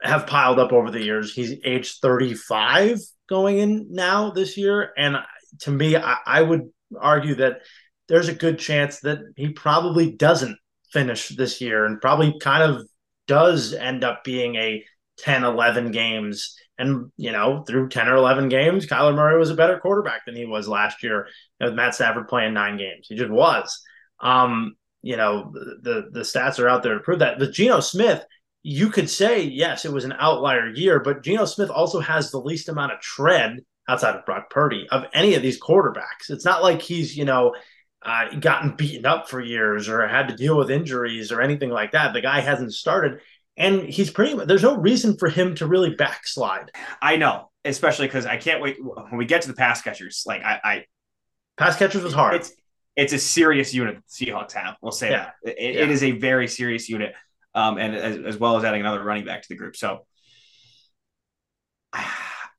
have 0.02 0.28
piled 0.28 0.60
up 0.60 0.72
over 0.72 0.92
the 0.92 1.04
years. 1.04 1.34
He's 1.34 1.56
age 1.66 2.00
35 2.00 3.00
going 3.28 3.58
in 3.58 3.88
now 3.90 4.32
this 4.32 4.58
year. 4.58 4.92
And 4.98 5.18
to 5.62 5.72
me, 5.72 5.96
I, 5.96 6.18
I 6.26 6.42
would 6.42 6.70
argue 7.00 7.36
that 7.36 7.62
there's 8.08 8.28
a 8.28 8.34
good 8.34 8.60
chance 8.60 9.00
that 9.00 9.20
he 9.36 9.50
probably 9.50 10.12
doesn't 10.12 10.58
finish 10.92 11.30
this 11.30 11.60
year 11.62 11.86
and 11.86 12.02
probably 12.02 12.38
kind 12.40 12.64
of 12.64 12.86
does 13.28 13.74
end 13.74 14.04
up 14.04 14.24
being 14.24 14.56
a 14.56 14.84
10, 15.20 15.44
11 15.44 15.92
games 15.92 16.56
and, 16.78 17.12
you 17.18 17.32
know, 17.32 17.64
through 17.68 17.90
10 17.90 18.08
or 18.08 18.16
11 18.16 18.50
games, 18.50 18.88
Kyler 18.88 19.16
Murray 19.16 19.38
was 19.38 19.52
a 19.52 19.56
better 19.56 19.80
quarterback 19.80 20.26
than 20.26 20.36
he 20.36 20.46
was 20.46 20.68
last 20.68 21.04
year 21.04 21.28
with 21.60 21.76
Matt 21.76 21.96
Stafford 21.96 22.28
playing 22.28 22.54
nine 22.54 22.78
games. 22.78 23.08
He 23.08 23.16
just 23.16 23.32
was. 23.32 23.82
Um, 24.20 24.76
you 25.02 25.18
know, 25.18 25.52
the, 25.54 26.10
the 26.12 26.22
stats 26.22 26.60
are 26.60 26.70
out 26.70 26.82
there 26.82 26.96
to 26.96 27.00
prove 27.02 27.20
that. 27.20 27.38
But 27.38 27.52
Geno 27.52 27.80
Smith, 27.82 28.24
you 28.64 28.90
could 28.90 29.10
say, 29.10 29.44
yes, 29.44 29.86
it 29.86 29.92
was 29.92 30.06
an 30.06 30.16
outlier 30.18 30.70
year, 30.70 31.00
but 31.00 31.24
Geno 31.24 31.46
Smith 31.46 31.70
also 31.70 32.00
has 32.00 32.32
the 32.32 32.40
least 32.40 32.70
amount 32.70 32.94
of 32.94 33.02
tread 33.02 33.60
outside 33.88 34.16
of 34.16 34.26
Brock 34.26 34.50
Purdy 34.50 34.88
of 34.92 35.04
any 35.14 35.36
of 35.36 35.42
these 35.42 35.60
quarterbacks. 35.60 36.30
It's 36.30 36.46
not 36.46 36.64
like 36.64 36.82
he's, 36.82 37.16
you 37.16 37.26
know, 37.26 37.54
uh, 38.02 38.36
gotten 38.40 38.76
beaten 38.76 39.06
up 39.06 39.30
for 39.30 39.42
years 39.42 39.88
or 39.88 40.08
had 40.08 40.30
to 40.30 40.36
deal 40.36 40.58
with 40.58 40.72
injuries 40.72 41.32
or 41.32 41.42
anything 41.42 41.70
like 41.70 41.92
that. 41.92 42.14
The 42.14 42.22
guy 42.22 42.40
hasn't 42.40 42.74
started 42.74 43.20
and 43.58 43.82
he's 43.84 44.10
pretty 44.10 44.34
much 44.34 44.48
there's 44.48 44.64
no 44.64 44.76
reason 44.76 45.18
for 45.18 45.30
him 45.30 45.56
to 45.56 45.68
really 45.68 45.92
backslide. 45.96 46.72
I 47.02 47.18
know, 47.18 47.52
especially 47.64 48.08
because 48.08 48.26
I 48.26 48.38
can't 48.38 48.62
wait 48.62 48.78
when 48.82 49.18
we 49.18 49.26
get 49.26 49.44
to 49.44 49.48
the 49.48 49.54
pass 49.54 49.82
catchers. 49.82 50.24
Like 50.26 50.44
I, 50.44 50.60
I 50.64 50.86
pass 51.58 51.78
catchers 51.78 52.04
was 52.04 52.14
hard. 52.14 52.36
It's 52.36 52.52
it's 52.96 53.14
a 53.14 53.20
serious 53.20 53.74
unit 53.74 53.98
the 53.98 54.26
Seahawks 54.26 54.54
have. 54.54 54.76
We'll 54.82 54.92
say 54.92 55.12
yeah. 55.12 55.32
that 55.44 55.58
it, 55.58 55.76
yeah. 55.76 55.82
it 55.82 55.90
is 55.90 56.04
a 56.04 56.12
very 56.12 56.48
serious 56.48 56.90
unit, 56.90 57.14
um, 57.54 57.78
and 57.78 57.96
as, 57.96 58.18
as 58.36 58.38
well 58.38 58.58
as 58.58 58.64
adding 58.64 58.82
another 58.82 59.04
running 59.04 59.26
back 59.26 59.42
to 59.44 59.50
the 59.50 59.56
group. 59.56 59.76
So 59.76 60.06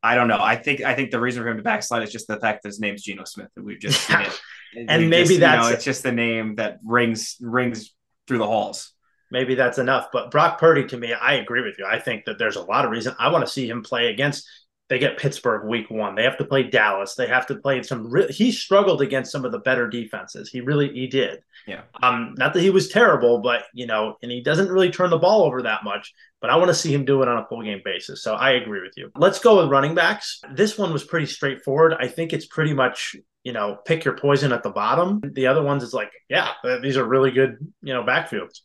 I 0.02 0.14
don't 0.16 0.28
know. 0.28 0.40
I 0.40 0.57
think 0.57 0.83
I 0.83 0.94
think 0.94 1.11
the 1.11 1.20
reason 1.20 1.42
for 1.42 1.48
him 1.48 1.57
to 1.57 1.62
backslide 1.62 2.02
is 2.02 2.12
just 2.12 2.28
the 2.28 2.38
fact 2.38 2.62
that 2.62 2.68
his 2.68 2.78
name's 2.78 3.02
Geno 3.02 3.24
Smith, 3.24 3.48
and 3.57 3.64
we've 3.64 3.80
just 3.80 4.00
seen 4.07 4.20
it. 4.20 4.40
and 4.88 5.11
maybe 5.11 5.28
just, 5.28 5.40
that's 5.40 5.64
you 5.64 5.70
know, 5.70 5.74
it's 5.74 5.85
just 5.85 6.02
the 6.02 6.12
name 6.12 6.57
that 6.57 6.78
rings 6.85 7.37
rings 7.40 7.92
through 8.28 8.38
the 8.38 8.46
halls 8.46 8.93
maybe 9.35 9.57
that's 9.57 9.79
enough. 9.79 10.07
But 10.12 10.31
Brock 10.31 10.59
Purdy, 10.59 10.87
to 10.87 10.97
me, 10.97 11.12
I 11.12 11.35
agree 11.35 11.61
with 11.61 11.77
you. 11.79 11.85
I 11.85 11.99
think 11.99 12.25
that 12.25 12.38
there's 12.38 12.57
a 12.57 12.62
lot 12.62 12.85
of 12.85 12.92
reason. 12.92 13.16
I 13.18 13.31
want 13.31 13.44
to 13.44 13.51
see 13.51 13.68
him 13.68 13.83
play 13.83 14.07
against. 14.07 14.49
They 14.88 14.99
get 14.99 15.18
Pittsburgh 15.18 15.66
week 15.66 15.90
one. 15.90 16.14
They 16.14 16.23
have 16.23 16.37
to 16.38 16.44
play 16.44 16.62
Dallas. 16.62 17.14
They 17.14 17.27
have 17.27 17.47
to 17.47 17.57
play 17.57 17.83
some. 17.83 18.11
Re- 18.11 18.31
he 18.31 18.53
struggled 18.53 19.03
against 19.03 19.33
some 19.33 19.44
of 19.44 19.51
the 19.51 19.59
better 19.59 19.88
defenses. 19.88 20.51
He 20.51 20.61
really 20.61 20.92
he 20.92 21.09
did. 21.09 21.40
Yeah. 21.66 21.83
Um. 22.03 22.35
Not 22.38 22.53
that 22.55 22.61
he 22.61 22.70
was 22.70 22.88
terrible, 22.88 23.40
but 23.40 23.64
you 23.75 23.87
know, 23.87 24.16
and 24.23 24.31
he 24.31 24.40
doesn't 24.40 24.70
really 24.70 24.90
turn 24.90 25.11
the 25.11 25.18
ball 25.18 25.42
over 25.42 25.62
that 25.62 25.85
much. 25.85 26.14
But 26.40 26.51
I 26.51 26.57
want 26.57 26.68
to 26.68 26.75
see 26.75 26.94
him 26.94 27.05
do 27.05 27.23
it 27.23 27.29
on 27.29 27.38
a 27.38 27.47
full 27.47 27.62
game 27.62 27.81
basis. 27.85 28.23
So 28.23 28.35
I 28.35 28.53
agree 28.53 28.83
with 28.83 28.92
you. 28.97 29.11
Let's 29.16 29.40
go 29.40 29.61
with 29.61 29.70
running 29.70 29.94
backs. 29.94 30.40
This 30.55 30.79
one 30.79 30.92
was 30.92 31.03
pretty 31.03 31.27
straightforward. 31.27 31.94
I 31.99 32.07
think 32.07 32.33
it's 32.33 32.47
pretty 32.47 32.75
much 32.75 33.16
you 33.42 33.53
know 33.53 33.79
pick 33.85 34.05
your 34.05 34.16
poison 34.16 34.53
at 34.53 34.62
the 34.62 34.70
bottom. 34.70 35.23
The 35.25 35.49
other 35.49 35.62
ones 35.62 35.83
is 35.83 35.94
like, 35.94 36.12
yeah, 36.29 36.53
these 36.83 36.99
are 36.99 37.05
really 37.05 37.33
good 37.33 37.57
you 37.83 37.94
know 37.94 38.05
backfields. 38.05 38.61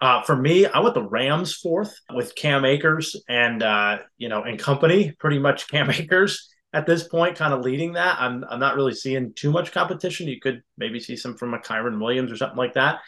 Uh, 0.00 0.22
for 0.22 0.36
me, 0.36 0.66
I 0.66 0.78
went 0.80 0.94
the 0.94 1.02
Rams 1.02 1.54
fourth 1.54 1.94
with 2.12 2.34
Cam 2.36 2.64
Akers 2.64 3.16
and 3.28 3.62
uh, 3.62 3.98
you 4.16 4.28
know 4.28 4.42
and 4.42 4.58
company. 4.58 5.12
Pretty 5.18 5.38
much 5.38 5.68
Cam 5.70 5.90
Akers 5.90 6.48
at 6.72 6.86
this 6.86 7.08
point, 7.08 7.36
kind 7.36 7.52
of 7.52 7.60
leading 7.60 7.94
that. 7.94 8.16
I'm 8.20 8.44
I'm 8.48 8.60
not 8.60 8.76
really 8.76 8.94
seeing 8.94 9.32
too 9.34 9.50
much 9.50 9.72
competition. 9.72 10.28
You 10.28 10.40
could 10.40 10.62
maybe 10.76 11.00
see 11.00 11.16
some 11.16 11.36
from 11.36 11.54
a 11.54 11.58
Kyren 11.58 12.00
Williams 12.00 12.30
or 12.30 12.36
something 12.36 12.58
like 12.58 12.74
that. 12.74 13.00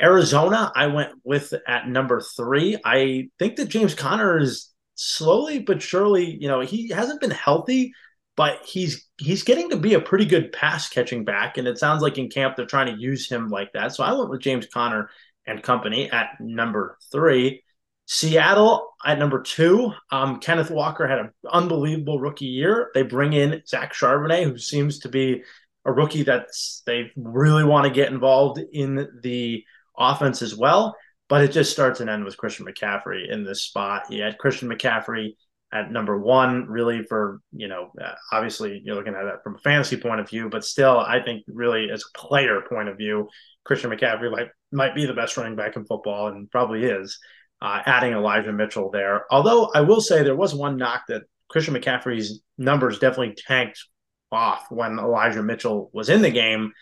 Arizona, 0.00 0.70
I 0.74 0.88
went 0.88 1.12
with 1.24 1.54
at 1.66 1.88
number 1.88 2.20
three. 2.20 2.76
I 2.84 3.28
think 3.38 3.56
that 3.56 3.68
James 3.68 3.94
Conner 3.94 4.38
is 4.38 4.70
slowly 4.94 5.60
but 5.60 5.80
surely, 5.82 6.36
you 6.40 6.48
know, 6.48 6.60
he 6.60 6.88
hasn't 6.90 7.20
been 7.20 7.30
healthy, 7.30 7.92
but 8.36 8.60
he's 8.66 9.08
he's 9.16 9.42
getting 9.42 9.70
to 9.70 9.76
be 9.76 9.94
a 9.94 10.00
pretty 10.00 10.26
good 10.26 10.52
pass 10.52 10.88
catching 10.88 11.24
back. 11.24 11.56
And 11.56 11.66
it 11.66 11.78
sounds 11.78 12.02
like 12.02 12.18
in 12.18 12.28
camp 12.28 12.56
they're 12.56 12.66
trying 12.66 12.94
to 12.94 13.00
use 13.00 13.28
him 13.28 13.48
like 13.48 13.72
that. 13.72 13.94
So 13.94 14.04
I 14.04 14.12
went 14.12 14.30
with 14.30 14.42
James 14.42 14.66
Conner 14.66 15.10
and 15.46 15.62
Company 15.62 16.10
at 16.10 16.30
number 16.40 16.98
three. 17.12 17.62
Seattle 18.06 18.94
at 19.04 19.18
number 19.18 19.42
two. 19.42 19.92
Um, 20.12 20.38
Kenneth 20.38 20.70
Walker 20.70 21.06
had 21.08 21.18
an 21.18 21.30
unbelievable 21.50 22.20
rookie 22.20 22.46
year. 22.46 22.90
They 22.94 23.02
bring 23.02 23.32
in 23.32 23.62
Zach 23.66 23.92
Charbonnet, 23.94 24.44
who 24.44 24.58
seems 24.58 25.00
to 25.00 25.08
be 25.08 25.42
a 25.84 25.92
rookie 25.92 26.22
that 26.24 26.46
they 26.86 27.10
really 27.16 27.64
want 27.64 27.86
to 27.86 27.92
get 27.92 28.12
involved 28.12 28.60
in 28.72 29.08
the 29.22 29.64
offense 29.98 30.42
as 30.42 30.54
well. 30.54 30.96
But 31.28 31.42
it 31.42 31.50
just 31.50 31.72
starts 31.72 32.00
and 32.00 32.08
ends 32.08 32.24
with 32.24 32.36
Christian 32.36 32.66
McCaffrey 32.66 33.28
in 33.30 33.44
this 33.44 33.62
spot. 33.62 34.04
He 34.08 34.20
had 34.20 34.38
Christian 34.38 34.68
McCaffrey 34.68 35.34
at 35.72 35.90
number 35.90 36.16
one, 36.16 36.66
really 36.68 37.02
for 37.02 37.40
you 37.52 37.66
know, 37.66 37.90
uh, 38.00 38.12
obviously 38.32 38.80
you're 38.84 38.94
looking 38.94 39.14
at 39.14 39.24
that 39.24 39.42
from 39.42 39.56
a 39.56 39.58
fantasy 39.58 39.96
point 39.96 40.20
of 40.20 40.28
view, 40.28 40.48
but 40.48 40.64
still, 40.64 40.98
I 40.98 41.20
think 41.20 41.42
really 41.48 41.90
as 41.90 42.02
a 42.04 42.18
player 42.18 42.60
point 42.68 42.88
of 42.88 42.96
view, 42.96 43.28
Christian 43.64 43.90
McCaffrey 43.90 44.30
might 44.30 44.48
might 44.76 44.94
be 44.94 45.06
the 45.06 45.14
best 45.14 45.36
running 45.36 45.56
back 45.56 45.74
in 45.74 45.84
football 45.84 46.28
and 46.28 46.50
probably 46.50 46.84
is. 46.84 47.18
Uh, 47.62 47.80
adding 47.86 48.12
Elijah 48.12 48.52
Mitchell 48.52 48.90
there, 48.90 49.24
although 49.30 49.70
I 49.74 49.80
will 49.80 50.02
say 50.02 50.22
there 50.22 50.36
was 50.36 50.54
one 50.54 50.76
knock 50.76 51.04
that 51.08 51.22
Christian 51.48 51.72
McCaffrey's 51.72 52.42
numbers 52.58 52.98
definitely 52.98 53.34
tanked 53.34 53.82
off 54.30 54.66
when 54.68 54.98
Elijah 54.98 55.42
Mitchell 55.42 55.90
was 55.94 56.10
in 56.10 56.20
the 56.20 56.30
game. 56.30 56.72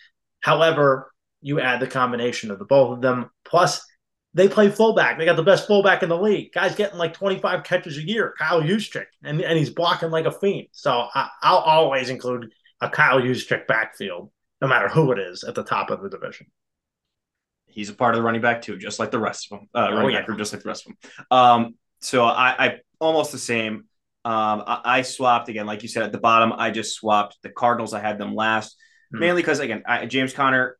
However, 0.40 1.12
you 1.40 1.60
add 1.60 1.78
the 1.78 1.86
combination 1.86 2.50
of 2.50 2.58
the 2.58 2.64
both 2.64 2.96
of 2.96 3.02
them, 3.02 3.30
plus 3.44 3.86
they 4.34 4.48
play 4.48 4.68
fullback. 4.68 5.16
They 5.16 5.26
got 5.26 5.36
the 5.36 5.44
best 5.44 5.68
fullback 5.68 6.02
in 6.02 6.08
the 6.08 6.20
league. 6.20 6.52
Guy's 6.52 6.74
getting 6.74 6.98
like 6.98 7.14
25 7.14 7.62
catches 7.62 7.96
a 7.96 8.02
year, 8.02 8.34
Kyle 8.36 8.60
Juszczyk, 8.60 9.06
and, 9.22 9.40
and 9.40 9.56
he's 9.56 9.70
blocking 9.70 10.10
like 10.10 10.26
a 10.26 10.32
fiend. 10.32 10.68
So 10.72 11.06
I, 11.14 11.28
will 11.44 11.58
always 11.58 12.10
include 12.10 12.50
a 12.80 12.90
Kyle 12.90 13.20
Juszczyk 13.20 13.68
backfield, 13.68 14.32
no 14.60 14.66
matter 14.66 14.88
who 14.88 15.12
it 15.12 15.20
is 15.20 15.44
at 15.44 15.54
the 15.54 15.62
top 15.62 15.90
of 15.90 16.02
the 16.02 16.10
division. 16.10 16.48
He's 17.74 17.90
a 17.90 17.94
part 17.94 18.14
of 18.14 18.18
the 18.18 18.22
running 18.22 18.40
back 18.40 18.62
too, 18.62 18.78
just 18.78 18.98
like 18.98 19.10
the 19.10 19.18
rest 19.18 19.48
of 19.50 19.58
them. 19.58 19.68
Uh, 19.74 19.88
oh, 19.90 19.96
running 19.96 20.12
yeah. 20.12 20.26
back, 20.26 20.38
just 20.38 20.52
like 20.52 20.62
the 20.62 20.68
rest 20.68 20.86
of 20.86 20.92
them. 20.92 21.10
Um, 21.30 21.74
so 22.00 22.24
I, 22.24 22.66
I 22.66 22.78
almost 23.00 23.32
the 23.32 23.38
same. 23.38 23.84
Um, 24.24 24.62
I, 24.66 24.80
I, 24.84 25.02
swapped 25.02 25.50
again, 25.50 25.66
like 25.66 25.82
you 25.82 25.88
said 25.88 26.02
at 26.02 26.12
the 26.12 26.18
bottom. 26.18 26.52
I 26.56 26.70
just 26.70 26.94
swapped 26.94 27.36
the 27.42 27.50
Cardinals. 27.50 27.92
I 27.92 28.00
had 28.00 28.16
them 28.16 28.34
last, 28.34 28.74
hmm. 29.12 29.18
mainly 29.18 29.42
because 29.42 29.60
again, 29.60 29.82
I, 29.86 30.06
James 30.06 30.32
Conner 30.32 30.78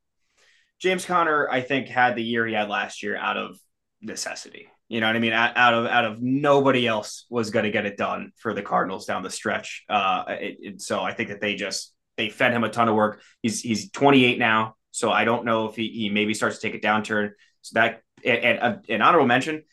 James 0.84 1.04
Conner, 1.04 1.48
I 1.50 1.60
think, 1.60 1.88
had 1.88 2.16
the 2.16 2.22
year 2.22 2.46
he 2.46 2.54
had 2.54 2.68
last 2.68 3.02
year 3.02 3.16
out 3.16 3.36
of 3.36 3.58
necessity. 4.02 4.68
You 4.88 5.00
know 5.00 5.06
what 5.06 5.16
I 5.16 5.18
mean? 5.18 5.32
Out, 5.32 5.56
out 5.56 5.74
of 5.74 5.86
out 5.86 6.04
of 6.04 6.20
nobody 6.20 6.86
else 6.86 7.24
was 7.30 7.50
going 7.50 7.64
to 7.64 7.70
get 7.70 7.86
it 7.86 7.96
done 7.96 8.32
for 8.36 8.52
the 8.52 8.62
Cardinals 8.62 9.06
down 9.06 9.22
the 9.22 9.30
stretch. 9.30 9.84
Uh, 9.88 10.24
it, 10.28 10.56
it, 10.60 10.82
so 10.82 11.00
I 11.00 11.14
think 11.14 11.30
that 11.30 11.40
they 11.40 11.54
just 11.54 11.94
they 12.16 12.28
fed 12.28 12.52
him 12.52 12.64
a 12.64 12.68
ton 12.68 12.88
of 12.88 12.94
work. 12.94 13.22
He's 13.40 13.62
he's 13.62 13.90
28 13.90 14.38
now, 14.38 14.76
so 14.94 15.10
I 15.10 15.24
don't 15.24 15.44
know 15.44 15.66
if 15.66 15.74
he, 15.74 15.88
he 15.88 16.08
maybe 16.08 16.34
starts 16.34 16.60
to 16.60 16.70
take 16.70 16.80
a 16.80 16.86
downturn. 16.86 17.30
So 17.62 17.80
that 17.80 18.02
and, 18.24 18.38
and 18.38 18.58
uh, 18.60 18.76
an 18.88 19.02
honorable 19.02 19.26
mention, 19.26 19.64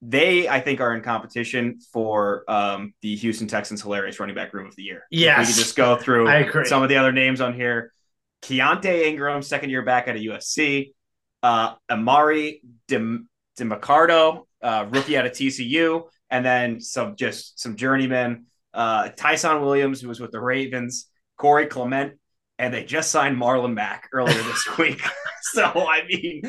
they 0.00 0.48
I 0.48 0.58
think 0.60 0.80
are 0.80 0.94
in 0.94 1.02
competition 1.02 1.80
for 1.92 2.42
um, 2.48 2.94
the 3.02 3.14
Houston 3.16 3.46
Texans 3.46 3.82
hilarious 3.82 4.18
running 4.18 4.34
back 4.34 4.54
room 4.54 4.66
of 4.66 4.74
the 4.74 4.84
year. 4.84 5.02
Yeah, 5.10 5.38
we 5.38 5.44
could 5.44 5.54
just 5.54 5.76
go 5.76 5.96
through 5.96 6.64
some 6.64 6.82
of 6.82 6.88
the 6.88 6.96
other 6.96 7.12
names 7.12 7.42
on 7.42 7.52
here. 7.52 7.92
Keaontay 8.40 9.02
Ingram, 9.04 9.42
second 9.42 9.68
year 9.68 9.82
back 9.82 10.08
at 10.08 10.16
a 10.16 10.20
USC. 10.20 10.94
Uh, 11.42 11.74
Emari 11.90 12.60
Dem- 12.88 13.28
Demercado, 13.60 14.46
uh, 14.62 14.86
rookie 14.88 15.18
out 15.18 15.26
of 15.26 15.32
TCU, 15.32 16.04
and 16.30 16.42
then 16.42 16.80
some 16.80 17.16
just 17.16 17.60
some 17.60 17.76
journeymen. 17.76 18.46
Uh, 18.72 19.10
Ty'Son 19.10 19.60
Williams, 19.60 20.00
who 20.00 20.08
was 20.08 20.20
with 20.20 20.30
the 20.30 20.40
Ravens, 20.40 21.10
Corey 21.36 21.66
Clement, 21.66 22.14
and 22.62 22.72
they 22.72 22.84
just 22.84 23.10
signed 23.10 23.36
Marlon 23.36 23.74
Mack 23.74 24.08
earlier 24.12 24.40
this 24.40 24.66
week. 24.78 25.02
so 25.42 25.64
I 25.64 26.06
mean, 26.06 26.42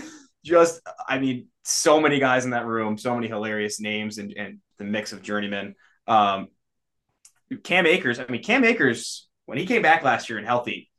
just 0.46 0.80
I 1.10 1.18
mean, 1.18 1.48
so 1.64 2.00
many 2.00 2.20
guys 2.20 2.46
in 2.46 2.52
that 2.52 2.68
room, 2.68 2.98
so 2.98 3.16
many 3.16 3.28
hilarious 3.28 3.82
names, 3.82 4.20
and, 4.20 4.32
and 4.38 4.60
the 4.78 4.84
mix 4.84 5.12
of 5.12 5.24
journeymen. 5.24 5.74
Um, 6.08 6.50
Cam 7.64 7.88
Akers, 7.88 8.20
I 8.20 8.28
mean, 8.30 8.44
Cam 8.44 8.64
Akers, 8.64 9.28
when 9.48 9.58
he 9.58 9.66
came 9.66 9.82
back 9.82 10.04
last 10.04 10.30
year 10.30 10.38
and 10.38 10.48
healthy, 10.48 10.92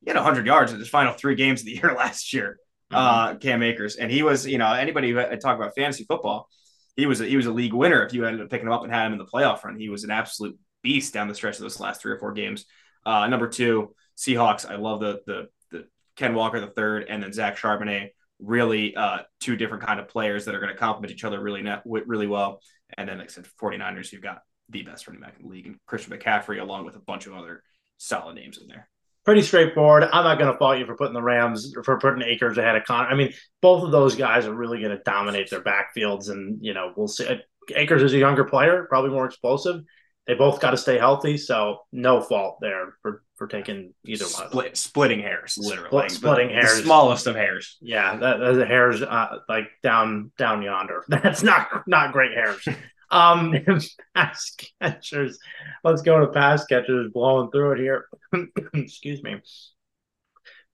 he 0.00 0.10
had 0.10 0.16
100 0.16 0.44
yards 0.44 0.72
in 0.72 0.80
his 0.80 0.88
final 0.88 1.12
three 1.12 1.36
games 1.36 1.60
of 1.60 1.66
the 1.66 1.76
year 1.76 1.94
last 1.96 2.32
year. 2.32 2.58
Mm-hmm. 2.92 2.96
Uh, 2.96 3.34
Cam 3.36 3.62
Akers, 3.62 3.96
and 3.96 4.10
he 4.10 4.24
was, 4.24 4.44
you 4.44 4.58
know, 4.58 4.72
anybody 4.72 5.12
who 5.12 5.36
talk 5.36 5.56
about 5.56 5.74
fantasy 5.76 6.04
football, 6.04 6.48
he 6.96 7.06
was 7.06 7.20
a, 7.20 7.26
he 7.26 7.36
was 7.36 7.46
a 7.46 7.52
league 7.52 7.72
winner. 7.72 8.04
If 8.04 8.12
you 8.12 8.26
ended 8.26 8.42
up 8.42 8.50
picking 8.50 8.66
him 8.66 8.72
up 8.72 8.82
and 8.82 8.92
had 8.92 9.06
him 9.06 9.12
in 9.12 9.18
the 9.18 9.24
playoff 9.24 9.62
run, 9.62 9.78
he 9.78 9.88
was 9.88 10.02
an 10.02 10.10
absolute 10.10 10.58
beast 10.82 11.14
down 11.14 11.28
the 11.28 11.34
stretch 11.34 11.56
of 11.56 11.62
those 11.62 11.78
last 11.78 12.02
three 12.02 12.12
or 12.12 12.18
four 12.18 12.32
games. 12.32 12.66
Uh, 13.06 13.26
number 13.28 13.48
two, 13.48 13.94
Seahawks. 14.22 14.68
I 14.68 14.76
love 14.76 15.00
the 15.00 15.20
the 15.26 15.48
the 15.70 15.84
Ken 16.16 16.34
Walker 16.34 16.60
the 16.60 16.68
third, 16.68 17.06
and 17.08 17.22
then 17.22 17.32
Zach 17.32 17.56
Charbonnet. 17.56 18.10
Really, 18.38 18.96
uh, 18.96 19.18
two 19.38 19.54
different 19.54 19.84
kind 19.84 20.00
of 20.00 20.08
players 20.08 20.46
that 20.46 20.54
are 20.56 20.58
going 20.58 20.72
to 20.72 20.78
complement 20.78 21.12
each 21.12 21.22
other 21.22 21.40
really 21.40 21.62
net, 21.62 21.82
really 21.84 22.26
well. 22.26 22.60
And 22.98 23.08
then, 23.08 23.18
like 23.18 23.28
I 23.28 23.32
said, 23.32 23.46
49ers, 23.62 24.10
you've 24.10 24.20
got 24.20 24.40
the 24.68 24.82
best 24.82 25.06
running 25.06 25.22
back 25.22 25.36
in 25.38 25.46
the 25.46 25.48
league, 25.48 25.66
and 25.66 25.76
Christian 25.86 26.12
McCaffrey, 26.12 26.60
along 26.60 26.84
with 26.84 26.96
a 26.96 27.00
bunch 27.00 27.26
of 27.26 27.34
other 27.34 27.62
solid 27.98 28.34
names 28.34 28.58
in 28.58 28.66
there 28.66 28.88
pretty 29.24 29.42
straightforward. 29.42 30.04
I'm 30.04 30.24
not 30.24 30.38
going 30.38 30.52
to 30.52 30.58
fault 30.58 30.78
you 30.78 30.86
for 30.86 30.96
putting 30.96 31.14
the 31.14 31.22
Rams 31.22 31.72
for 31.84 31.98
putting 31.98 32.22
Akers 32.22 32.58
ahead 32.58 32.76
of 32.76 32.84
Conner. 32.84 33.08
I 33.08 33.14
mean, 33.14 33.32
both 33.60 33.84
of 33.84 33.92
those 33.92 34.16
guys 34.16 34.46
are 34.46 34.54
really 34.54 34.80
going 34.80 34.96
to 34.96 35.02
dominate 35.02 35.50
their 35.50 35.62
backfields, 35.62 36.30
and 36.30 36.58
you 36.60 36.74
know 36.74 36.92
we'll 36.96 37.08
see. 37.08 37.28
Akers 37.74 38.02
is 38.02 38.12
a 38.12 38.18
younger 38.18 38.44
player, 38.44 38.86
probably 38.88 39.10
more 39.10 39.26
explosive. 39.26 39.82
They 40.26 40.34
both 40.34 40.60
got 40.60 40.70
to 40.70 40.76
stay 40.76 40.98
healthy, 40.98 41.36
so 41.36 41.80
no 41.90 42.20
fault 42.20 42.58
there 42.60 42.94
for 43.02 43.24
for 43.36 43.48
taking 43.48 43.92
either 44.04 44.24
Split, 44.24 44.54
one. 44.54 44.74
Splitting 44.74 45.20
hairs, 45.20 45.58
literally. 45.58 45.88
Split, 45.88 46.10
splitting 46.12 46.48
the, 46.48 46.54
hairs, 46.54 46.76
the 46.76 46.82
smallest 46.84 47.26
of 47.26 47.34
hairs. 47.34 47.76
Yeah, 47.80 48.16
that, 48.16 48.36
the 48.54 48.64
hairs 48.64 49.02
uh, 49.02 49.38
like 49.48 49.68
down 49.82 50.30
down 50.38 50.62
yonder. 50.62 51.04
That's 51.08 51.42
not 51.42 51.88
not 51.88 52.12
great 52.12 52.32
hairs. 52.32 52.66
Um, 53.10 53.54
pass 54.14 54.56
catchers. 54.80 55.38
Let's 55.84 56.00
go 56.00 56.20
to 56.20 56.28
pass 56.28 56.64
catchers. 56.64 57.10
Blowing 57.12 57.50
through 57.50 57.72
it 57.72 57.78
here. 57.78 58.06
Excuse 58.74 59.22
me. 59.22 59.36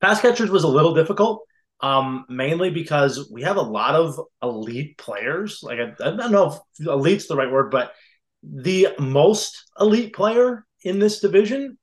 Pass 0.00 0.20
catchers 0.20 0.48
was 0.48 0.62
a 0.62 0.68
little 0.68 0.94
difficult, 0.94 1.42
um, 1.80 2.26
mainly 2.28 2.70
because 2.70 3.28
we 3.28 3.42
have 3.42 3.56
a 3.56 3.62
lot 3.62 3.96
of 3.96 4.20
elite 4.40 4.96
players. 4.98 5.64
Like 5.64 5.80
I, 5.80 5.92
I 6.00 6.16
don't 6.16 6.30
know 6.30 6.52
if 6.52 6.86
elite's 6.86 7.26
the 7.26 7.34
right 7.34 7.50
word, 7.50 7.72
but 7.72 7.90
the 8.42 8.88
most 8.98 9.64
elite 9.78 10.14
player 10.14 10.64
in 10.82 10.98
this 10.98 11.20
division 11.20 11.78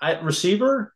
at 0.00 0.24
receiver 0.24 0.94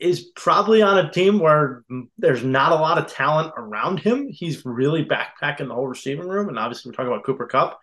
is 0.00 0.32
probably 0.34 0.82
on 0.82 0.98
a 0.98 1.12
team 1.12 1.38
where 1.38 1.84
there's 2.18 2.42
not 2.42 2.72
a 2.72 2.76
lot 2.76 2.98
of 2.98 3.06
talent 3.06 3.52
around 3.56 4.00
him. 4.00 4.28
He's 4.28 4.64
really 4.66 5.04
backpacking 5.04 5.68
the 5.68 5.74
whole 5.74 5.86
receiving 5.86 6.28
room. 6.28 6.48
And 6.48 6.58
obviously, 6.58 6.90
we're 6.90 6.94
talking 6.94 7.12
about 7.12 7.24
Cooper 7.24 7.46
Kupp. 7.46 7.78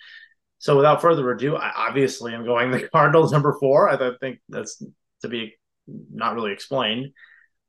So 0.57 0.75
without 0.75 1.01
further 1.01 1.31
ado, 1.31 1.55
I 1.55 1.71
obviously 1.87 2.33
am 2.33 2.45
going 2.45 2.71
the 2.71 2.87
Cardinals 2.93 3.31
number 3.31 3.55
four. 3.57 3.89
I 3.89 4.11
think 4.19 4.39
that's 4.49 4.83
to 5.21 5.29
be 5.29 5.55
not 5.87 6.35
really 6.35 6.51
explained. 6.51 7.13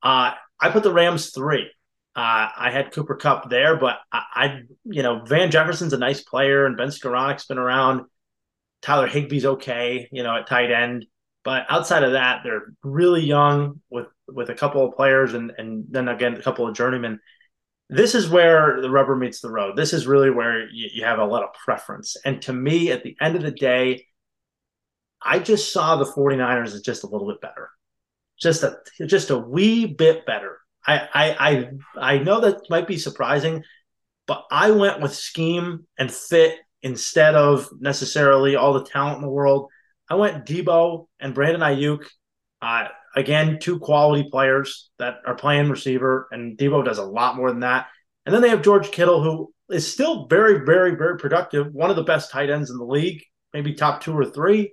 Uh, 0.03 0.33
I 0.61 0.71
put 0.71 0.83
the 0.83 0.93
Rams 0.93 1.31
three. 1.31 1.71
Uh, 2.16 2.49
I 2.57 2.71
had 2.73 2.90
Cooper 2.90 3.14
Kupp 3.14 3.49
there, 3.49 3.77
but 3.77 3.99
I, 4.11 4.23
I, 4.35 4.61
you 4.85 5.05
know, 5.05 5.23
Van 5.25 5.53
Jefferson's 5.53 5.93
a 5.93 5.99
nice 5.99 6.23
player, 6.23 6.66
and 6.66 6.77
Ben 6.77 6.88
Skowronek's 6.88 7.47
been 7.47 7.59
around. 7.59 8.03
Tyler 8.83 9.09
Higbee's 9.09 9.45
okay, 9.45 10.09
you 10.11 10.23
know, 10.23 10.37
at 10.37 10.47
tight 10.47 10.71
end, 10.71 11.07
but 11.45 11.66
outside 11.69 12.03
of 12.03 12.12
that, 12.12 12.40
they're 12.45 12.73
really 12.83 13.23
young 13.23 13.81
with 13.90 14.07
with 14.29 14.51
a 14.51 14.55
couple 14.55 14.87
of 14.87 14.95
players, 14.95 15.35
and 15.35 15.53
and 15.59 15.85
then 15.90 16.09
again 16.09 16.35
a 16.35 16.43
couple 16.43 16.66
of 16.66 16.75
journeymen 16.75 17.21
this 17.90 18.14
is 18.14 18.29
where 18.29 18.81
the 18.81 18.88
rubber 18.88 19.16
meets 19.16 19.40
the 19.40 19.51
road. 19.51 19.77
This 19.77 19.93
is 19.93 20.07
really 20.07 20.31
where 20.31 20.69
you, 20.71 20.88
you, 20.93 21.05
have 21.05 21.19
a 21.19 21.25
lot 21.25 21.43
of 21.43 21.53
preference. 21.53 22.16
And 22.25 22.40
to 22.43 22.53
me, 22.53 22.93
at 22.93 23.03
the 23.03 23.16
end 23.21 23.35
of 23.35 23.43
the 23.43 23.51
day, 23.51 24.07
I 25.21 25.40
just 25.40 25.73
saw 25.73 25.97
the 25.97 26.05
49ers 26.05 26.73
as 26.73 26.83
just 26.83 27.03
a 27.03 27.09
little 27.09 27.27
bit 27.27 27.40
better. 27.40 27.69
Just 28.40 28.62
a 28.62 28.79
just 29.07 29.31
a 29.31 29.37
wee 29.37 29.87
bit 29.87 30.25
better. 30.25 30.59
I 30.87 31.09
I 31.12 31.51
I, 31.99 32.14
I 32.14 32.19
know 32.19 32.40
that 32.40 32.71
might 32.71 32.87
be 32.87 32.97
surprising, 32.97 33.64
but 34.27 34.45
I 34.51 34.71
went 34.71 35.01
with 35.01 35.14
scheme 35.14 35.87
and 35.99 36.11
fit 36.11 36.57
instead 36.83 37.35
of 37.35 37.69
necessarily 37.81 38.57
all 38.57 38.73
the 38.73 38.85
talent 38.85 39.16
in 39.16 39.23
the 39.23 39.29
world. 39.29 39.69
I 40.09 40.14
went 40.14 40.45
Deebo 40.45 41.07
and 41.21 41.35
Brandon 41.35 41.61
Aiyuk. 41.61 42.05
Uh, 42.62 42.88
again, 43.14 43.59
two 43.61 43.79
quality 43.79 44.29
players 44.31 44.90
that 44.99 45.16
are 45.27 45.35
playing 45.35 45.71
receiver, 45.71 46.29
and 46.31 46.59
Deebo 46.59 46.85
does 46.85 46.99
a 46.99 47.05
lot 47.05 47.37
more 47.37 47.51
than 47.51 47.61
that. 47.61 47.87
And 48.27 48.35
then 48.35 48.43
they 48.43 48.51
have 48.51 48.62
George 48.62 48.90
Kittle, 48.90 49.23
who 49.23 49.53
is 49.71 49.90
still 49.90 50.27
very, 50.27 50.64
very, 50.64 50.95
very 50.95 51.19
productive. 51.19 51.73
One 51.73 51.90
of 51.90 51.97
the 51.97 52.03
best 52.03 52.31
tight 52.31 52.51
ends 52.51 52.71
in 52.71 52.79
the 52.79 52.85
league, 52.85 53.23
maybe 53.55 53.75
top 53.75 54.03
two 54.03 54.12
or 54.12 54.25
three. 54.25 54.73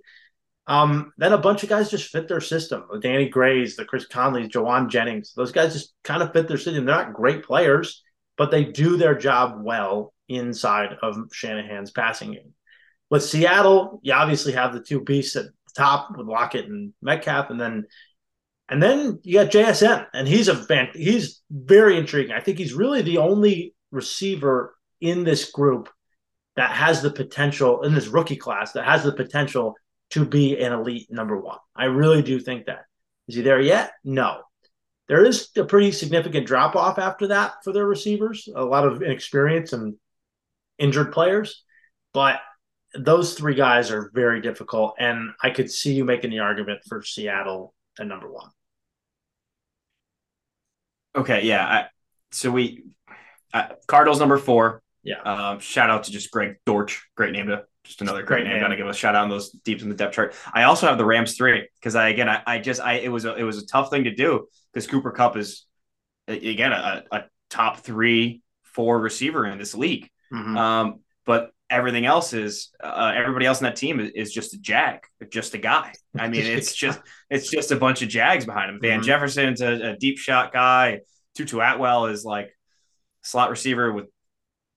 Um, 0.67 1.13
then 1.17 1.31
a 1.31 1.37
bunch 1.37 1.63
of 1.63 1.69
guys 1.69 1.89
just 1.89 2.09
fit 2.09 2.27
their 2.27 2.41
system. 2.41 2.83
The 2.91 2.99
Danny 2.99 3.29
Grays, 3.29 3.77
the 3.77 3.85
Chris 3.85 4.07
Conleys, 4.07 4.49
Jauan 4.49 4.89
Jennings. 4.89 5.33
Those 5.33 5.53
guys 5.53 5.73
just 5.73 5.93
kind 6.03 6.21
of 6.21 6.33
fit 6.33 6.47
their 6.47 6.57
system. 6.57 6.85
They're 6.85 6.95
not 6.95 7.13
great 7.13 7.43
players, 7.43 8.03
but 8.37 8.51
they 8.51 8.65
do 8.65 8.97
their 8.97 9.15
job 9.15 9.61
well 9.63 10.13
inside 10.27 10.97
of 11.01 11.17
Shanahan's 11.31 11.91
passing 11.91 12.33
game. 12.33 12.53
With 13.09 13.23
Seattle, 13.23 13.99
you 14.03 14.13
obviously 14.13 14.53
have 14.53 14.73
the 14.73 14.81
two 14.81 15.01
beasts 15.01 15.35
at 15.35 15.45
the 15.45 15.51
top 15.75 16.17
with 16.17 16.27
Lockett 16.27 16.65
and 16.65 16.93
Metcalf, 17.01 17.49
and 17.49 17.59
then 17.59 17.85
and 18.69 18.83
then 18.83 19.19
you 19.23 19.35
got 19.35 19.51
JSN, 19.51 20.07
and 20.13 20.27
he's 20.27 20.49
a 20.49 20.55
fan, 20.55 20.89
he's 20.93 21.41
very 21.49 21.97
intriguing. 21.97 22.33
I 22.33 22.41
think 22.41 22.57
he's 22.57 22.73
really 22.73 23.01
the 23.01 23.19
only 23.19 23.73
receiver 23.91 24.75
in 24.99 25.23
this 25.23 25.51
group 25.51 25.89
that 26.57 26.71
has 26.71 27.01
the 27.01 27.11
potential 27.11 27.83
in 27.83 27.93
this 27.93 28.07
rookie 28.07 28.35
class 28.35 28.73
that 28.73 28.83
has 28.83 29.03
the 29.03 29.13
potential 29.13 29.75
to 30.09 30.25
be 30.25 30.57
an 30.59 30.73
elite 30.73 31.07
number 31.09 31.39
one. 31.39 31.59
I 31.75 31.85
really 31.85 32.21
do 32.21 32.39
think 32.39 32.65
that. 32.65 32.85
Is 33.27 33.35
he 33.35 33.41
there 33.41 33.61
yet? 33.61 33.91
No. 34.03 34.41
There 35.07 35.23
is 35.23 35.49
a 35.55 35.63
pretty 35.63 35.91
significant 35.91 36.47
drop 36.47 36.75
off 36.75 36.97
after 36.97 37.27
that 37.27 37.63
for 37.63 37.71
their 37.71 37.85
receivers, 37.85 38.49
a 38.53 38.63
lot 38.63 38.85
of 38.85 39.01
inexperience 39.01 39.71
and 39.73 39.95
injured 40.77 41.11
players. 41.11 41.63
But 42.13 42.39
those 42.93 43.33
three 43.33 43.55
guys 43.55 43.91
are 43.91 44.11
very 44.13 44.41
difficult. 44.41 44.95
And 44.99 45.31
I 45.41 45.49
could 45.49 45.69
see 45.69 45.93
you 45.93 46.05
making 46.05 46.31
the 46.31 46.39
argument 46.39 46.81
for 46.87 47.03
Seattle 47.03 47.73
at 47.99 48.07
number 48.07 48.31
one. 48.31 48.49
Okay. 51.15 51.45
Yeah. 51.45 51.65
I, 51.65 51.85
so 52.31 52.51
we, 52.51 52.85
uh, 53.53 53.69
Cardinals 53.87 54.19
number 54.19 54.37
four. 54.37 54.81
Yeah. 55.03 55.21
Um, 55.21 55.59
shout 55.59 55.89
out 55.89 56.03
to 56.05 56.11
just 56.11 56.31
Greg 56.31 56.57
Dortch. 56.65 57.07
Great 57.15 57.31
name 57.31 57.47
to 57.47 57.63
just 57.87 58.01
another 58.01 58.23
great, 58.23 58.43
great 58.43 58.51
name. 58.51 58.61
Got 58.61 58.67
to 58.67 58.75
give 58.75 58.87
a 58.87 58.93
shout 58.93 59.15
out 59.15 59.23
on 59.23 59.29
those 59.29 59.51
deeps 59.51 59.81
in 59.81 59.89
the 59.89 59.95
depth 59.95 60.15
chart. 60.15 60.35
I 60.53 60.63
also 60.63 60.87
have 60.87 60.97
the 60.97 61.05
Rams 61.05 61.37
three 61.37 61.67
because 61.79 61.95
I 61.95 62.09
again 62.09 62.27
I, 62.27 62.41
I 62.45 62.59
just 62.59 62.81
I 62.81 62.95
it 62.95 63.09
was 63.09 63.25
a 63.25 63.35
it 63.35 63.43
was 63.43 63.57
a 63.57 63.65
tough 63.65 63.89
thing 63.89 64.03
to 64.03 64.13
do 64.13 64.47
because 64.73 64.87
Cooper 64.87 65.11
Kupp 65.11 65.37
is 65.37 65.65
again 66.27 66.73
a, 66.73 67.03
a 67.11 67.23
top 67.49 67.79
three 67.79 68.41
four 68.63 68.99
receiver 68.99 69.45
in 69.45 69.57
this 69.57 69.73
league. 69.73 70.09
Mm-hmm. 70.33 70.57
Um, 70.57 70.99
but 71.25 71.51
everything 71.69 72.05
else 72.05 72.33
is 72.33 72.69
uh, 72.81 73.13
everybody 73.15 73.45
else 73.45 73.59
in 73.59 73.65
that 73.65 73.75
team 73.75 73.99
is, 73.99 74.11
is, 74.15 74.33
just 74.33 74.53
a 74.53 74.57
jag, 74.57 74.99
just 75.29 75.53
a 75.53 75.57
guy. 75.57 75.93
I 76.17 76.29
mean, 76.29 76.45
it's 76.45 76.73
just 76.73 76.99
it's 77.29 77.49
just 77.49 77.71
a 77.71 77.75
bunch 77.75 78.01
of 78.01 78.09
jags 78.09 78.45
behind 78.45 78.69
him. 78.69 78.79
Van 78.81 78.99
mm-hmm. 78.99 79.05
Jefferson's 79.05 79.61
a, 79.61 79.91
a, 79.91 79.97
deep 79.97 80.17
shot 80.17 80.53
guy. 80.53 81.01
Tutu 81.35 81.59
Atwell 81.59 82.07
is 82.07 82.25
like 82.25 82.55
slot 83.21 83.49
receiver 83.49 83.91
with 83.91 84.05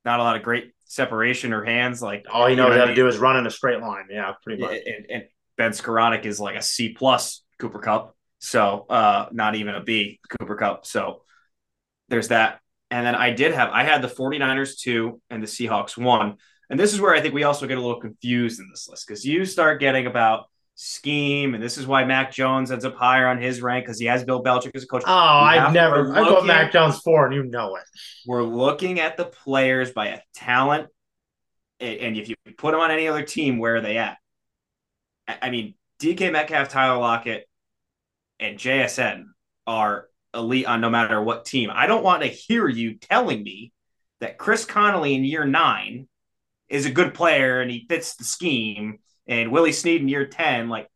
not 0.05 0.21
a 0.21 0.23
lot 0.23 0.37
of 0.37 0.43
great 0.43 0.73
separation 0.85 1.53
or 1.53 1.65
hands. 1.65 2.03
Like 2.03 2.27
all 2.31 2.47
he 2.47 2.57
knows 2.57 2.77
how 2.77 2.87
to 2.87 2.95
do 2.95 3.07
is 3.07 3.19
run 3.19 3.37
in 3.37 3.47
a 3.47 3.51
straight 3.51 3.81
line. 3.81 4.07
Yeah, 4.11 4.33
pretty 4.43 4.63
much. 4.63 4.77
And, 4.85 5.07
and 5.11 5.25
Ben 5.57 5.71
Skowronek 5.71 6.25
is 6.25 6.41
like 6.41 6.57
a 6.57 6.63
C 6.63 6.91
plus 6.91 7.43
Cooper 7.59 7.79
Kupp. 7.79 8.17
So 8.41 8.87
uh 8.89 9.27
not 9.33 9.55
even 9.55 9.75
a 9.75 9.83
B 9.83 10.21
Cooper 10.29 10.57
Kupp. 10.57 10.87
So 10.87 11.23
there's 12.09 12.29
that. 12.29 12.61
And 12.91 13.07
then 13.07 13.15
I 13.15 13.31
did 13.31 13.53
have 13.55 13.71
I 13.71 13.85
had 13.85 14.03
the 14.03 14.09
49ers 14.09 14.79
two 14.79 15.21
and 15.31 15.43
the 15.43 15.47
Seahawks 15.47 15.97
one. 15.97 16.37
And 16.69 16.79
this 16.79 16.93
is 16.93 17.01
where 17.01 17.15
I 17.15 17.21
think 17.21 17.35
we 17.35 17.45
also 17.45 17.67
get 17.67 17.79
a 17.79 17.81
little 17.81 18.01
confused 18.01 18.61
in 18.61 18.69
this 18.71 18.89
list 18.89 19.07
because 19.07 19.25
you 19.25 19.45
start 19.45 19.81
getting 19.81 20.07
about 20.07 20.45
scheme, 20.83 21.55
and 21.55 21.63
this 21.63 21.77
is 21.77 21.87
why 21.87 22.05
Mac 22.05 22.33
Jones 22.33 22.71
ends 22.71 22.85
up 22.87 22.97
higher 22.97 23.27
on 23.27 23.41
his 23.41 23.61
rank 23.61 23.85
because 23.85 23.99
he 23.99 24.07
has 24.07 24.25
Bill 24.25 24.43
Belichick 24.43 24.75
as 24.75 24.85
a 24.85 24.87
coach. 24.87 25.03
Oh, 25.07 25.13
I've 25.13 25.73
never. 25.73 26.17
I 26.17 26.21
got 26.21 26.47
Mac 26.47 26.73
Jones 26.73 26.99
four, 27.01 27.27
and 27.27 27.35
you 27.35 27.43
know 27.43 27.77
it. 27.77 27.83
We're 28.27 28.43
looking 28.43 28.99
at 28.99 29.17
the 29.17 29.27
players 29.27 29.91
by 29.91 30.07
a 30.07 30.21
talent, 30.35 30.89
and 31.81 32.17
if 32.17 32.29
you 32.29 32.37
put 32.57 32.73
them 32.73 32.81
on 32.81 32.91
any 32.91 33.09
other 33.09 33.23
team, 33.23 33.59
where 33.59 33.77
are 33.77 33.81
they 33.81 33.99
at? 33.99 34.17
I 35.29 35.51
mean, 35.51 35.75
DK 36.01 36.33
Metcalf, 36.33 36.71
Tyler 36.71 36.99
Lockett, 36.99 37.47
and 38.39 38.59
JSN 38.59 39.25
are 39.67 40.09
elite 40.35 40.67
on 40.67 40.81
no 40.81 40.91
matter 40.91 41.23
what 41.23 41.45
team. 41.45 41.71
I 41.73 41.87
don't 41.87 42.05
want 42.05 42.23
to 42.23 42.29
hear 42.29 42.69
you 42.69 42.95
telling 42.95 43.43
me 43.43 43.73
that 44.21 44.39
Chris 44.39 44.65
Conley 44.65 45.15
in 45.15 45.25
year 45.25 45.45
nine 45.45 46.09
is 46.69 46.87
a 46.87 46.91
good 46.91 47.15
player 47.15 47.61
and 47.61 47.71
he 47.71 47.87
fits 47.89 48.17
the 48.17 48.25
scheme 48.25 48.99
and 49.27 49.53
Willie 49.53 49.73
Snead 49.73 50.01
in 50.01 50.09
year 50.09 50.27
10, 50.27 50.69
like, 50.69 50.89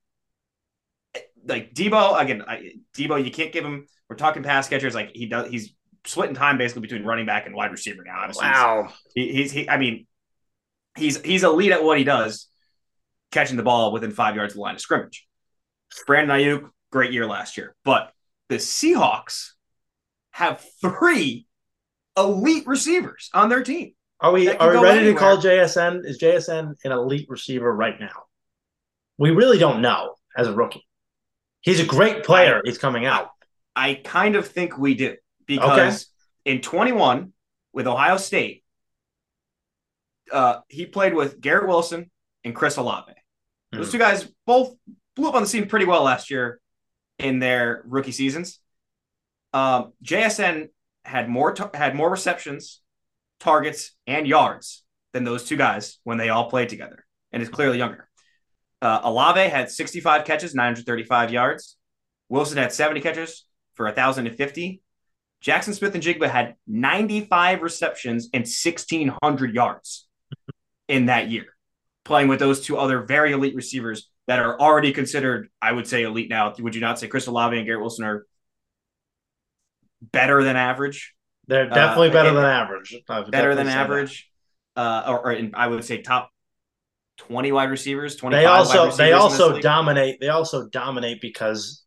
like 1.47 1.75
Deebo, 1.75 2.21
again, 2.21 2.43
I, 2.47 2.73
Deebo, 2.97 3.25
you 3.25 3.31
can't 3.31 3.53
give 3.53 3.65
him, 3.65 3.87
we're 4.09 4.17
talking 4.17 4.43
pass 4.43 4.69
catchers. 4.69 4.95
Like 4.95 5.11
he 5.15 5.27
does, 5.27 5.51
he's 5.51 5.75
splitting 6.05 6.35
time 6.35 6.59
basically 6.59 6.83
between 6.83 7.05
running 7.05 7.27
back 7.27 7.47
and 7.47 7.55
wide 7.55 7.71
receiver 7.71 8.03
now. 8.05 8.21
Obviously, 8.21 8.47
wow. 8.47 8.89
He, 9.15 9.33
he's, 9.33 9.53
he, 9.53 9.69
I 9.69 9.77
mean, 9.77 10.07
he's, 10.97 11.21
he's 11.23 11.45
elite 11.45 11.73
at 11.73 11.85
what 11.85 11.99
he 11.99 12.05
does, 12.05 12.49
catching 13.31 13.57
the 13.57 13.63
ball 13.63 13.93
within 13.93 14.11
five 14.11 14.37
yards 14.37 14.53
of 14.53 14.57
the 14.57 14.63
line 14.63 14.75
of 14.75 14.81
scrimmage. 14.81 15.27
Brandon 16.07 16.37
Aiyuk, 16.37 16.71
great 16.91 17.13
year 17.13 17.27
last 17.27 17.57
year. 17.57 17.75
But 17.85 18.13
the 18.49 18.57
Seahawks 18.57 19.51
have 20.31 20.65
three 20.81 21.47
elite 22.17 22.67
receivers 22.67 23.31
on 23.33 23.49
their 23.49 23.63
team. 23.63 23.95
Are 24.21 24.33
we 24.33 24.49
are 24.49 24.71
we 24.71 24.77
ready 24.77 24.99
anywhere. 25.01 25.15
to 25.15 25.19
call 25.19 25.37
JSN? 25.39 26.05
Is 26.05 26.19
JSN 26.21 26.75
an 26.85 26.93
elite 26.93 27.27
receiver 27.29 27.73
right 27.75 27.99
now? 27.99 28.25
We 29.19 29.31
really 29.31 29.59
don't 29.59 29.83
know 29.83 30.15
as 30.37 30.49
a 30.49 30.53
rookie. 30.53 30.87
He's 31.61 31.81
a 31.81 31.85
great 31.85 32.25
player. 32.25 32.59
I, 32.59 32.61
he's 32.65 32.79
coming 32.79 33.07
out. 33.07 33.31
I 33.75 33.95
kind 33.95 34.37
of 34.37 34.47
think 34.47 34.79
we 34.79 34.95
do 34.95 35.17
because 35.47 36.07
okay. 36.47 36.57
in 36.57 36.63
21 36.63 37.33
with 37.73 37.87
Ohio 37.87 38.17
State, 38.17 38.63
uh, 40.33 40.61
he 40.69 40.87
played 40.87 41.15
with 41.15 41.41
Garrett 41.41 41.69
Wilson 41.69 42.11
and 42.45 42.55
Chris 42.55 42.77
Olave. 42.77 43.13
Those 43.73 43.87
hmm. 43.87 43.93
two 43.93 43.99
guys 43.99 44.29
both 44.47 44.75
blew 45.17 45.29
up 45.29 45.35
on 45.35 45.43
the 45.43 45.49
scene 45.49 45.69
pretty 45.69 45.87
well 45.87 46.03
last 46.03 46.31
year 46.31 46.61
in 47.19 47.39
their 47.39 47.83
rookie 47.87 48.13
seasons. 48.13 48.59
Um, 49.53 49.93
JSN 50.03 50.69
had 51.05 51.29
more 51.29 51.53
t- 51.53 51.65
had 51.75 51.95
more 51.95 52.11
receptions 52.11 52.81
targets, 53.45 53.93
and 54.07 54.27
yards 54.27 54.83
than 55.13 55.25
those 55.25 55.45
two 55.45 55.57
guys 55.57 55.99
when 56.03 56.19
they 56.19 56.31
all 56.31 56.51
played 56.51 56.71
together, 56.71 57.05
and 57.31 57.43
is 57.43 57.49
clearly 57.49 57.79
younger. 57.79 58.09
Uh, 58.83 59.01
Olave 59.05 59.41
had 59.41 59.71
65 59.71 60.25
catches, 60.25 60.55
935 60.55 61.31
yards. 61.31 61.77
Wilson 62.29 62.57
had 62.59 62.73
70 62.73 63.01
catches 63.01 63.47
for 63.75 63.87
1,050. 63.87 64.83
Jackson 65.41 65.75
Smith-Njigba 65.75 66.29
had 66.29 66.55
95 66.67 67.63
receptions 67.63 68.31
and 68.33 68.43
1,600 68.43 69.55
yards 69.55 70.09
in 70.89 71.07
that 71.07 71.29
year, 71.29 71.47
playing 72.05 72.29
with 72.29 72.39
those 72.39 72.65
two 72.65 72.79
other 72.79 73.03
very 73.03 73.33
elite 73.33 73.55
receivers 73.55 74.11
that 74.27 74.39
are 74.39 74.59
already 74.59 74.93
considered, 74.93 75.49
I 75.61 75.73
would 75.73 75.87
say, 75.87 76.03
elite 76.03 76.31
now. 76.31 76.55
Would 76.59 76.75
you 76.75 76.81
not 76.81 76.99
say 76.99 77.09
Chris 77.09 77.27
Olave 77.27 77.57
and 77.57 77.67
Garrett 77.67 77.81
Wilson 77.81 78.05
are 78.05 78.27
better 80.01 80.43
than 80.43 80.57
average? 80.57 81.15
They're 81.47 81.71
uh, 81.71 81.75
definitely 81.75 82.09
uh, 82.09 82.13
better 82.13 82.33
than 82.33 82.45
average. 82.45 82.97
Better 83.07 83.55
than 83.55 83.69
average, 83.69 84.31
uh, 84.77 85.05
or, 85.09 85.33
or 85.33 85.51
I 85.55 85.67
would 85.67 85.85
say 85.85 86.01
top 86.01 86.31
twenty 87.19 87.53
wide 87.53 87.71
receivers. 87.71 88.17
Twenty. 88.17 88.37
They 88.37 88.47
also 88.47 88.91
they 88.91 89.13
also 89.13 89.61
dominate. 89.61 90.21
They 90.21 90.29
also 90.29 90.69
dominate 90.69 91.21
because 91.21 91.85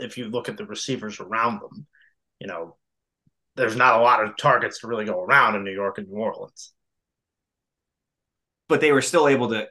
if 0.00 0.18
you 0.18 0.26
look 0.26 0.48
at 0.48 0.56
the 0.56 0.66
receivers 0.66 1.20
around 1.20 1.60
them, 1.60 1.86
you 2.40 2.46
know, 2.46 2.76
there's 3.56 3.76
not 3.76 3.98
a 3.98 4.02
lot 4.02 4.22
of 4.22 4.36
targets 4.36 4.80
to 4.80 4.86
really 4.86 5.06
go 5.06 5.22
around 5.22 5.54
in 5.54 5.64
New 5.64 5.72
York 5.72 5.98
and 5.98 6.08
New 6.08 6.18
Orleans. 6.18 6.72
But 8.68 8.80
they 8.80 8.92
were 8.92 9.02
still 9.02 9.28
able 9.28 9.48
to. 9.48 9.66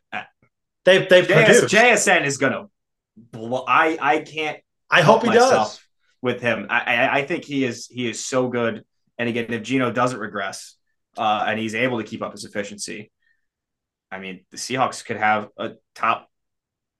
Uh, 0.86 1.06
they've 1.10 1.28
JS, 1.28 1.70
JSN 1.70 2.26
is 2.26 2.38
gonna. 2.38 2.68
Blow, 3.16 3.64
I 3.68 3.98
I 4.02 4.20
can't. 4.20 4.60
I 4.90 5.02
hope 5.02 5.24
he 5.24 5.32
does 5.32 5.80
with 6.22 6.42
him. 6.42 6.68
I, 6.70 7.20
I 7.20 7.26
think 7.26 7.44
he 7.44 7.66
is 7.66 7.88
he 7.88 8.10
is 8.10 8.26
so 8.26 8.48
good. 8.48 8.84
And 9.18 9.30
again, 9.30 9.46
if 9.50 9.62
Geno 9.62 9.92
doesn't 9.92 10.20
regress 10.20 10.76
uh, 11.18 11.46
and 11.48 11.60
he's 11.60 11.76
able 11.76 12.00
to 12.00 12.04
keep 12.04 12.22
up 12.24 12.32
his 12.32 12.46
efficiency, 12.46 13.12
I 14.12 14.20
mean, 14.20 14.46
the 14.50 14.58
Seahawks 14.58 15.06
could 15.06 15.18
have 15.18 15.50
a 15.58 15.74
top 15.96 16.30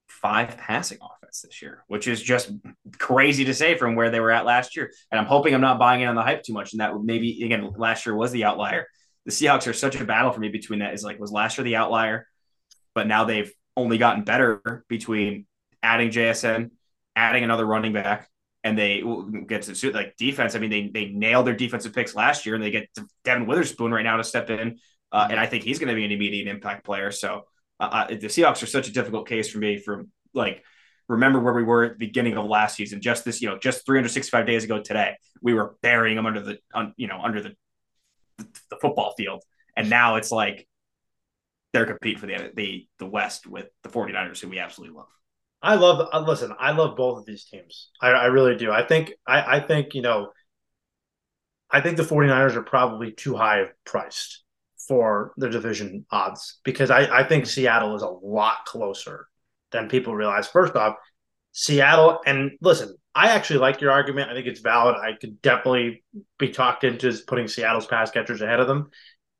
five 0.08 0.56
passing 0.56 0.98
offense 1.02 1.42
this 1.42 1.62
year, 1.62 1.84
which 1.88 2.06
is 2.06 2.22
just 2.22 2.50
crazy 2.98 3.44
to 3.46 3.54
say 3.54 3.76
from 3.76 3.94
where 3.94 4.10
they 4.10 4.20
were 4.20 4.30
at 4.30 4.44
last 4.44 4.76
year. 4.76 4.92
And 5.10 5.18
I'm 5.18 5.26
hoping 5.26 5.54
I'm 5.54 5.60
not 5.60 5.78
buying 5.78 6.02
in 6.02 6.08
on 6.08 6.14
the 6.14 6.22
hype 6.22 6.42
too 6.42 6.52
much. 6.52 6.72
And 6.72 6.80
that 6.80 6.92
maybe 7.02 7.42
again, 7.44 7.72
last 7.76 8.06
year 8.06 8.14
was 8.14 8.30
the 8.30 8.44
outlier. 8.44 8.86
The 9.26 9.32
Seahawks 9.32 9.66
are 9.66 9.72
such 9.72 9.96
a 9.96 10.04
battle 10.04 10.32
for 10.32 10.40
me 10.40 10.48
between 10.48 10.80
that. 10.80 10.92
Is 10.92 11.02
like 11.02 11.18
was 11.18 11.32
last 11.32 11.56
year 11.56 11.64
the 11.64 11.76
outlier, 11.76 12.26
but 12.94 13.06
now 13.06 13.24
they've 13.24 13.52
only 13.76 13.98
gotten 13.98 14.24
better 14.24 14.84
between 14.88 15.46
adding 15.82 16.10
JSN, 16.10 16.70
adding 17.16 17.44
another 17.44 17.66
running 17.66 17.92
back, 17.92 18.28
and 18.62 18.78
they 18.78 19.02
get 19.46 19.62
to 19.62 19.74
suit 19.74 19.94
like 19.94 20.16
defense. 20.16 20.54
I 20.54 20.58
mean, 20.58 20.70
they 20.70 20.88
they 20.88 21.06
nailed 21.06 21.46
their 21.46 21.54
defensive 21.54 21.92
picks 21.92 22.14
last 22.14 22.46
year, 22.46 22.54
and 22.54 22.64
they 22.64 22.70
get 22.70 22.88
Devon 23.24 23.46
Witherspoon 23.46 23.92
right 23.92 24.02
now 24.02 24.16
to 24.16 24.24
step 24.24 24.50
in, 24.50 24.78
uh, 25.12 25.28
and 25.30 25.38
I 25.38 25.46
think 25.46 25.64
he's 25.64 25.78
going 25.78 25.90
to 25.90 25.94
be 25.94 26.04
an 26.04 26.12
immediate 26.12 26.48
impact 26.48 26.84
player. 26.84 27.10
So 27.10 27.44
uh, 27.80 27.82
uh, 27.82 28.06
the 28.08 28.28
Seahawks 28.28 28.62
are 28.62 28.66
such 28.66 28.88
a 28.88 28.92
difficult 28.92 29.28
case 29.28 29.50
for 29.50 29.58
me. 29.58 29.78
From 29.78 30.10
like, 30.32 30.64
remember 31.08 31.40
where 31.40 31.54
we 31.54 31.62
were 31.62 31.84
at 31.84 31.92
the 31.92 32.06
beginning 32.06 32.36
of 32.36 32.46
last 32.46 32.76
season, 32.76 33.00
just 33.00 33.24
this, 33.24 33.42
you 33.42 33.48
know, 33.48 33.58
just 33.58 33.84
365 33.84 34.46
days 34.46 34.64
ago 34.64 34.80
today, 34.80 35.16
we 35.42 35.54
were 35.54 35.76
burying 35.82 36.16
them 36.16 36.26
under 36.26 36.40
the, 36.40 36.58
un, 36.72 36.94
you 36.96 37.06
know, 37.06 37.20
under 37.20 37.42
the 37.42 37.54
the 38.38 38.76
football 38.80 39.14
field, 39.16 39.44
and 39.76 39.88
now 39.88 40.16
it's 40.16 40.32
like 40.32 40.66
they're 41.74 41.84
competing 41.84 42.20
for 42.20 42.26
the 42.26 42.52
the 42.54 42.86
the 43.00 43.06
West 43.06 43.46
with 43.46 43.66
the 43.82 43.90
49ers, 43.90 44.40
who 44.40 44.48
we 44.48 44.60
absolutely 44.60 44.96
love. 44.96 45.08
I 45.60 45.74
love. 45.74 46.08
Uh, 46.12 46.20
listen, 46.20 46.54
I 46.58 46.70
love 46.70 46.96
both 46.96 47.18
of 47.18 47.26
these 47.26 47.44
teams. 47.44 47.90
I, 48.00 48.10
I 48.10 48.24
really 48.26 48.56
do. 48.56 48.70
I 48.70 48.86
think. 48.86 49.12
I, 49.26 49.56
I 49.56 49.60
think 49.60 49.94
you 49.94 50.00
know. 50.00 50.30
I 51.70 51.80
think 51.80 51.96
the 51.96 52.04
49ers 52.04 52.54
are 52.54 52.62
probably 52.62 53.10
too 53.10 53.34
high 53.34 53.64
priced 53.84 54.44
for 54.86 55.32
the 55.36 55.48
division 55.48 56.06
odds 56.10 56.60
because 56.62 56.90
I, 56.90 57.20
I 57.20 57.24
think 57.24 57.46
Seattle 57.46 57.96
is 57.96 58.02
a 58.02 58.08
lot 58.08 58.64
closer 58.66 59.26
than 59.72 59.88
people 59.88 60.14
realize. 60.14 60.46
First 60.46 60.76
off, 60.76 60.96
Seattle, 61.52 62.20
and 62.26 62.52
listen, 62.60 62.94
I 63.14 63.30
actually 63.30 63.60
like 63.60 63.80
your 63.80 63.90
argument. 63.90 64.30
I 64.30 64.34
think 64.34 64.46
it's 64.46 64.60
valid. 64.60 64.96
I 64.96 65.14
could 65.14 65.40
definitely 65.42 66.04
be 66.38 66.50
talked 66.50 66.84
into 66.84 67.12
putting 67.26 67.48
Seattle's 67.48 67.86
pass 67.86 68.10
catchers 68.10 68.42
ahead 68.42 68.60
of 68.60 68.68
them. 68.68 68.90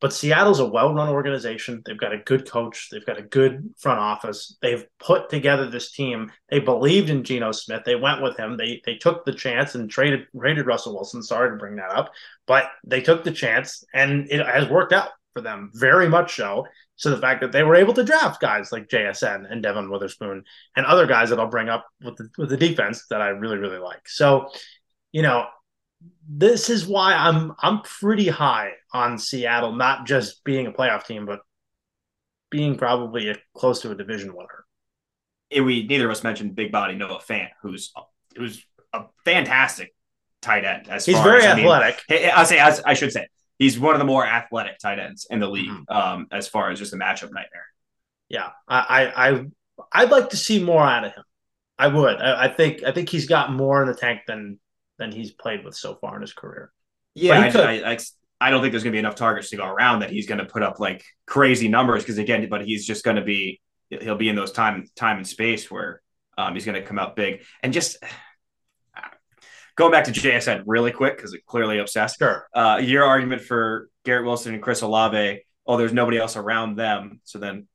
But 0.04 0.12
Seattle's 0.12 0.60
a 0.60 0.66
well-run 0.66 1.08
organization. 1.08 1.80
They've 1.86 1.96
got 1.96 2.12
a 2.12 2.18
good 2.18 2.46
coach. 2.46 2.90
They've 2.92 3.06
got 3.06 3.18
a 3.18 3.22
good 3.22 3.70
front 3.78 4.00
office. 4.00 4.54
They've 4.60 4.84
put 4.98 5.30
together 5.30 5.70
this 5.70 5.92
team. 5.92 6.30
They 6.50 6.58
believed 6.58 7.08
in 7.08 7.24
Geno 7.24 7.52
Smith. 7.52 7.84
They 7.86 7.96
went 7.96 8.20
with 8.20 8.36
him. 8.36 8.58
They 8.58 8.82
they 8.84 8.96
took 8.96 9.24
the 9.24 9.32
chance 9.32 9.74
and 9.74 9.88
traded 9.88 10.26
traded 10.38 10.66
Russell 10.66 10.92
Wilson. 10.92 11.22
Sorry 11.22 11.48
to 11.48 11.56
bring 11.56 11.76
that 11.76 11.88
up, 11.88 12.12
but 12.46 12.66
they 12.86 13.00
took 13.00 13.24
the 13.24 13.30
chance, 13.30 13.82
and 13.94 14.30
it 14.30 14.44
has 14.44 14.68
worked 14.68 14.92
out 14.92 15.08
for 15.32 15.40
them 15.40 15.70
very 15.72 16.06
much 16.06 16.36
so. 16.36 16.66
So 16.96 17.08
the 17.08 17.16
fact 17.16 17.40
that 17.40 17.52
they 17.52 17.62
were 17.62 17.74
able 17.74 17.94
to 17.94 18.04
draft 18.04 18.42
guys 18.42 18.72
like 18.72 18.90
JSN 18.90 19.50
and 19.50 19.62
Devon 19.62 19.90
Witherspoon 19.90 20.44
and 20.76 20.84
other 20.84 21.06
guys 21.06 21.30
that 21.30 21.40
I'll 21.40 21.48
bring 21.48 21.70
up 21.70 21.86
with 22.02 22.18
the, 22.18 22.28
with 22.36 22.50
the 22.50 22.58
defense 22.58 23.06
that 23.08 23.22
I 23.22 23.28
really 23.28 23.56
really 23.56 23.78
like. 23.78 24.06
So, 24.06 24.50
you 25.12 25.22
know, 25.22 25.46
this 26.28 26.70
is 26.70 26.86
why 26.86 27.14
I'm 27.14 27.52
I'm 27.60 27.82
pretty 27.82 28.28
high 28.28 28.72
on 28.92 29.18
Seattle, 29.18 29.72
not 29.72 30.06
just 30.06 30.44
being 30.44 30.66
a 30.66 30.72
playoff 30.72 31.04
team, 31.04 31.26
but 31.26 31.40
being 32.50 32.76
probably 32.76 33.30
a, 33.30 33.36
close 33.54 33.82
to 33.82 33.90
a 33.90 33.94
division 33.94 34.34
winner. 34.34 34.64
And 35.50 35.64
we 35.64 35.86
neither 35.86 36.06
of 36.06 36.10
us 36.10 36.24
mentioned 36.24 36.54
big 36.54 36.72
body 36.72 36.94
Noah 36.94 37.20
Fant, 37.20 37.50
who's 37.62 37.92
who's 38.36 38.64
a 38.92 39.04
fantastic 39.24 39.94
tight 40.40 40.64
end. 40.64 40.88
As 40.88 41.04
he's 41.04 41.18
very 41.20 41.44
as, 41.44 41.58
athletic. 41.58 42.00
I 42.10 42.14
mean, 42.14 42.30
I'll 42.34 42.46
say 42.46 42.58
as 42.58 42.80
I 42.80 42.94
should 42.94 43.12
say 43.12 43.28
he's 43.58 43.78
one 43.78 43.94
of 43.94 43.98
the 43.98 44.04
more 44.04 44.26
athletic 44.26 44.78
tight 44.78 44.98
ends 44.98 45.26
in 45.30 45.40
the 45.40 45.48
league, 45.48 45.68
mm-hmm. 45.68 45.96
um, 45.96 46.26
as 46.32 46.48
far 46.48 46.70
as 46.70 46.78
just 46.78 46.92
a 46.92 46.96
matchup 46.96 47.32
nightmare. 47.32 47.66
Yeah, 48.28 48.50
I, 48.66 49.12
I 49.14 49.44
I'd 49.92 50.10
like 50.10 50.30
to 50.30 50.36
see 50.36 50.62
more 50.62 50.82
out 50.82 51.04
of 51.04 51.12
him. 51.12 51.24
I 51.78 51.88
would. 51.88 52.16
I, 52.16 52.44
I 52.44 52.48
think 52.48 52.82
I 52.82 52.92
think 52.92 53.08
he's 53.08 53.26
got 53.26 53.52
more 53.52 53.82
in 53.82 53.88
the 53.88 53.94
tank 53.94 54.22
than 54.26 54.58
than 54.98 55.12
he's 55.12 55.32
played 55.32 55.64
with 55.64 55.74
so 55.74 55.94
far 55.94 56.16
in 56.16 56.22
his 56.22 56.32
career. 56.32 56.72
Yeah, 57.14 57.50
I, 57.54 57.58
I, 57.58 57.92
I, 57.92 57.98
I, 58.40 58.50
don't 58.50 58.60
think 58.60 58.72
there's 58.72 58.82
going 58.82 58.92
to 58.92 58.96
be 58.96 59.00
enough 59.00 59.14
targets 59.14 59.50
to 59.50 59.56
go 59.56 59.66
around 59.66 60.00
that 60.00 60.10
he's 60.10 60.26
going 60.26 60.38
to 60.38 60.46
put 60.46 60.62
up 60.62 60.80
like 60.80 61.04
crazy 61.26 61.68
numbers 61.68 62.02
because 62.02 62.18
again, 62.18 62.48
but 62.48 62.64
he's 62.64 62.86
just 62.86 63.04
going 63.04 63.16
to 63.16 63.22
be 63.22 63.60
he'll 63.88 64.16
be 64.16 64.28
in 64.28 64.36
those 64.36 64.52
time 64.52 64.86
time 64.96 65.18
and 65.18 65.26
space 65.26 65.70
where 65.70 66.02
um, 66.36 66.54
he's 66.54 66.64
going 66.64 66.80
to 66.80 66.86
come 66.86 66.98
out 66.98 67.14
big 67.14 67.42
and 67.62 67.72
just 67.72 67.98
going 69.76 69.92
back 69.92 70.04
to 70.04 70.12
JSN 70.12 70.64
really 70.66 70.90
quick 70.90 71.16
because 71.16 71.34
it 71.34 71.46
clearly 71.46 71.78
obsessed. 71.78 72.18
Sure. 72.18 72.48
Uh, 72.52 72.80
your 72.82 73.04
argument 73.04 73.42
for 73.42 73.88
Garrett 74.04 74.24
Wilson 74.24 74.54
and 74.54 74.62
Chris 74.62 74.82
Olave. 74.82 75.42
Oh, 75.66 75.76
there's 75.76 75.92
nobody 75.92 76.18
else 76.18 76.36
around 76.36 76.76
them. 76.76 77.20
So 77.24 77.38
then, 77.38 77.68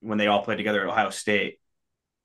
when 0.00 0.18
they 0.18 0.28
all 0.28 0.42
played 0.42 0.56
together 0.56 0.82
at 0.82 0.88
Ohio 0.88 1.10
State, 1.10 1.58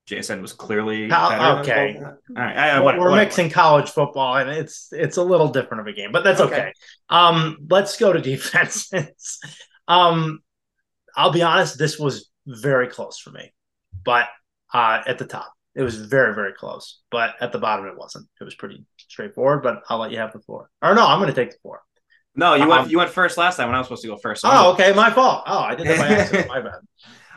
JSN 0.08 0.42
was 0.42 0.52
clearly 0.52 1.06
okay. 1.06 1.98
All 2.02 2.14
right, 2.36 2.58
I, 2.58 2.80
we're 2.82 2.98
whatever. 2.98 3.16
mixing 3.16 3.50
college 3.50 3.90
football, 3.90 4.36
and 4.36 4.50
it's 4.50 4.90
it's 4.92 5.16
a 5.16 5.24
little 5.24 5.48
different 5.48 5.82
of 5.82 5.88
a 5.88 5.94
game, 5.94 6.12
but 6.12 6.26
that's 6.26 6.42
okay. 6.42 6.56
okay. 6.56 6.74
Um, 7.10 7.58
let's 7.70 7.98
go 7.98 8.12
to 8.12 8.20
defenses. 8.22 9.40
um, 9.88 10.40
I'll 11.16 11.32
be 11.32 11.42
honest, 11.42 11.78
this 11.78 11.98
was 11.98 12.30
very 12.46 12.88
close 12.90 13.18
for 13.18 13.32
me, 13.32 13.54
but 14.04 14.28
uh, 14.74 15.02
at 15.08 15.20
the 15.20 15.26
top, 15.26 15.54
it 15.74 15.84
was 15.84 15.96
very 15.96 16.36
very 16.36 16.54
close. 16.54 17.00
But 17.10 17.36
at 17.40 17.54
the 17.54 17.60
bottom, 17.60 17.86
it 17.86 17.98
wasn't. 17.98 18.28
It 18.42 18.44
was 18.44 18.56
pretty 18.56 18.86
straightforward. 18.98 19.64
But 19.64 19.84
I'll 19.88 20.00
let 20.00 20.12
you 20.12 20.18
have 20.18 20.34
the 20.34 20.40
floor. 20.40 20.70
Or 20.82 20.94
no, 20.96 21.08
I'm 21.08 21.20
going 21.20 21.34
to 21.34 21.36
take 21.36 21.52
the 21.52 21.60
floor. 21.62 21.82
No, 22.36 22.56
you 22.56 22.64
um, 22.64 22.70
went 22.70 22.92
you 22.92 22.98
went 22.98 23.12
first 23.12 23.38
last 23.38 23.56
time 23.56 23.68
when 23.68 23.76
I 23.76 23.78
was 23.78 23.88
supposed 23.88 24.02
to 24.02 24.10
go 24.10 24.18
first. 24.18 24.42
So 24.42 24.50
oh, 24.52 24.74
okay, 24.74 24.92
my 24.92 25.12
fault. 25.12 25.44
Oh, 25.48 25.60
I 25.60 25.76
did 25.76 25.88
that 25.88 25.98
by 25.98 26.08
accident. 26.08 26.48
my 26.50 26.60
bad. 26.60 26.74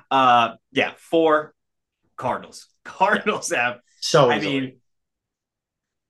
Uh, 0.08 0.54
yeah, 0.70 0.92
four 0.98 1.52
Cardinals. 2.16 2.68
Cardinals 2.84 3.50
have 3.50 3.78
so 4.00 4.30
I 4.30 4.40
mean 4.40 4.78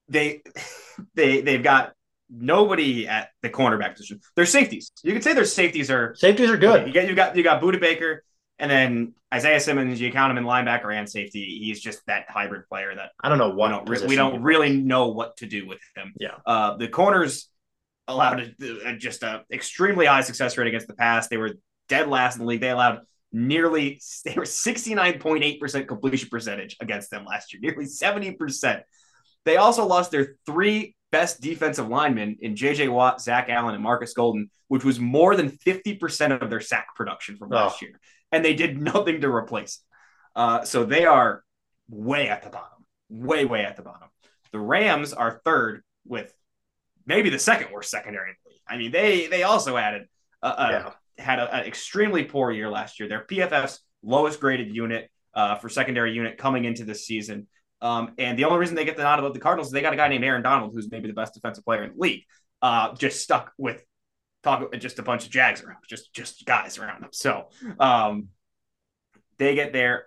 they 0.09 0.43
they 1.15 1.41
they've 1.41 1.63
got 1.63 1.93
nobody 2.29 3.07
at 3.07 3.31
the 3.43 3.51
cornerback 3.51 3.95
position. 3.95 4.21
Their 4.35 4.47
safeties. 4.47 4.91
You 5.03 5.13
could 5.13 5.25
say 5.25 5.33
their 5.33 5.45
safeties 5.45 5.91
are 5.91 6.15
safeties 6.17 6.51
are 6.51 6.57
good. 6.57 6.83
Okay, 6.83 6.89
you 6.89 6.93
got 6.93 7.09
you 7.09 7.15
got 7.15 7.37
you 7.37 7.43
got 7.43 7.63
Budda 7.63 7.81
Baker 7.81 8.23
and 8.59 8.71
then 8.71 9.15
Isaiah 9.33 9.61
Simmons, 9.61 10.01
you 10.01 10.11
count 10.13 10.31
him 10.31 10.39
in 10.39 10.45
linebacker 10.45 10.95
and 10.95 11.09
safety. 11.09 11.61
He's 11.63 11.81
just 11.81 12.05
that 12.07 12.27
hybrid 12.29 12.69
player 12.69 12.95
that 12.95 13.11
I 13.21 13.29
don't 13.29 13.39
know 13.39 13.51
what 13.51 13.89
we 13.89 13.97
don't, 13.97 14.09
we 14.09 14.17
don't 14.17 14.43
really 14.43 14.77
know 14.77 15.09
what 15.09 15.37
to 15.39 15.47
do 15.47 15.67
with 15.67 15.81
him. 15.95 16.15
Yeah. 16.19 16.37
Uh, 16.47 16.77
the 16.77 16.89
corners 16.89 17.49
allowed 18.09 18.55
a, 18.61 18.91
a, 18.91 18.97
just 18.97 19.23
a 19.23 19.45
extremely 19.53 20.07
high 20.07 20.23
success 20.23 20.57
rate 20.57 20.69
against 20.69 20.87
the 20.87 20.95
pass. 20.95 21.29
They 21.29 21.37
were 21.37 21.53
dead 21.89 22.09
last 22.09 22.37
in 22.37 22.43
the 22.43 22.47
league. 22.47 22.61
They 22.61 22.71
allowed 22.71 23.01
nearly 23.37 24.01
they 24.25 24.35
were 24.35 24.43
69.8% 24.43 25.89
completion 25.89 26.29
percentage 26.31 26.77
against 26.81 27.11
them 27.11 27.25
last 27.25 27.53
year, 27.53 27.61
nearly 27.61 27.85
70%. 27.85 28.83
They 29.45 29.59
also 29.59 29.87
lost 29.87 30.11
their 30.11 30.37
three 30.47 30.97
best 31.13 31.41
defensive 31.41 31.89
linemen 31.89 32.39
in 32.41 32.55
JJ 32.55 32.91
Watt, 32.91 33.21
Zach 33.21 33.49
Allen, 33.49 33.75
and 33.75 33.83
Marcus 33.83 34.15
Golden, 34.15 34.51
which 34.69 34.85
was 34.85 34.99
more 34.99 35.37
than 35.37 35.51
50% 35.51 36.43
of 36.43 36.51
their 36.51 36.61
sack 36.61 36.89
production 36.97 37.37
from 37.37 37.51
last 37.51 37.79
oh. 37.83 37.87
year. 37.87 38.01
And 38.33 38.45
they 38.45 38.55
did 38.55 38.79
nothing 38.81 39.21
to 39.21 39.33
replace 39.33 39.77
it. 39.77 40.39
Uh, 40.39 40.65
so 40.65 40.85
they 40.85 41.05
are 41.05 41.45
way 41.89 42.29
at 42.29 42.43
the 42.43 42.51
bottom, 42.51 42.85
way, 43.09 43.45
way 43.45 43.65
at 43.65 43.77
the 43.77 43.83
bottom. 43.83 44.09
The 44.53 44.59
Rams 44.61 45.13
are 45.13 45.41
third 45.45 45.83
with 46.07 46.33
maybe 47.07 47.31
the 47.31 47.39
second 47.39 47.69
worst 47.73 47.91
secondary 47.91 48.31
in 48.31 48.37
the 48.45 48.51
league. 48.51 48.61
I 48.67 48.77
mean, 48.77 48.93
they 48.93 49.27
they 49.29 49.43
also 49.43 49.77
added 49.77 50.09
yeah 50.43 50.91
had 51.19 51.39
an 51.39 51.65
extremely 51.65 52.25
poor 52.25 52.51
year 52.51 52.71
last 52.71 53.01
year. 53.01 53.09
Their 53.09 53.25
PFF's 53.25 53.81
lowest 54.03 54.41
graded 54.41 54.75
unit 54.75 55.11
uh, 55.35 55.57
for 55.57 55.69
secondary 55.69 56.13
unit 56.13 56.39
coming 56.39 56.65
into 56.65 56.85
this 56.85 57.07
season. 57.07 57.47
Um, 57.83 58.13
and 58.19 58.39
the 58.39 58.45
only 58.45 58.59
reason 58.59 58.75
they 58.75 58.85
get 58.85 58.97
the 58.97 59.03
nod 59.03 59.19
about 59.19 59.35
the 59.35 59.41
Cardinals 59.41 59.69
is 59.69 59.73
they 59.73 59.83
got 59.83 59.93
a 59.93 59.97
guy 59.97 60.09
named 60.09 60.25
Aaron 60.25 60.43
Donald, 60.43 60.73
who's 60.75 60.91
maybe 60.91 61.09
the 61.09 61.15
best 61.15 61.35
defensive 61.35 61.65
player 61.65 61.85
in 61.85 61.91
the 61.91 61.99
league, 61.99 62.23
uh, 62.63 62.95
just 62.95 63.21
stuck 63.21 63.53
with 63.59 63.85
talk 64.43 64.73
just 64.79 64.99
a 64.99 65.03
bunch 65.03 65.25
of 65.25 65.31
Jags 65.31 65.63
around, 65.63 65.79
just 65.89 66.13
just 66.15 66.47
guys 66.47 66.79
around 66.79 67.03
them. 67.03 67.11
So 67.13 67.49
um, 67.79 68.29
they 69.39 69.55
get 69.55 69.73
there. 69.73 70.07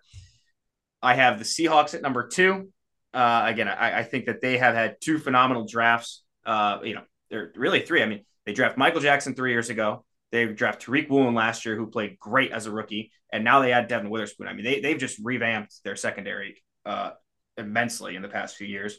I 1.01 1.13
have 1.13 1.37
the 1.37 1.45
Seahawks 1.45 1.93
at 1.93 2.01
number 2.01 2.27
two. 2.27 2.69
Uh, 3.13 3.43
again, 3.45 3.67
I, 3.67 3.99
I, 3.99 4.03
think 4.03 4.25
that 4.25 4.39
they 4.39 4.59
have 4.59 4.75
had 4.75 4.97
two 5.01 5.17
phenomenal 5.17 5.65
drafts. 5.65 6.23
Uh, 6.45 6.77
you 6.83 6.93
know, 6.93 7.01
they're 7.31 7.51
really 7.55 7.81
three. 7.81 8.03
I 8.03 8.05
mean, 8.05 8.23
they 8.45 8.53
draft 8.53 8.77
Michael 8.77 9.01
Jackson 9.01 9.33
three 9.33 9.51
years 9.51 9.69
ago. 9.69 10.05
They 10.31 10.45
draft 10.45 10.85
Tariq 10.85 11.09
Woolen 11.09 11.33
last 11.33 11.65
year, 11.65 11.75
who 11.75 11.87
played 11.87 12.19
great 12.19 12.51
as 12.51 12.65
a 12.65 12.71
rookie, 12.71 13.11
and 13.31 13.43
now 13.43 13.61
they 13.61 13.71
add 13.71 13.87
Devon 13.87 14.09
Witherspoon. 14.09 14.47
I 14.47 14.53
mean, 14.53 14.63
they 14.63 14.79
they've 14.79 14.97
just 14.97 15.19
revamped 15.23 15.83
their 15.83 15.95
secondary 15.95 16.61
uh, 16.85 17.11
immensely 17.57 18.15
in 18.15 18.21
the 18.21 18.27
past 18.27 18.55
few 18.55 18.67
years. 18.67 18.97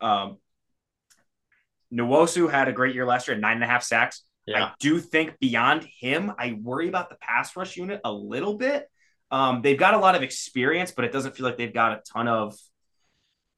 Um, 0.00 0.38
Nwosu 1.92 2.50
had 2.50 2.68
a 2.68 2.72
great 2.72 2.94
year 2.94 3.06
last 3.06 3.28
year, 3.28 3.36
nine 3.36 3.54
and 3.54 3.64
a 3.64 3.66
half 3.66 3.82
sacks. 3.82 4.22
Yeah. 4.46 4.64
I 4.64 4.72
do 4.80 4.98
think 4.98 5.38
beyond 5.40 5.86
him, 6.00 6.32
I 6.38 6.58
worry 6.62 6.88
about 6.88 7.10
the 7.10 7.16
pass 7.16 7.56
rush 7.56 7.76
unit 7.76 8.00
a 8.04 8.12
little 8.12 8.56
bit. 8.56 8.88
Um, 9.30 9.60
they've 9.62 9.78
got 9.78 9.94
a 9.94 9.98
lot 9.98 10.14
of 10.14 10.22
experience, 10.22 10.90
but 10.90 11.04
it 11.04 11.12
doesn't 11.12 11.36
feel 11.36 11.44
like 11.44 11.58
they've 11.58 11.72
got 11.72 11.92
a 11.92 12.02
ton 12.12 12.28
of 12.28 12.56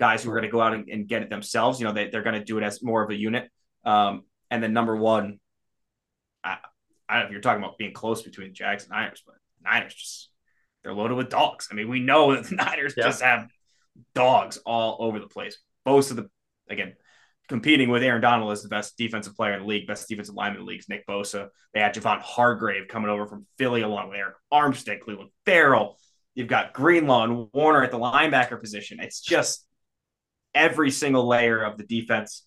guys 0.01 0.25
who 0.25 0.31
are 0.31 0.35
going 0.35 0.45
to 0.45 0.51
go 0.51 0.61
out 0.61 0.75
and, 0.75 0.89
and, 0.89 1.07
get 1.07 1.23
it 1.23 1.31
themselves. 1.31 1.79
You 1.79 1.87
know, 1.87 1.93
they, 1.93 2.09
they're 2.09 2.23
going 2.23 2.39
to 2.39 2.45
do 2.45 2.59
it 2.59 2.65
as 2.65 2.83
more 2.83 3.05
of 3.05 3.11
a 3.11 3.15
unit. 3.15 3.49
Um, 3.85 4.23
and 4.51 4.63
then 4.63 4.73
number 4.73 4.97
one, 4.97 5.39
I 7.11 7.15
don't 7.15 7.23
know 7.23 7.27
if 7.27 7.33
you're 7.33 7.41
talking 7.41 7.63
about 7.63 7.79
being 7.79 7.93
close 7.93 8.23
between 8.23 8.49
the 8.49 8.55
Jags 8.55 8.85
and 8.85 8.93
Niners, 8.93 9.23
but 9.27 9.35
Niners 9.65 9.95
just 9.95 10.31
they're 10.83 10.95
loaded 10.95 11.17
with 11.17 11.29
dogs. 11.29 11.69
I 11.71 11.75
mean, 11.75 11.89
we 11.89 12.01
know 12.01 12.35
that 12.35 12.45
the 12.49 12.55
Niners 12.55 12.95
yeah. 12.97 13.05
just 13.05 13.23
have 13.23 13.49
dogs 14.15 14.59
all 14.59 14.97
over 15.01 15.19
the 15.19 15.27
place. 15.27 15.59
Most 15.85 16.11
of 16.11 16.17
the 16.17 16.31
again 16.69 16.95
competing 17.49 17.91
with 17.91 18.05
Aaron 18.05 18.21
Donald 18.21 18.53
as 18.53 18.63
the 18.63 18.69
best 18.69 18.97
defensive 18.97 19.35
player 19.35 19.55
in 19.55 19.63
the 19.63 19.67
league, 19.67 19.89
best 19.89 20.09
defensive 20.09 20.37
lineman 20.37 20.61
in 20.61 20.67
the 20.67 20.71
league, 20.71 20.85
Nick 20.89 21.05
Bosa. 21.05 21.49
They 21.75 21.81
had 21.81 21.93
Javon 21.93 22.21
Hargrave 22.21 22.87
coming 22.87 23.11
over 23.11 23.27
from 23.27 23.45
Philly 23.59 23.83
along 23.83 24.11
with 24.11 24.21
Arik 24.21 24.35
Armstead, 24.53 25.01
Clelin 25.01 25.31
Ferrell. 25.45 25.99
You've 26.37 26.47
got 26.47 26.73
Greenlaw 26.73 27.25
and 27.25 27.49
Warner 27.53 27.83
at 27.83 27.91
the 27.91 27.99
linebacker 27.99 28.61
position. 28.61 29.01
It's 29.01 29.21
just 29.21 29.67
every 30.55 30.93
single 30.93 31.27
layer 31.27 31.61
of 31.61 31.77
the 31.77 31.83
defense. 31.85 32.45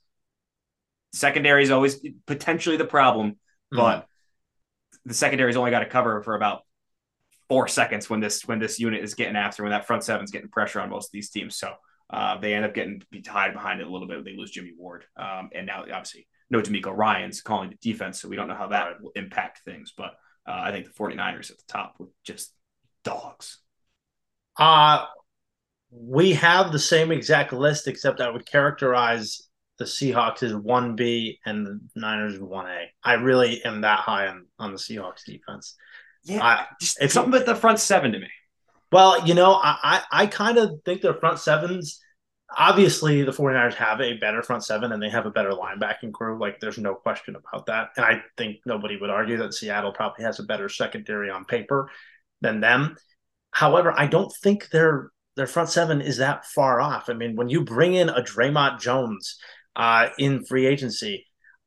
Secondary 1.11 1.63
is 1.63 1.71
always 1.71 1.99
potentially 2.25 2.77
the 2.77 2.85
problem, 2.85 3.31
mm-hmm. 3.31 3.77
but 3.77 4.07
the 5.05 5.13
secondary's 5.13 5.55
only 5.55 5.71
got 5.71 5.79
to 5.79 5.85
cover 5.85 6.21
for 6.21 6.35
about 6.35 6.61
four 7.49 7.67
seconds 7.67 8.09
when 8.09 8.19
this 8.19 8.45
when 8.45 8.59
this 8.59 8.79
unit 8.79 9.03
is 9.03 9.13
getting 9.13 9.35
after 9.35 9.63
when 9.63 9.71
that 9.71 9.85
front 9.85 10.03
seven's 10.03 10.31
getting 10.31 10.49
pressure 10.49 10.79
on 10.79 10.89
most 10.89 11.07
of 11.07 11.11
these 11.11 11.29
teams. 11.29 11.57
So 11.57 11.73
uh, 12.09 12.37
they 12.39 12.53
end 12.53 12.65
up 12.65 12.73
getting 12.73 13.01
tied 13.23 13.53
behind 13.53 13.81
it 13.81 13.87
a 13.87 13.89
little 13.89 14.07
bit. 14.07 14.23
They 14.23 14.35
lose 14.35 14.51
Jimmy 14.51 14.71
Ward, 14.77 15.05
um, 15.17 15.49
and 15.53 15.65
now 15.67 15.81
obviously 15.81 16.27
no 16.49 16.61
DeMeco 16.61 16.95
Ryans 16.95 17.41
calling 17.41 17.69
the 17.69 17.77
defense, 17.81 18.21
so 18.21 18.29
we 18.29 18.35
don't 18.35 18.47
know 18.47 18.55
how 18.55 18.67
that 18.67 19.01
will 19.01 19.11
impact 19.15 19.61
things. 19.65 19.93
But 19.95 20.11
uh, 20.47 20.61
I 20.63 20.71
think 20.71 20.85
the 20.85 20.93
49ers 20.93 21.51
at 21.51 21.57
the 21.57 21.63
top 21.67 21.95
with 21.99 22.09
just 22.23 22.53
dogs. 23.03 23.59
Uh 24.57 25.05
we 25.95 26.33
have 26.33 26.71
the 26.71 26.79
same 26.79 27.11
exact 27.11 27.53
list, 27.53 27.87
except 27.87 28.19
I 28.19 28.29
would 28.29 28.45
characterize 28.45 29.47
the 29.79 29.85
Seahawks 29.85 30.43
is 30.43 30.53
one 30.55 30.95
B 30.95 31.39
and 31.45 31.65
the 31.65 31.79
Niners 31.95 32.39
one 32.39 32.67
A. 32.67 32.85
I 33.03 33.13
really 33.13 33.63
am 33.65 33.81
that 33.81 33.99
high 33.99 34.27
on 34.27 34.45
on 34.59 34.71
the 34.71 34.77
Seahawks 34.77 35.25
defense. 35.25 35.75
Yeah, 36.23 36.43
I, 36.43 36.65
it's 36.79 37.13
something 37.13 37.31
with 37.31 37.45
the 37.45 37.55
front 37.55 37.79
seven 37.79 38.11
to 38.13 38.19
me. 38.19 38.29
Well, 38.91 39.25
you 39.27 39.33
know, 39.33 39.53
I 39.53 40.01
I, 40.11 40.23
I 40.23 40.27
kind 40.27 40.57
of 40.57 40.81
think 40.85 41.01
their 41.01 41.15
front 41.15 41.39
sevens. 41.39 41.99
obviously 42.55 43.23
the 43.23 43.31
49ers 43.31 43.73
have 43.73 43.99
a 44.01 44.17
better 44.17 44.43
front 44.43 44.63
seven 44.63 44.91
and 44.91 45.01
they 45.01 45.09
have 45.09 45.25
a 45.25 45.31
better 45.31 45.51
linebacking 45.51 46.13
crew. 46.13 46.39
Like 46.39 46.59
there's 46.59 46.77
no 46.77 46.93
question 46.93 47.35
about 47.35 47.65
that. 47.67 47.89
And 47.97 48.05
I 48.05 48.21
think 48.37 48.57
nobody 48.65 48.97
would 48.97 49.09
argue 49.09 49.37
that 49.37 49.53
Seattle 49.53 49.91
probably 49.91 50.25
has 50.25 50.39
a 50.39 50.43
better 50.43 50.69
secondary 50.69 51.29
on 51.29 51.45
paper 51.45 51.89
than 52.41 52.61
them. 52.61 52.95
However, 53.51 53.93
I 53.95 54.07
don't 54.07 54.31
think 54.43 54.69
their 54.69 55.11
their 55.35 55.47
front 55.47 55.69
seven 55.69 56.01
is 56.01 56.17
that 56.17 56.45
far 56.45 56.79
off. 56.79 57.09
I 57.09 57.13
mean, 57.13 57.35
when 57.35 57.49
you 57.49 57.63
bring 57.63 57.95
in 57.95 58.09
a 58.09 58.21
Dre'Mont 58.21 58.79
Jones 58.79 59.39
uh, 59.75 60.09
in 60.17 60.45
free 60.45 60.65
agency, 60.65 61.25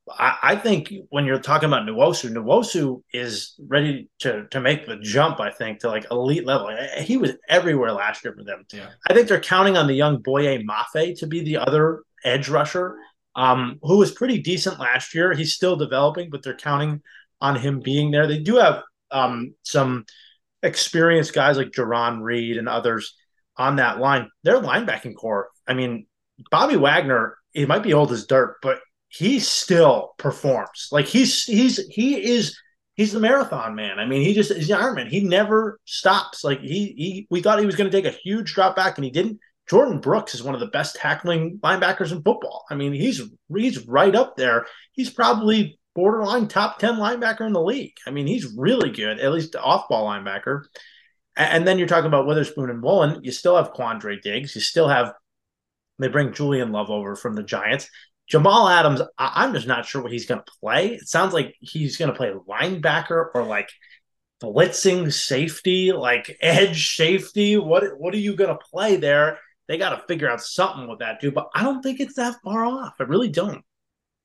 I, 0.08 0.38
I, 0.42 0.56
think 0.56 0.92
when 1.08 1.24
you're 1.24 1.40
talking 1.40 1.66
about 1.66 1.86
Nwosu, 1.86 2.30
Nwosu 2.32 3.02
is 3.12 3.54
ready 3.58 4.08
to 4.20 4.46
to 4.50 4.60
make 4.60 4.86
the 4.86 4.98
jump. 4.98 5.40
I 5.40 5.50
think 5.50 5.80
to 5.80 5.88
like 5.88 6.06
elite 6.10 6.46
level. 6.46 6.70
He 6.98 7.16
was 7.16 7.32
everywhere 7.48 7.92
last 7.92 8.24
year 8.24 8.34
for 8.36 8.44
them. 8.44 8.64
Yeah. 8.72 8.88
I 9.08 9.14
think 9.14 9.28
they're 9.28 9.40
counting 9.40 9.76
on 9.76 9.88
the 9.88 9.94
young 9.94 10.22
Boye 10.22 10.62
Mafe 10.62 11.18
to 11.18 11.26
be 11.26 11.42
the 11.42 11.56
other 11.56 12.02
edge 12.24 12.48
rusher, 12.48 12.96
um, 13.34 13.78
who 13.82 13.98
was 13.98 14.12
pretty 14.12 14.38
decent 14.38 14.78
last 14.78 15.14
year. 15.14 15.32
He's 15.32 15.54
still 15.54 15.76
developing, 15.76 16.30
but 16.30 16.42
they're 16.42 16.56
counting 16.56 17.02
on 17.40 17.56
him 17.56 17.80
being 17.80 18.12
there. 18.12 18.28
They 18.28 18.38
do 18.38 18.56
have 18.56 18.82
um, 19.10 19.54
some 19.64 20.04
experienced 20.62 21.34
guys 21.34 21.56
like 21.56 21.70
Jarran 21.72 22.20
Reed 22.22 22.58
and 22.58 22.68
others 22.68 23.16
on 23.56 23.76
that 23.76 23.98
line. 23.98 24.30
Their 24.44 24.60
linebacking 24.60 25.16
core. 25.16 25.48
I 25.66 25.74
mean, 25.74 26.06
Bobby 26.50 26.76
Wagner. 26.76 27.38
He 27.56 27.66
might 27.66 27.82
be 27.82 27.94
old 27.94 28.12
as 28.12 28.26
dirt, 28.26 28.56
but 28.62 28.78
he 29.08 29.40
still 29.40 30.14
performs. 30.18 30.88
Like 30.92 31.06
he's 31.06 31.44
he's 31.44 31.84
he 31.88 32.22
is 32.22 32.58
he's 32.94 33.12
the 33.12 33.20
marathon 33.20 33.74
man. 33.74 33.98
I 33.98 34.06
mean, 34.06 34.22
he 34.22 34.34
just 34.34 34.52
he's 34.52 34.68
the 34.68 34.74
Ironman. 34.74 35.08
He 35.08 35.20
never 35.20 35.78
stops. 35.84 36.44
Like 36.44 36.60
he 36.60 36.94
he 36.96 37.26
we 37.30 37.40
thought 37.40 37.58
he 37.58 37.66
was 37.66 37.76
going 37.76 37.90
to 37.90 37.96
take 37.96 38.12
a 38.12 38.16
huge 38.16 38.54
drop 38.54 38.76
back 38.76 38.98
and 38.98 39.04
he 39.04 39.10
didn't. 39.10 39.38
Jordyn 39.70 40.00
Brooks 40.00 40.34
is 40.34 40.42
one 40.42 40.54
of 40.54 40.60
the 40.60 40.66
best 40.68 40.96
tackling 40.96 41.58
linebackers 41.58 42.12
in 42.12 42.22
football. 42.22 42.64
I 42.70 42.74
mean, 42.74 42.92
he's 42.92 43.20
he's 43.54 43.86
right 43.86 44.14
up 44.14 44.36
there. 44.36 44.66
He's 44.92 45.10
probably 45.10 45.78
borderline 45.96 46.46
top 46.46 46.78
10 46.78 46.96
linebacker 46.96 47.46
in 47.46 47.54
the 47.54 47.62
league. 47.62 47.94
I 48.06 48.10
mean, 48.10 48.26
he's 48.26 48.54
really 48.54 48.90
good, 48.90 49.18
at 49.18 49.32
least 49.32 49.56
off 49.56 49.88
ball 49.88 50.06
linebacker. 50.06 50.64
And 51.36 51.66
then 51.66 51.78
you're 51.78 51.88
talking 51.88 52.06
about 52.06 52.26
Witherspoon 52.26 52.70
and 52.70 52.82
Woolen. 52.82 53.24
You 53.24 53.32
still 53.32 53.56
have 53.56 53.72
Quandre 53.72 54.20
Diggs. 54.22 54.54
You 54.54 54.60
still 54.60 54.88
have, 54.88 55.12
they 55.98 56.08
bring 56.08 56.32
Julian 56.32 56.72
Love 56.72 56.90
over 56.90 57.16
from 57.16 57.34
the 57.34 57.42
Giants. 57.42 57.88
Jamal 58.28 58.68
Adams, 58.68 59.00
I- 59.18 59.44
am 59.44 59.54
just 59.54 59.66
not 59.66 59.86
sure 59.86 60.02
what 60.02 60.12
he's 60.12 60.26
going 60.26 60.40
to 60.40 60.52
play. 60.60 60.94
It 60.94 61.08
sounds 61.08 61.32
like 61.32 61.54
he's 61.60 61.96
going 61.96 62.10
to 62.10 62.16
play 62.16 62.32
linebacker 62.48 63.28
or 63.34 63.44
like 63.44 63.68
blitzing 64.42 65.12
safety, 65.12 65.92
like 65.92 66.36
edge 66.40 66.96
safety. 66.96 67.56
What 67.56 67.98
what 67.98 68.14
are 68.14 68.18
you 68.18 68.34
going 68.34 68.50
to 68.50 68.64
play 68.70 68.96
there? 68.96 69.38
They 69.68 69.78
got 69.78 69.90
to 69.90 70.06
figure 70.06 70.30
out 70.30 70.42
something 70.42 70.88
with 70.88 71.00
that 71.00 71.20
dude, 71.20 71.34
but 71.34 71.48
I 71.54 71.62
don't 71.62 71.82
think 71.82 72.00
it's 72.00 72.14
that 72.14 72.36
far 72.44 72.64
off. 72.64 72.94
I 73.00 73.04
really 73.04 73.30
don't. 73.30 73.64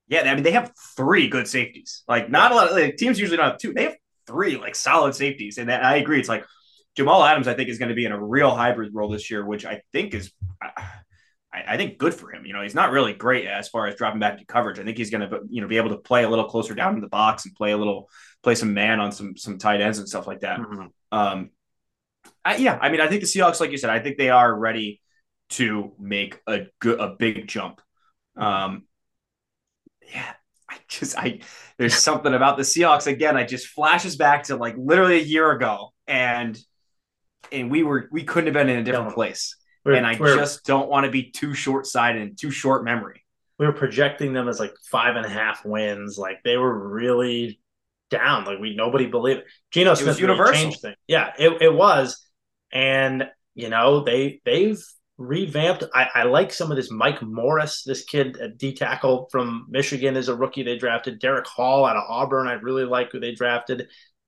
Yeah, 0.08 0.22
I 0.22 0.36
mean 0.36 0.44
they 0.44 0.52
have 0.52 0.74
three 0.98 1.28
good 1.30 1.48
safeties. 1.48 2.04
Like 2.08 2.30
not 2.30 2.52
a 2.52 2.56
lot 2.56 2.70
of 2.70 2.76
like, 2.76 2.98
teams 2.98 3.20
usually 3.20 3.38
don't 3.38 3.52
have 3.52 3.58
two. 3.60 3.74
They 3.74 3.84
have 3.84 3.96
three 4.28 4.58
like 4.58 4.76
solid 4.76 5.16
safeties, 5.16 5.58
and 5.58 5.70
that, 5.70 5.86
I 5.86 5.98
agree. 5.98 6.20
It's 6.20 6.30
like 6.30 6.46
Jamal 6.98 7.24
Adams, 7.24 7.48
I 7.48 7.54
think, 7.54 7.70
is 7.70 7.78
going 7.78 7.90
to 7.90 7.96
be 7.96 8.06
in 8.06 8.12
a 8.12 8.22
real 8.22 8.54
hybrid 8.54 8.94
role 8.94 9.10
this 9.10 9.30
year, 9.30 9.46
which 9.46 9.66
I 9.66 9.82
think 9.94 10.14
is. 10.14 10.32
I, 11.54 11.76
think 11.76 11.98
good 11.98 12.14
for 12.14 12.34
him. 12.34 12.46
You 12.46 12.54
know, 12.54 12.62
he's 12.62 12.76
not 12.76 12.92
really 12.92 13.14
great 13.14 13.46
as 13.46 13.68
far 13.68 13.88
as 13.88 13.96
dropping 13.96 14.20
back 14.20 14.38
to 14.38 14.46
coverage. 14.46 14.80
I 14.80 14.84
think 14.84 14.98
he's 14.98 15.10
going 15.10 15.30
to, 15.30 15.42
you 15.50 15.62
know, 15.62 15.68
be 15.68 15.78
able 15.78 15.90
to 15.90 15.98
play 15.98 16.24
a 16.24 16.30
little 16.30 16.46
closer 16.46 16.74
down 16.74 16.96
in 16.96 17.02
the 17.02 17.10
box 17.10 17.46
and 17.46 17.54
play 17.54 17.72
a 17.72 17.78
little, 17.78 18.10
play 18.42 18.56
some 18.56 18.74
man 18.74 19.00
on 19.00 19.12
some 19.12 19.36
some 19.36 19.58
tight 19.58 19.82
ends 19.82 20.00
and 20.00 20.08
stuff 20.08 20.28
like 20.28 20.42
that. 20.42 20.60
Mm-hmm. 20.60 20.88
Um, 21.12 21.50
I, 22.46 22.56
yeah, 22.56 22.78
I 22.82 22.90
mean, 22.90 23.02
I 23.02 23.08
think 23.08 23.22
the 23.22 23.28
Seahawks, 23.28 23.60
like 23.60 23.72
you 23.72 23.78
said, 23.78 23.90
I 23.90 24.00
think 24.00 24.18
they 24.18 24.30
are 24.30 24.54
ready 24.54 25.02
to 25.50 25.92
make 26.00 26.40
a 26.48 26.68
good, 26.80 27.00
a 27.00 27.16
big 27.18 27.48
jump. 27.48 27.82
Um, 28.38 28.86
yeah, 30.10 30.34
I 30.70 30.78
just, 30.88 31.18
I 31.18 31.40
there's 31.78 31.96
something 31.96 32.34
about 32.34 32.56
the 32.56 32.64
Seahawks 32.64 33.08
again. 33.08 33.36
I 33.36 33.44
just 33.44 33.68
flashes 33.68 34.16
back 34.16 34.44
to 34.44 34.56
like 34.56 34.76
literally 34.78 35.20
a 35.20 35.24
year 35.24 35.52
ago, 35.52 35.90
and 36.08 36.58
and 37.52 37.70
we 37.70 37.84
were 37.84 38.08
we 38.10 38.24
couldn't 38.24 38.48
have 38.48 38.54
been 38.54 38.70
in 38.70 38.80
a 38.80 38.84
different 38.84 39.14
place 39.14 39.58
we're, 39.84 39.94
and 39.94 40.06
I 40.06 40.16
just 40.16 40.66
don't 40.66 40.90
want 40.90 41.06
to 41.06 41.12
be 41.12 41.32
too 41.32 41.54
short 41.54 41.88
sighted 41.88 42.22
and 42.22 42.38
too 42.38 42.52
short 42.52 42.84
memory. 42.84 43.26
We 43.58 43.66
were 43.66 43.74
projecting 43.74 44.34
them 44.34 44.48
as 44.48 44.60
like 44.60 44.74
five 44.90 45.16
and 45.16 45.26
a 45.26 45.30
half 45.30 45.66
wins. 45.66 46.18
Like 46.18 46.42
they 46.44 46.58
were 46.58 46.90
really 46.90 47.60
down. 48.10 48.46
Like 48.46 48.60
we 48.60 48.76
nobody 48.76 49.08
believed 49.08 49.42
it. 49.42 49.46
Geno 49.72 49.94
Smith 49.96 50.22
it 50.22 50.54
changed 50.54 50.82
things. 50.82 50.98
Yeah, 51.08 51.34
it, 51.38 51.62
it 51.62 51.74
was. 51.74 52.26
And 52.72 53.28
you 53.56 53.70
know, 53.70 54.04
they 54.04 54.42
they've 54.46 54.80
revamped. 55.18 55.84
I, 55.94 56.08
I 56.14 56.24
like 56.24 56.54
some 56.54 56.72
of 56.72 56.78
this 56.78 56.92
Mike 56.92 57.22
Morris, 57.22 57.84
this 57.84 58.04
kid 58.04 58.38
at 58.38 58.58
D 58.58 58.74
tackle 58.74 59.28
from 59.32 59.68
Michigan 59.70 60.16
is 60.16 60.30
a 60.30 60.36
rookie 60.36 60.64
they 60.64 60.78
drafted. 60.78 61.20
Derek 61.20 61.48
Hall 61.48 61.86
out 61.86 61.98
of 61.98 62.04
Auburn. 62.08 62.48
I 62.48 62.54
really 62.54 62.86
like 62.86 63.12
who 63.12 63.20
they 63.20 63.34
drafted. 63.34 63.88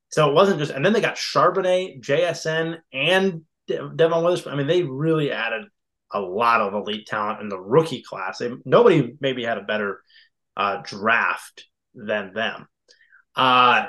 So 0.10 0.30
it 0.30 0.36
wasn't 0.36 0.60
just, 0.60 0.72
and 0.72 0.86
then 0.86 0.94
they 0.94 1.02
got 1.02 1.16
Charbonnet, 1.16 2.02
JSN, 2.02 2.78
and 2.94 3.42
Devon 3.68 4.24
Witherspoon. 4.24 4.54
I 4.54 4.56
mean, 4.56 4.68
they 4.68 4.84
really 4.84 5.32
added 5.32 5.66
a 6.12 6.20
lot 6.20 6.62
of 6.62 6.74
elite 6.74 7.08
talent 7.08 7.42
in 7.42 7.50
the 7.50 7.60
rookie 7.60 8.04
class. 8.04 8.38
They, 8.38 8.52
nobody 8.66 9.16
maybe 9.20 9.44
had 9.44 9.58
a 9.58 9.64
better 9.64 10.02
uh, 10.56 10.82
draft 10.84 11.66
than 11.96 12.34
them. 12.34 12.68
Uh, 13.36 13.88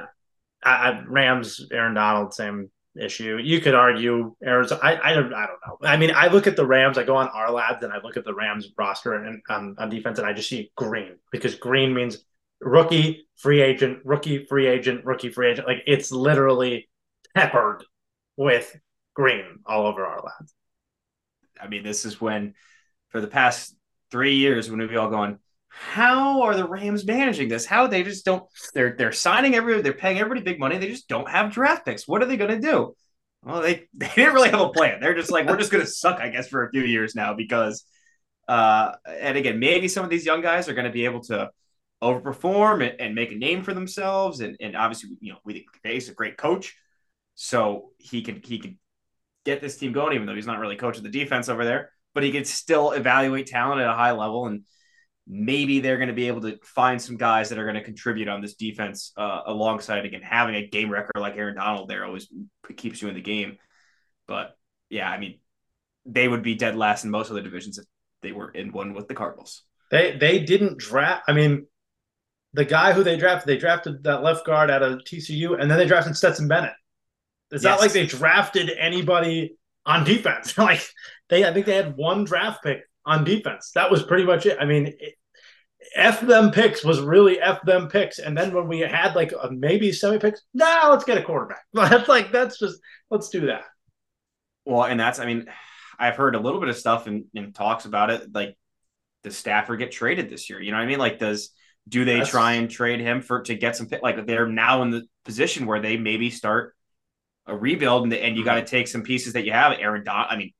I, 0.62 1.02
Rams, 1.06 1.66
Aaron 1.70 1.94
Donald, 1.94 2.32
same 2.32 2.70
issue. 2.98 3.38
You 3.42 3.60
could 3.60 3.74
argue 3.74 4.34
Arizona. 4.42 4.80
I, 4.82 5.10
I, 5.10 5.14
don't, 5.14 5.34
I 5.34 5.46
don't 5.46 5.58
know. 5.66 5.88
I 5.88 5.96
mean, 5.96 6.12
I 6.14 6.28
look 6.28 6.46
at 6.46 6.56
the 6.56 6.66
Rams. 6.66 6.96
I 6.96 7.04
go 7.04 7.16
on 7.16 7.28
Ourlads 7.28 7.82
and 7.82 7.92
I 7.92 7.98
look 8.02 8.16
at 8.16 8.24
the 8.24 8.34
Rams 8.34 8.68
roster 8.78 9.14
and 9.14 9.42
on, 9.48 9.76
on 9.78 9.90
defense, 9.90 10.18
and 10.18 10.26
I 10.26 10.32
just 10.32 10.48
see 10.48 10.70
green 10.76 11.16
because 11.30 11.56
green 11.56 11.92
means 11.92 12.24
rookie, 12.60 13.28
free 13.36 13.60
agent, 13.60 13.98
rookie, 14.04 14.46
free 14.46 14.66
agent, 14.66 15.04
rookie, 15.04 15.30
free 15.30 15.50
agent. 15.50 15.66
Like 15.66 15.82
it's 15.86 16.10
literally 16.10 16.88
peppered 17.34 17.84
with 18.36 18.74
green 19.14 19.60
all 19.66 19.86
over 19.86 20.02
Ourlads. 20.02 20.52
I 21.60 21.68
mean, 21.68 21.82
this 21.82 22.04
is 22.04 22.20
when, 22.20 22.54
for 23.10 23.20
the 23.20 23.28
past 23.28 23.74
three 24.10 24.36
years, 24.36 24.68
when 24.70 24.80
we've 24.80 24.96
all 24.96 25.10
going, 25.10 25.38
how 25.68 26.42
are 26.42 26.54
the 26.54 26.66
Rams 26.66 27.04
managing 27.04 27.48
this? 27.48 27.66
How 27.66 27.86
they 27.86 28.04
just 28.04 28.24
don't 28.24 28.44
they're 28.74 28.94
they're 28.96 29.12
signing 29.12 29.56
every 29.56 29.82
they're 29.82 29.92
paying 29.92 30.18
everybody 30.18 30.40
big 30.40 30.60
money. 30.60 30.78
They 30.78 30.88
just 30.88 31.08
don't 31.08 31.28
have 31.28 31.52
draft 31.52 31.84
picks. 31.84 32.06
What 32.06 32.22
are 32.22 32.26
they 32.26 32.36
gonna 32.36 32.60
do? 32.60 32.94
Well, 33.42 33.60
they, 33.60 33.88
they 33.94 34.08
didn't 34.14 34.34
really 34.34 34.50
have 34.50 34.60
a 34.60 34.70
plan. 34.70 35.00
They're 35.00 35.16
just 35.16 35.32
like, 35.32 35.46
we're 35.46 35.56
just 35.56 35.72
gonna 35.72 35.86
suck, 35.86 36.20
I 36.20 36.28
guess, 36.28 36.48
for 36.48 36.64
a 36.64 36.70
few 36.70 36.82
years 36.82 37.14
now 37.14 37.34
because 37.34 37.84
uh 38.46 38.92
and 39.06 39.36
again, 39.36 39.58
maybe 39.58 39.88
some 39.88 40.04
of 40.04 40.10
these 40.10 40.24
young 40.24 40.42
guys 40.42 40.68
are 40.68 40.74
gonna 40.74 40.92
be 40.92 41.06
able 41.06 41.22
to 41.22 41.50
overperform 42.02 42.88
and, 42.88 43.00
and 43.00 43.14
make 43.14 43.32
a 43.32 43.36
name 43.36 43.64
for 43.64 43.74
themselves. 43.74 44.40
And 44.40 44.56
and 44.60 44.76
obviously, 44.76 45.10
you 45.20 45.32
know, 45.32 45.38
we 45.44 45.54
think 45.54 45.66
he's 45.82 46.08
a 46.08 46.14
great 46.14 46.36
coach. 46.36 46.76
So 47.34 47.90
he 47.98 48.22
can 48.22 48.42
he 48.44 48.58
can 48.60 48.78
get 49.44 49.60
this 49.60 49.76
team 49.76 49.92
going, 49.92 50.14
even 50.14 50.26
though 50.26 50.34
he's 50.34 50.46
not 50.46 50.58
really 50.58 50.76
coaching 50.76 51.02
the 51.02 51.10
defense 51.10 51.48
over 51.48 51.64
there. 51.64 51.90
But 52.14 52.22
he 52.22 52.32
could 52.32 52.46
still 52.46 52.92
evaluate 52.92 53.46
talent 53.46 53.80
at 53.80 53.88
a 53.88 53.94
high 53.94 54.12
level, 54.12 54.46
and 54.46 54.64
maybe 55.26 55.80
they're 55.80 55.96
going 55.96 56.08
to 56.08 56.14
be 56.14 56.28
able 56.28 56.42
to 56.42 56.58
find 56.62 57.00
some 57.00 57.16
guys 57.16 57.48
that 57.48 57.58
are 57.58 57.64
going 57.64 57.76
to 57.76 57.82
contribute 57.82 58.28
on 58.28 58.40
this 58.40 58.54
defense 58.54 59.12
uh, 59.16 59.40
alongside 59.46 60.04
again 60.04 60.22
having 60.22 60.54
a 60.54 60.66
game 60.66 60.90
record 60.90 61.18
like 61.18 61.36
Aaron 61.36 61.56
Donald 61.56 61.88
there 61.88 62.04
always 62.04 62.28
keeps 62.76 63.00
you 63.00 63.08
in 63.08 63.14
the 63.14 63.22
game. 63.22 63.58
But 64.26 64.56
yeah, 64.90 65.10
I 65.10 65.18
mean, 65.18 65.40
they 66.06 66.28
would 66.28 66.42
be 66.42 66.54
dead 66.54 66.76
last 66.76 67.04
in 67.04 67.10
most 67.10 67.30
of 67.30 67.36
the 67.36 67.42
divisions 67.42 67.78
if 67.78 67.84
they 68.22 68.32
were 68.32 68.50
in 68.50 68.72
one 68.72 68.94
with 68.94 69.08
the 69.08 69.14
Cardinals. 69.14 69.62
They 69.90 70.16
they 70.16 70.40
didn't 70.40 70.78
draft. 70.78 71.24
I 71.28 71.32
mean, 71.32 71.66
the 72.52 72.64
guy 72.64 72.92
who 72.92 73.02
they 73.02 73.16
drafted, 73.16 73.48
they 73.48 73.58
drafted 73.58 74.04
that 74.04 74.22
left 74.22 74.46
guard 74.46 74.70
out 74.70 74.82
of 74.82 75.00
TCU, 75.00 75.60
and 75.60 75.70
then 75.70 75.78
they 75.78 75.86
drafted 75.86 76.16
Stetson 76.16 76.48
Bennett. 76.48 76.72
It's 77.54 77.64
yes. 77.64 77.70
not 77.70 77.80
like 77.80 77.92
they 77.92 78.06
drafted 78.06 78.70
anybody 78.70 79.56
on 79.86 80.04
defense. 80.04 80.58
like 80.58 80.86
they, 81.28 81.44
I 81.44 81.52
think 81.52 81.66
they 81.66 81.76
had 81.76 81.96
one 81.96 82.24
draft 82.24 82.62
pick 82.62 82.82
on 83.06 83.24
defense. 83.24 83.72
That 83.74 83.90
was 83.90 84.02
pretty 84.02 84.24
much 84.24 84.46
it. 84.46 84.58
I 84.60 84.64
mean, 84.64 84.88
it, 84.98 85.14
F 85.94 86.20
them 86.20 86.50
picks 86.50 86.84
was 86.84 87.00
really 87.00 87.40
F 87.40 87.62
them 87.62 87.88
picks. 87.88 88.18
And 88.18 88.36
then 88.36 88.54
when 88.54 88.68
we 88.68 88.80
had 88.80 89.14
like 89.14 89.32
a 89.32 89.50
maybe 89.50 89.92
semi 89.92 90.18
picks, 90.18 90.42
now 90.52 90.90
let's 90.90 91.04
get 91.04 91.18
a 91.18 91.22
quarterback. 91.22 91.64
That's 91.72 92.08
like, 92.08 92.32
that's 92.32 92.58
just, 92.58 92.80
let's 93.10 93.28
do 93.28 93.46
that. 93.46 93.64
Well, 94.64 94.84
and 94.84 94.98
that's, 94.98 95.18
I 95.18 95.26
mean, 95.26 95.44
I've 95.98 96.16
heard 96.16 96.34
a 96.34 96.40
little 96.40 96.58
bit 96.58 96.70
of 96.70 96.76
stuff 96.76 97.06
in, 97.06 97.26
in 97.34 97.52
talks 97.52 97.84
about 97.84 98.08
it. 98.08 98.34
Like, 98.34 98.56
does 99.22 99.36
Stafford 99.36 99.78
get 99.78 99.92
traded 99.92 100.30
this 100.30 100.48
year? 100.48 100.58
You 100.60 100.70
know 100.70 100.78
what 100.78 100.84
I 100.84 100.86
mean? 100.86 100.98
Like, 100.98 101.18
does, 101.18 101.50
do 101.86 102.06
they 102.06 102.18
that's... 102.18 102.30
try 102.30 102.54
and 102.54 102.70
trade 102.70 103.00
him 103.00 103.20
for 103.20 103.42
to 103.42 103.54
get 103.54 103.76
some 103.76 103.88
pick? 103.88 104.02
like 104.02 104.26
they're 104.26 104.48
now 104.48 104.82
in 104.82 104.90
the 104.90 105.02
position 105.26 105.66
where 105.66 105.80
they 105.80 105.98
maybe 105.98 106.30
start 106.30 106.74
a 107.46 107.56
rebuild, 107.56 108.04
and, 108.04 108.12
and 108.12 108.36
you 108.36 108.44
got 108.44 108.54
to 108.54 108.60
mm-hmm. 108.60 108.68
take 108.68 108.88
some 108.88 109.02
pieces 109.02 109.34
that 109.34 109.44
you 109.44 109.52
have. 109.52 109.72
Aaron 109.78 110.04
Don, 110.04 110.26
I 110.28 110.36
mean, 110.36 110.52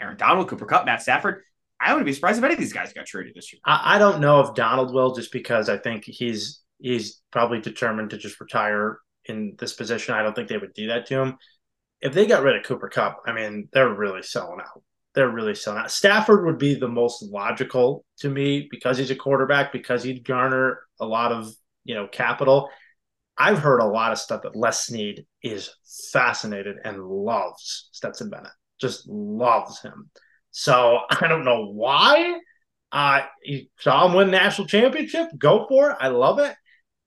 Aaron 0.00 0.16
Donald, 0.16 0.48
Cooper 0.48 0.66
Kupp, 0.66 0.86
Matt 0.86 1.02
Stafford. 1.02 1.42
I 1.80 1.92
wouldn't 1.92 2.06
be 2.06 2.12
surprised 2.12 2.38
if 2.38 2.44
any 2.44 2.54
of 2.54 2.60
these 2.60 2.72
guys 2.72 2.92
got 2.92 3.06
traded 3.06 3.34
this 3.34 3.52
year. 3.52 3.60
I, 3.64 3.96
I 3.96 3.98
don't 3.98 4.20
know 4.20 4.40
if 4.40 4.54
Donald 4.54 4.94
will, 4.94 5.14
just 5.14 5.32
because 5.32 5.68
I 5.68 5.78
think 5.78 6.04
he's 6.04 6.60
he's 6.78 7.20
probably 7.30 7.60
determined 7.60 8.10
to 8.10 8.18
just 8.18 8.40
retire 8.40 8.98
in 9.26 9.54
this 9.58 9.72
position. 9.72 10.14
I 10.14 10.22
don't 10.22 10.34
think 10.34 10.48
they 10.48 10.58
would 10.58 10.74
do 10.74 10.88
that 10.88 11.06
to 11.06 11.20
him. 11.20 11.38
If 12.00 12.12
they 12.12 12.26
got 12.26 12.42
rid 12.42 12.56
of 12.56 12.64
Cooper 12.64 12.88
Kupp, 12.88 13.22
I 13.26 13.32
mean, 13.32 13.68
they're 13.72 13.94
really 13.94 14.22
selling 14.22 14.60
out. 14.60 14.82
they're 15.14 15.30
really 15.30 15.54
selling 15.54 15.80
out. 15.80 15.90
Stafford 15.90 16.44
would 16.46 16.58
be 16.58 16.74
the 16.74 16.88
most 16.88 17.22
logical 17.22 18.04
to 18.18 18.28
me 18.28 18.68
because 18.70 18.98
he's 18.98 19.10
a 19.10 19.16
quarterback, 19.16 19.72
because 19.72 20.02
he'd 20.02 20.24
garner 20.24 20.80
a 21.00 21.06
lot 21.06 21.32
of 21.32 21.52
you 21.84 21.94
know 21.94 22.06
capital. 22.06 22.68
I've 23.36 23.58
heard 23.58 23.80
a 23.80 23.86
lot 23.86 24.12
of 24.12 24.18
stuff 24.18 24.42
that 24.42 24.56
Les 24.56 24.84
Snead 24.84 25.26
is 25.42 25.70
fascinated 26.12 26.76
and 26.84 27.04
loves 27.04 27.88
Stetson 27.92 28.30
Bennett, 28.30 28.52
just 28.80 29.08
loves 29.08 29.80
him. 29.80 30.10
So 30.50 31.00
I 31.10 31.28
don't 31.28 31.44
know 31.44 31.66
why. 31.66 32.38
Uh, 32.90 33.22
you 33.42 33.66
saw 33.78 34.06
him 34.06 34.14
win 34.14 34.30
national 34.30 34.68
championship. 34.68 35.28
Go 35.38 35.66
for 35.68 35.90
it. 35.90 35.96
I 36.00 36.08
love 36.08 36.38
it. 36.38 36.54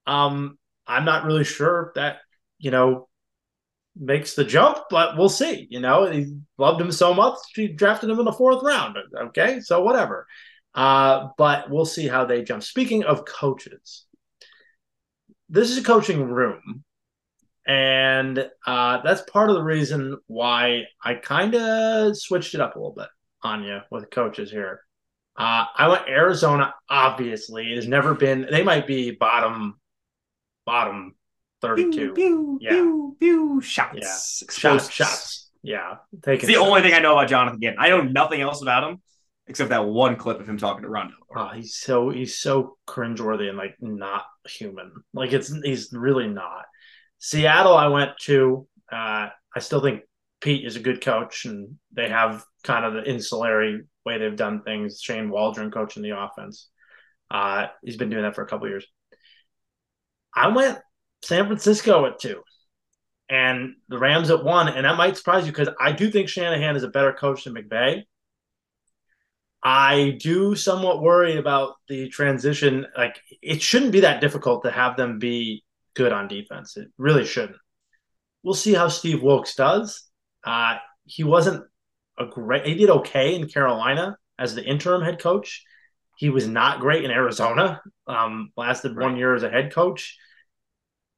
Um, 0.07 0.57
I'm 0.87 1.05
not 1.05 1.25
really 1.25 1.43
sure 1.43 1.91
that 1.95 2.17
you 2.57 2.71
know 2.71 3.07
makes 3.95 4.35
the 4.35 4.43
jump, 4.43 4.77
but 4.89 5.17
we'll 5.17 5.29
see. 5.29 5.67
You 5.69 5.79
know, 5.79 6.09
he 6.11 6.37
loved 6.57 6.81
him 6.81 6.91
so 6.91 7.13
much, 7.13 7.35
she 7.53 7.67
drafted 7.67 8.09
him 8.09 8.19
in 8.19 8.25
the 8.25 8.33
fourth 8.33 8.63
round. 8.63 8.97
Okay, 9.27 9.59
so 9.61 9.81
whatever. 9.81 10.27
Uh, 10.73 11.29
but 11.37 11.69
we'll 11.69 11.85
see 11.85 12.07
how 12.07 12.25
they 12.25 12.43
jump. 12.43 12.61
Speaking 12.61 13.05
of 13.05 13.25
coaches, 13.25 14.05
this 15.47 15.69
is 15.71 15.77
a 15.77 15.83
coaching 15.83 16.23
room. 16.23 16.83
And 17.67 18.49
uh, 18.65 19.01
that's 19.01 19.21
part 19.21 19.49
of 19.49 19.55
the 19.55 19.63
reason 19.63 20.17
why 20.27 20.83
I 21.03 21.15
kind 21.15 21.55
of 21.55 22.17
switched 22.17 22.53
it 22.53 22.61
up 22.61 22.75
a 22.75 22.79
little 22.79 22.93
bit 22.95 23.07
on 23.41 23.63
you 23.63 23.79
with 23.89 24.11
coaches 24.11 24.51
here. 24.51 24.81
Uh, 25.37 25.65
I 25.75 25.87
went 25.87 26.07
Arizona, 26.07 26.73
obviously. 26.89 27.71
It 27.71 27.75
has 27.75 27.87
never 27.87 28.13
been, 28.13 28.47
they 28.49 28.63
might 28.63 28.87
be 28.87 29.11
bottom, 29.11 29.79
bottom 30.65 31.15
32. 31.61 31.91
Pew, 31.91 32.13
pew, 32.13 32.59
yeah. 32.61 32.69
pew, 32.69 33.17
pew, 33.19 33.61
shots. 33.61 34.43
Yeah. 34.47 34.53
Shots, 34.53 34.89
shots. 34.89 35.49
Yeah. 35.63 35.95
It's 36.27 36.45
the 36.45 36.53
shots. 36.53 36.65
only 36.65 36.81
thing 36.81 36.93
I 36.93 36.99
know 36.99 37.13
about 37.13 37.29
Jonathan 37.29 37.59
Gannon. 37.59 37.79
I 37.79 37.89
know 37.89 38.01
nothing 38.01 38.41
else 38.41 38.61
about 38.61 38.89
him 38.89 39.01
except 39.47 39.69
that 39.69 39.85
one 39.85 40.15
clip 40.15 40.39
of 40.39 40.47
him 40.47 40.57
talking 40.57 40.83
to 40.83 40.89
Rondo. 40.89 41.15
Oh, 41.35 41.49
he's 41.49 41.75
so 41.75 42.09
he's 42.09 42.37
so 42.37 42.77
cringeworthy 42.87 43.49
and 43.49 43.57
like 43.57 43.75
not 43.79 44.23
human. 44.47 44.91
Like 45.13 45.33
it's 45.33 45.53
he's 45.63 45.89
really 45.91 46.27
not. 46.27 46.65
Seattle, 47.25 47.75
I 47.75 47.87
went 47.87 48.11
to. 48.25 48.67
Uh, 48.91 49.29
I 49.55 49.59
still 49.59 49.81
think 49.81 50.03
Pete 50.41 50.63
is 50.63 50.75
a 50.75 50.79
good 50.79 51.01
coach, 51.01 51.45
and 51.45 51.79
they 51.91 52.07
have 52.07 52.45
kind 52.63 52.85
of 52.85 52.93
the 52.93 53.09
insulary 53.09 53.81
way 54.05 54.19
they've 54.19 54.35
done 54.35 54.61
things. 54.61 55.01
Shane 55.01 55.31
Waldron 55.31 55.71
coaching 55.71 56.03
the 56.03 56.15
offense. 56.15 56.69
Uh, 57.31 57.65
he's 57.83 57.97
been 57.97 58.11
doing 58.11 58.21
that 58.21 58.35
for 58.35 58.43
a 58.43 58.47
couple 58.47 58.67
years. 58.67 58.85
I 60.35 60.49
went 60.49 60.77
San 61.23 61.47
Francisco 61.47 62.05
at 62.05 62.19
two, 62.19 62.43
and 63.27 63.73
the 63.89 63.97
Rams 63.97 64.29
at 64.29 64.43
one, 64.43 64.67
and 64.67 64.85
that 64.85 64.95
might 64.95 65.17
surprise 65.17 65.47
you 65.47 65.51
because 65.51 65.69
I 65.81 65.93
do 65.93 66.11
think 66.11 66.29
Shanahan 66.29 66.75
is 66.75 66.83
a 66.83 66.89
better 66.89 67.11
coach 67.11 67.45
than 67.45 67.55
McVay. 67.55 68.03
I 69.63 70.19
do 70.21 70.53
somewhat 70.53 71.01
worry 71.01 71.37
about 71.37 71.77
the 71.89 72.07
transition. 72.09 72.85
Like, 72.95 73.19
it 73.41 73.63
shouldn't 73.63 73.93
be 73.93 74.01
that 74.01 74.21
difficult 74.21 74.63
to 74.63 74.69
have 74.69 74.95
them 74.95 75.17
be 75.17 75.64
good 75.95 76.11
on 76.11 76.27
defense. 76.27 76.77
It 76.77 76.89
really 76.97 77.25
shouldn't. 77.25 77.57
We'll 78.43 78.53
see 78.53 78.73
how 78.73 78.89
Steve 78.89 79.23
Wilks 79.23 79.55
does. 79.55 80.03
Uh, 80.43 80.77
he 81.05 81.23
wasn't 81.23 81.63
a 82.19 82.25
great, 82.25 82.65
he 82.65 82.75
did 82.75 82.89
okay 82.89 83.35
in 83.35 83.47
Carolina 83.47 84.17
as 84.37 84.53
the 84.53 84.63
interim 84.63 85.01
head 85.01 85.19
coach. 85.19 85.63
He 86.17 86.29
was 86.29 86.47
not 86.47 86.79
great 86.79 87.03
in 87.03 87.11
Arizona, 87.11 87.81
um, 88.07 88.51
lasted 88.55 88.97
one 88.97 89.17
year 89.17 89.35
as 89.35 89.43
a 89.43 89.49
head 89.49 89.73
coach. 89.73 90.17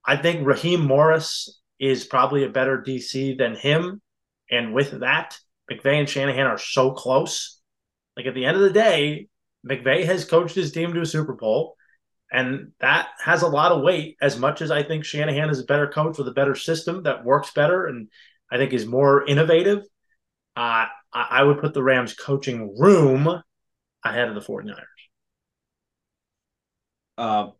I 0.05 0.15
think 0.15 0.47
Raheem 0.47 0.85
Morris 0.85 1.59
is 1.79 2.05
probably 2.05 2.43
a 2.43 2.49
better 2.49 2.81
DC 2.81 3.37
than 3.37 3.55
him. 3.55 4.01
And 4.49 4.73
with 4.73 5.01
that, 5.01 5.37
McVay 5.69 5.99
and 5.99 6.09
Shanahan 6.09 6.47
are 6.47 6.57
so 6.57 6.91
close. 6.91 7.59
Like 8.15 8.25
at 8.25 8.33
the 8.33 8.45
end 8.45 8.57
of 8.57 8.63
the 8.63 8.71
day, 8.71 9.27
McVay 9.67 10.05
has 10.05 10.25
coached 10.25 10.55
his 10.55 10.71
team 10.71 10.93
to 10.93 11.01
a 11.01 11.05
Super 11.05 11.33
Bowl, 11.33 11.75
and 12.31 12.71
that 12.79 13.07
has 13.23 13.41
a 13.41 13.47
lot 13.47 13.71
of 13.71 13.81
weight. 13.81 14.17
As 14.21 14.37
much 14.37 14.61
as 14.61 14.71
I 14.71 14.83
think 14.83 15.05
Shanahan 15.05 15.49
is 15.49 15.59
a 15.59 15.65
better 15.65 15.87
coach 15.87 16.17
with 16.17 16.27
a 16.27 16.33
better 16.33 16.55
system 16.55 17.03
that 17.03 17.23
works 17.23 17.51
better, 17.51 17.85
and 17.85 18.09
I 18.51 18.57
think 18.57 18.73
is 18.73 18.85
more 18.85 19.25
innovative, 19.25 19.83
uh, 20.55 20.85
I, 21.13 21.43
would 21.43 21.59
put 21.59 21.73
the 21.73 21.83
Rams 21.83 22.13
coaching 22.13 22.77
room 22.77 23.41
ahead 24.03 24.27
of 24.27 24.35
the 24.35 24.41
49ers. 24.41 24.83
Uh, 27.17 27.51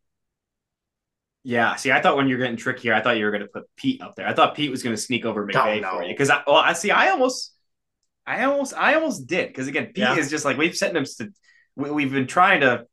yeah. 1.44 1.76
See, 1.76 1.92
I 1.92 2.02
thought 2.02 2.18
when 2.18 2.28
you're 2.28 2.40
getting 2.40 2.58
trickier, 2.58 2.94
I 2.94 3.02
thought 3.02 3.18
you 3.18 3.26
were 3.26 3.32
going 3.32 3.42
to 3.42 3.48
put 3.48 3.64
Pete 3.78 4.02
up 4.02 4.16
there. 4.16 4.28
I 4.28 4.34
thought 4.34 4.56
Pete 4.56 4.70
was 4.70 4.84
going 4.84 4.96
to 4.96 5.02
sneak 5.02 5.26
over 5.26 5.48
McVay 5.48 5.82
no. 5.82 5.92
for 5.92 6.04
you 6.04 6.10
because 6.10 6.30
I, 6.30 6.44
well, 6.46 6.58
I 6.58 6.74
see. 6.74 6.92
I 6.92 7.10
almost, 7.10 7.54
I 8.26 8.44
almost, 8.44 8.74
I 8.74 8.96
almost 8.96 9.28
did 9.28 9.48
because 9.48 9.68
again, 9.68 9.86
Pete 9.88 9.98
Yeah. 9.98 10.18
is 10.18 10.30
just 10.30 10.44
like 10.44 10.58
we've 10.58 10.76
sent 10.76 10.98
him 10.98 11.06
to. 11.06 11.32
We, 11.76 11.92
we've 11.92 12.12
been 12.12 12.28
trying 12.28 12.62
to 12.62 12.86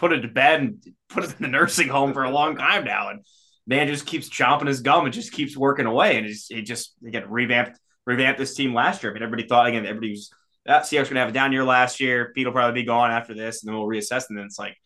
put 0.00 0.12
it 0.12 0.22
to 0.22 0.28
bed 0.28 0.60
and 0.60 0.84
put 1.08 1.24
it 1.24 1.30
in 1.36 1.42
the 1.42 1.48
nursing 1.48 1.88
home 1.88 2.12
for 2.12 2.24
a 2.24 2.30
long 2.30 2.56
time 2.56 2.84
now, 2.84 3.10
and 3.10 3.20
man 3.66 3.86
just 3.86 4.06
keeps 4.06 4.28
chomping 4.28 4.66
his 4.66 4.80
gum 4.80 5.04
and 5.04 5.14
just 5.14 5.32
keeps 5.32 5.56
working 5.56 5.86
away, 5.86 6.16
and 6.16 6.26
it 6.26 6.30
just, 6.30 6.50
it 6.50 6.62
just 6.62 6.94
again 7.06 7.30
revamped 7.30 7.78
revamped 8.06 8.38
this 8.38 8.54
team 8.54 8.74
last 8.74 9.02
year. 9.02 9.12
I 9.12 9.14
mean, 9.14 9.22
everybody 9.22 9.46
thought 9.46 9.66
again, 9.66 9.86
everybody 9.86 10.10
was. 10.10 10.32
Uh, 10.68 10.80
Seahawks 10.80 11.04
going 11.04 11.14
to 11.14 11.20
have 11.20 11.30
a 11.30 11.32
down 11.32 11.52
year 11.52 11.64
last 11.64 12.00
year. 12.00 12.32
Pete 12.34 12.46
will 12.46 12.52
probably 12.52 12.82
be 12.82 12.86
gone 12.86 13.10
after 13.10 13.32
this, 13.34 13.62
and 13.62 13.68
then 13.68 13.78
we'll 13.78 13.88
reassess. 13.88 14.28
And 14.28 14.36
then 14.36 14.44
it's 14.44 14.58
like, 14.58 14.76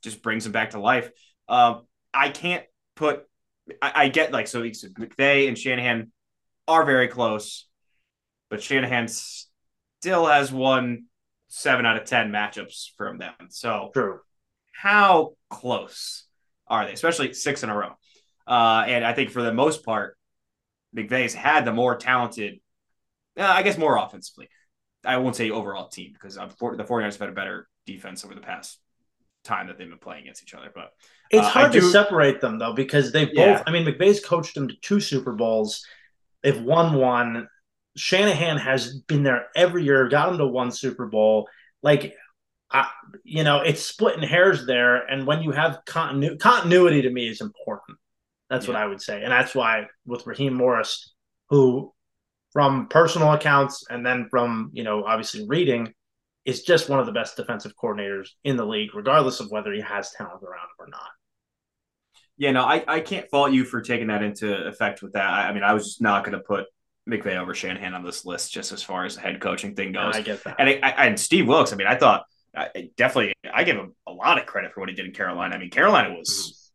just 0.00 0.22
brings 0.22 0.46
him 0.46 0.52
back 0.52 0.70
to 0.70 0.78
life. 0.78 1.10
Um, 1.48 1.82
I 2.14 2.28
can't 2.28 2.64
put. 2.94 3.24
I, 3.82 3.92
I 3.94 4.08
get 4.08 4.30
like 4.30 4.46
so. 4.46 4.62
McVay 4.62 5.48
and 5.48 5.58
Shanahan 5.58 6.12
are 6.68 6.84
very 6.84 7.08
close, 7.08 7.66
but 8.50 8.62
Shanahan 8.62 9.08
still 9.08 10.26
has 10.26 10.52
won 10.52 11.06
seven 11.48 11.84
out 11.86 11.96
of 11.96 12.04
ten 12.04 12.30
matchups 12.30 12.90
from 12.96 13.18
them. 13.18 13.34
So 13.50 13.90
True. 13.92 14.20
How 14.80 15.34
close 15.50 16.24
are 16.66 16.86
they? 16.86 16.92
Especially 16.92 17.32
six 17.32 17.62
in 17.62 17.70
a 17.70 17.76
row. 17.76 17.92
Uh, 18.46 18.84
and 18.86 19.04
I 19.04 19.12
think 19.12 19.30
for 19.30 19.42
the 19.42 19.52
most 19.52 19.84
part, 19.84 20.16
McVay's 20.96 21.34
had 21.34 21.64
the 21.64 21.72
more 21.72 21.96
talented, 21.96 22.60
uh, 23.38 23.42
I 23.42 23.62
guess, 23.62 23.76
more 23.78 23.96
offensively. 23.96 24.48
I 25.04 25.18
won't 25.18 25.36
say 25.36 25.50
overall 25.50 25.88
team 25.88 26.12
because 26.12 26.36
uh, 26.38 26.48
for- 26.58 26.76
the 26.76 26.84
49ers 26.84 27.12
have 27.12 27.20
had 27.20 27.28
a 27.30 27.32
better 27.32 27.68
defense 27.86 28.24
over 28.24 28.34
the 28.34 28.40
past 28.40 28.80
time 29.44 29.68
that 29.68 29.78
they've 29.78 29.88
been 29.88 29.98
playing 29.98 30.22
against 30.22 30.42
each 30.42 30.54
other. 30.54 30.70
But 30.74 30.90
It's 31.30 31.44
Uh, 31.44 31.48
I 31.48 31.50
hard 31.50 31.72
to 31.72 31.80
separate 31.82 32.40
them 32.40 32.58
though 32.58 32.72
because 32.72 33.12
they 33.12 33.26
both. 33.26 33.34
Yeah. 33.36 33.62
I 33.66 33.70
mean, 33.70 33.84
McVay's 33.86 34.24
coached 34.24 34.54
them 34.54 34.68
to 34.68 34.74
two 34.82 35.00
Super 35.00 35.32
Bowls. 35.32 35.84
They've 36.42 36.60
won 36.60 36.94
one. 36.94 37.48
Shanahan 37.96 38.58
has 38.58 39.00
been 39.02 39.22
there 39.22 39.46
every 39.56 39.84
year, 39.84 40.08
got 40.08 40.26
them 40.26 40.38
to 40.38 40.46
one 40.46 40.70
Super 40.70 41.06
Bowl. 41.06 41.48
Like, 41.82 42.14
I, 42.70 42.88
you 43.22 43.44
know, 43.44 43.60
it's 43.60 43.82
splitting 43.82 44.28
hairs 44.28 44.66
there. 44.66 44.96
And 45.06 45.26
when 45.26 45.42
you 45.42 45.52
have 45.52 45.80
continu- 45.86 46.38
continuity, 46.38 47.02
to 47.02 47.10
me 47.10 47.28
is 47.28 47.40
important. 47.40 47.98
That's 48.50 48.68
what 48.68 48.76
I 48.76 48.86
would 48.86 49.02
say, 49.02 49.22
and 49.22 49.32
that's 49.32 49.54
why 49.56 49.86
with 50.04 50.24
Raheem 50.26 50.54
Morris, 50.54 51.14
who, 51.50 51.92
from 52.52 52.86
personal 52.86 53.32
accounts 53.32 53.84
and 53.90 54.06
then 54.06 54.28
from 54.30 54.70
you 54.72 54.84
know 54.84 55.04
obviously 55.04 55.46
reading, 55.48 55.92
is 56.44 56.62
just 56.62 56.88
one 56.88 57.00
of 57.00 57.06
the 57.06 57.12
best 57.12 57.36
defensive 57.36 57.72
coordinators 57.76 58.28
in 58.44 58.56
the 58.56 58.64
league, 58.64 58.94
regardless 58.94 59.40
of 59.40 59.50
whether 59.50 59.72
he 59.72 59.80
has 59.80 60.12
talent 60.12 60.44
around 60.44 60.62
him 60.62 60.78
or 60.78 60.88
not. 60.88 61.10
yeah, 62.38 62.52
no, 62.52 62.62
I, 62.64 62.84
I 62.86 63.00
can't 63.00 63.28
fault 63.30 63.52
you 63.52 63.64
for 63.64 63.80
taking 63.80 64.08
that 64.08 64.22
into 64.22 64.66
effect 64.66 65.02
with 65.02 65.14
that. 65.14 65.28
I, 65.28 65.48
I 65.48 65.52
mean, 65.52 65.62
I 65.62 65.72
was 65.72 65.84
just 65.84 66.02
not 66.02 66.22
going 66.24 66.36
to 66.38 66.44
put 66.44 66.66
McVay 67.08 67.36
over 67.36 67.54
Shanahan 67.54 67.94
on 67.94 68.04
this 68.04 68.24
list 68.24 68.52
just 68.52 68.72
as 68.72 68.82
far 68.82 69.04
as 69.04 69.14
the 69.14 69.22
head 69.22 69.40
coaching 69.40 69.74
thing 69.74 69.92
goes. 69.92 70.14
I 70.16 70.20
get 70.20 70.44
that. 70.44 70.56
And 70.58 70.68
I, 70.68 70.80
I, 70.82 71.06
and 71.06 71.18
Steve 71.18 71.48
Wilks, 71.48 71.72
I 71.72 71.76
mean, 71.76 71.86
I 71.86 71.96
thought 71.96 72.24
I, 72.56 72.90
definitely 72.96 73.34
I 73.52 73.64
give 73.64 73.76
him 73.76 73.94
a 74.06 74.12
lot 74.12 74.38
of 74.38 74.46
credit 74.46 74.72
for 74.72 74.80
what 74.80 74.88
he 74.88 74.94
did 74.94 75.06
in 75.06 75.12
Carolina. 75.12 75.54
I 75.54 75.58
mean, 75.58 75.70
Carolina 75.70 76.14
was 76.14 76.70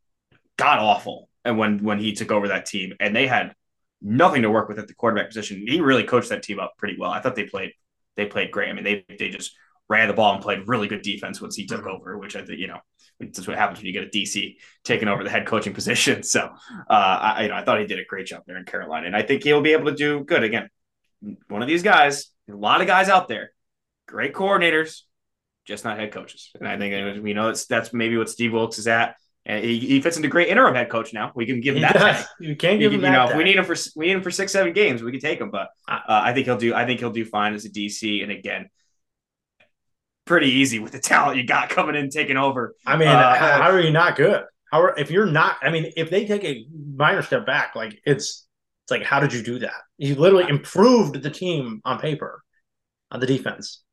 god 0.58 0.80
awful, 0.80 1.30
and 1.44 1.58
when 1.58 1.84
when 1.84 2.00
he 2.00 2.14
took 2.14 2.32
over 2.32 2.50
that 2.50 2.66
team, 2.66 2.94
and 3.00 3.16
they 3.16 3.28
had 3.28 3.54
nothing 4.02 4.42
to 4.44 4.50
work 4.50 4.68
with 4.70 4.80
at 4.80 4.88
the 4.88 4.94
quarterback 4.94 5.28
position. 5.28 5.66
He 5.68 5.82
really 5.82 6.04
coached 6.04 6.30
that 6.30 6.44
team 6.44 6.60
up 6.60 6.74
pretty 6.78 6.98
well. 7.00 7.12
I 7.12 7.22
thought 7.22 7.36
they 7.36 7.46
played 7.46 7.72
they 8.16 8.26
played 8.26 8.52
great. 8.52 8.70
I 8.70 8.74
mean, 8.74 8.84
they 8.84 9.06
they 9.18 9.30
just 9.30 9.54
ran 9.90 10.08
the 10.08 10.14
ball 10.14 10.34
and 10.34 10.42
played 10.42 10.68
really 10.68 10.88
good 10.88 11.02
defense 11.02 11.42
once 11.42 11.56
he 11.56 11.66
took 11.66 11.82
Mhm. 11.84 11.94
over, 11.96 12.18
which 12.18 12.36
I 12.36 12.46
think 12.46 12.60
you 12.60 12.68
know 12.68 12.80
that's 13.20 13.48
what 13.48 13.58
happens 13.58 13.80
when 13.80 13.88
you 13.88 13.94
get 13.94 14.04
a 14.04 14.10
DC 14.10 14.58
taking 14.84 15.08
over 15.08 15.24
the 15.24 15.30
head 15.30 15.46
coaching 15.46 15.74
position. 15.82 16.24
So 16.24 16.42
uh, 16.42 16.94
I 16.94 17.44
you 17.44 17.50
know 17.50 17.56
I 17.56 17.64
thought 17.64 17.80
he 17.80 17.86
did 17.88 18.00
a 18.00 18.06
great 18.06 18.28
job 18.28 18.44
there 18.48 18.58
in 18.58 18.66
Carolina, 18.66 19.08
and 19.08 19.16
I 19.16 19.22
think 19.24 19.44
he'll 19.44 19.62
be 19.62 19.74
able 19.74 19.86
to 19.86 19.96
do 19.96 20.24
good 20.24 20.44
again. 20.44 20.70
One 21.50 21.62
of 21.62 21.68
these 21.68 21.84
guys, 21.84 22.32
a 22.50 22.56
lot 22.56 22.82
of 22.82 22.88
guys 22.88 23.10
out 23.10 23.28
there, 23.28 23.52
great 24.08 24.34
coordinators, 24.34 25.02
just 25.66 25.84
not 25.86 25.98
head 26.00 26.12
coaches. 26.12 26.52
And 26.60 26.68
I 26.68 26.78
think 26.78 27.24
we 27.24 27.34
know 27.34 27.48
that's 27.48 27.66
that's 27.66 27.94
maybe 27.94 28.18
what 28.18 28.30
Steve 28.30 28.54
Wilks 28.54 28.78
is 28.80 28.88
at. 28.88 29.16
And 29.46 29.64
he, 29.66 29.80
he 29.80 30.02
fits 30.02 30.18
into 30.18 30.30
great 30.30 30.50
interim 30.50 30.76
head 30.76 30.90
coach 30.90 31.14
now. 31.14 31.32
We 31.34 31.48
can 31.48 31.62
give 31.62 31.76
him 31.76 31.80
He 31.82 31.88
that. 31.88 31.94
does. 31.94 32.26
You 32.40 32.56
can't 32.56 32.80
You, 32.80 32.90
give 32.90 32.94
him 32.94 33.02
can- 33.02 33.12
you 33.14 33.18
that 33.18 33.26
know, 33.26 33.32
if 33.32 33.38
we 33.38 33.44
need 33.44 33.56
him 33.56 33.66
for 33.66 33.76
we 33.96 34.06
need 34.08 34.14
him 34.14 34.22
for 34.22 34.30
six, 34.32 34.52
seven 34.52 34.72
games, 34.74 35.02
we 35.02 35.12
can 35.12 35.20
take 35.20 35.40
him. 35.42 35.50
But 35.50 35.70
uh, 35.88 36.00
Uh, 36.08 36.22
I 36.26 36.34
think 36.34 36.46
he'll 36.46 36.58
do. 36.58 36.74
I 36.76 36.86
think 36.86 37.00
he'll 37.00 37.10
do 37.12 37.26
fine 37.26 37.54
as 37.56 37.66
a 37.66 37.70
DC. 37.70 38.22
And 38.22 38.32
again, 38.32 38.70
pretty 40.26 40.48
easy 40.52 40.80
with 40.80 40.92
the 40.92 41.00
talent 41.00 41.38
you 41.38 41.44
got 41.46 41.70
coming 41.70 41.96
in, 41.96 42.10
taking 42.10 42.38
over. 42.38 42.76
I 42.86 42.98
mean, 42.98 43.08
Uh, 43.08 43.34
how, 43.36 43.62
how 43.64 43.70
are 43.72 43.80
you 43.82 43.92
not 43.92 44.16
good? 44.16 44.44
How 44.72 44.82
are, 44.84 44.98
if 45.00 45.12
you're 45.12 45.26
not? 45.26 45.58
I 45.62 45.70
mean, 45.72 45.92
if 45.98 46.10
they 46.10 46.26
take 46.26 46.44
a 46.44 46.66
minor 46.96 47.22
step 47.22 47.46
back, 47.46 47.76
like 47.76 48.00
it's 48.06 48.48
it's 48.84 48.92
like 48.92 49.04
how 49.04 49.20
did 49.20 49.34
you 49.34 49.42
do 49.44 49.60
that? 49.60 49.74
You 49.98 50.16
literally 50.16 50.48
improved 50.50 51.22
the 51.22 51.30
team 51.30 51.82
on 51.84 52.00
paper. 52.00 52.44
on 53.12 53.20
the 53.20 53.28
defense. 53.28 53.84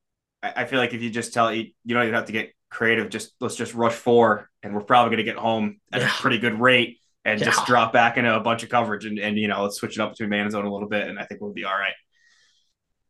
I 0.42 0.66
feel 0.66 0.78
like 0.78 0.94
if 0.94 1.02
you 1.02 1.10
just 1.10 1.32
tell 1.32 1.52
you, 1.52 1.66
you 1.84 1.94
don't 1.94 2.04
even 2.04 2.14
have 2.14 2.26
to 2.26 2.32
get 2.32 2.52
creative. 2.70 3.08
Just 3.08 3.32
let's 3.40 3.56
just 3.56 3.74
rush 3.74 3.94
four, 3.94 4.48
and 4.62 4.74
we're 4.74 4.82
probably 4.82 5.16
going 5.16 5.24
to 5.24 5.30
get 5.30 5.40
home 5.40 5.80
at 5.92 6.00
yeah. 6.00 6.06
a 6.08 6.10
pretty 6.10 6.38
good 6.38 6.60
rate, 6.60 6.98
and 7.24 7.40
yeah. 7.40 7.46
just 7.46 7.66
drop 7.66 7.92
back 7.92 8.16
into 8.16 8.34
a 8.34 8.40
bunch 8.40 8.62
of 8.62 8.68
coverage, 8.68 9.04
and, 9.04 9.18
and 9.18 9.36
you 9.38 9.48
know 9.48 9.62
let's 9.62 9.76
switch 9.76 9.98
it 9.98 10.00
up 10.00 10.12
between 10.12 10.30
man 10.30 10.42
and 10.42 10.52
zone 10.52 10.64
a 10.64 10.72
little 10.72 10.88
bit, 10.88 11.08
and 11.08 11.18
I 11.18 11.24
think 11.24 11.40
we'll 11.40 11.52
be 11.52 11.64
all 11.64 11.78
right. 11.78 11.94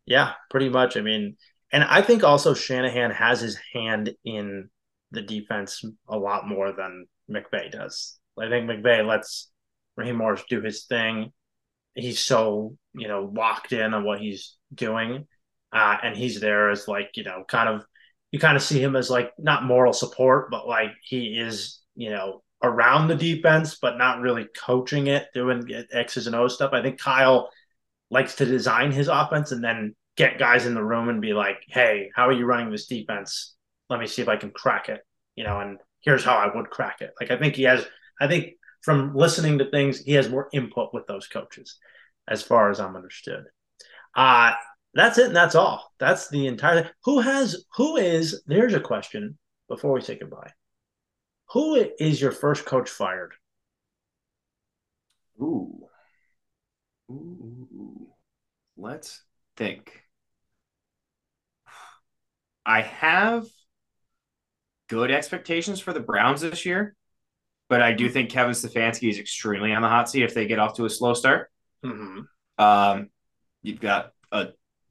Yeah, 0.07 0.33
pretty 0.51 0.71
much. 0.71 0.97
I 0.97 1.03
mean, 1.03 1.37
and 1.73 1.85
I 1.85 2.01
think 2.01 2.25
also 2.25 2.55
Shanahan 2.55 3.11
has 3.11 3.41
his 3.41 3.59
hand 3.75 4.15
in 4.25 4.71
the 5.11 5.23
defense 5.23 5.85
a 6.09 6.17
lot 6.17 6.49
more 6.49 6.73
than 6.73 7.07
McVay 7.31 7.71
does. 7.71 8.19
I 8.39 8.49
think 8.49 8.71
McVay 8.71 9.07
lets 9.07 9.51
Raheem 9.97 10.17
Morris 10.17 10.45
do 10.49 10.63
his 10.63 10.85
thing. 10.85 11.33
He's 11.95 12.21
so 12.21 12.77
you 12.95 13.09
know 13.09 13.31
locked 13.35 13.73
in 13.73 13.93
on 13.93 14.05
what 14.05 14.21
he's 14.21 14.57
doing, 14.75 15.27
uh, 15.73 15.97
and 16.03 16.17
he's 16.17 16.41
there 16.41 16.71
as 16.71 16.89
like 16.89 17.11
you 17.17 17.25
know 17.25 17.45
kind 17.47 17.69
of 17.69 17.85
you 18.31 18.39
kind 18.39 18.57
of 18.57 18.63
see 18.63 18.83
him 18.83 18.97
as 18.97 19.11
like 19.11 19.33
not 19.39 19.65
moral 19.65 19.93
support, 19.93 20.51
but 20.51 20.67
like 20.67 20.93
he 21.03 21.39
is 21.39 21.81
you 21.95 22.11
know 22.11 22.43
around 22.63 23.09
the 23.09 23.15
defense, 23.15 23.79
but 23.81 23.99
not 23.99 24.21
really 24.21 24.47
coaching 24.57 25.07
it, 25.07 25.29
doing 25.35 25.65
X's 25.93 26.27
and 26.27 26.37
O 26.37 26.49
stuff. 26.49 26.73
I 26.73 26.83
think 26.83 27.01
Kyle 27.01 27.51
likes 28.11 28.37
to 28.37 28.47
design 28.47 28.91
his 28.93 29.09
offense 29.09 29.53
and 29.53 29.63
then 29.63 29.95
get 30.17 30.39
guys 30.39 30.67
in 30.67 30.75
the 30.75 30.85
room 30.85 31.09
and 31.09 31.21
be 31.21 31.33
like, 31.33 31.63
"Hey, 31.69 32.11
how 32.15 32.29
are 32.29 32.33
you 32.33 32.47
running 32.47 32.71
this 32.71 32.87
defense? 32.87 33.55
Let 33.89 34.01
me 34.01 34.07
see 34.07 34.23
if 34.23 34.29
I 34.29 34.37
can 34.37 34.51
crack 34.51 34.89
it." 34.89 35.03
You 35.37 35.45
know, 35.45 35.61
and 35.61 35.79
here's 36.01 36.25
how 36.25 36.37
I 36.37 36.55
would 36.55 36.71
crack 36.71 37.01
it. 37.01 37.13
Like 37.21 37.31
I 37.31 37.39
think 37.39 37.55
he 37.57 37.65
has. 37.65 37.87
I 38.21 38.27
think 38.29 38.55
from 38.83 39.15
listening 39.15 39.59
to 39.59 39.71
things, 39.71 40.01
he 40.01 40.13
has 40.13 40.29
more 40.29 40.49
input 40.53 40.93
with 40.93 41.07
those 41.07 41.27
coaches, 41.27 41.79
as 42.27 42.43
far 42.43 42.71
as 42.71 42.81
I'm 42.81 42.97
understood. 42.97 43.45
Uh 44.15 44.55
that's 44.95 45.19
it, 45.19 45.27
and 45.27 45.37
that's 45.37 45.55
all. 45.55 45.93
That's 45.99 46.29
the 46.29 46.47
entire. 46.47 46.91
Who 47.05 47.21
has? 47.21 47.65
Who 47.77 47.97
is? 47.97 48.43
There's 48.47 48.75
a 48.75 48.81
question 48.81 49.39
before 49.69 49.93
we 49.93 50.01
say 50.01 50.19
goodbye. 50.19 50.53
Who 51.51 51.91
is 51.99 52.21
your 52.21 52.33
first 52.33 52.65
coach 52.65 52.91
fired? 52.91 53.35
Ooh. 55.41 55.89
Ooh. 57.11 58.09
Let's 58.77 59.23
think. 59.57 60.05
I 62.67 62.83
have 62.83 63.47
good 64.89 65.11
expectations 65.11 65.81
for 65.81 65.93
the 65.93 66.01
Browns 66.01 66.43
this 66.43 66.67
year, 66.67 66.95
but 67.69 67.81
I 67.81 67.93
do 67.93 68.11
think 68.11 68.31
Kevin 68.31 68.53
Stefanski 68.53 69.09
is 69.09 69.19
extremely 69.19 69.73
on 69.73 69.83
the 69.83 69.89
hot 69.89 70.11
seat 70.11 70.23
if 70.23 70.35
they 70.35 70.47
get 70.47 70.59
off 70.59 70.75
to 70.77 70.85
a 70.85 70.91
slow 70.91 71.15
start. 71.15 71.51
Mm-hmm. 71.85 72.21
Um, 72.63 73.09
you've 73.63 73.81
got 73.81 74.13
a 74.31 74.49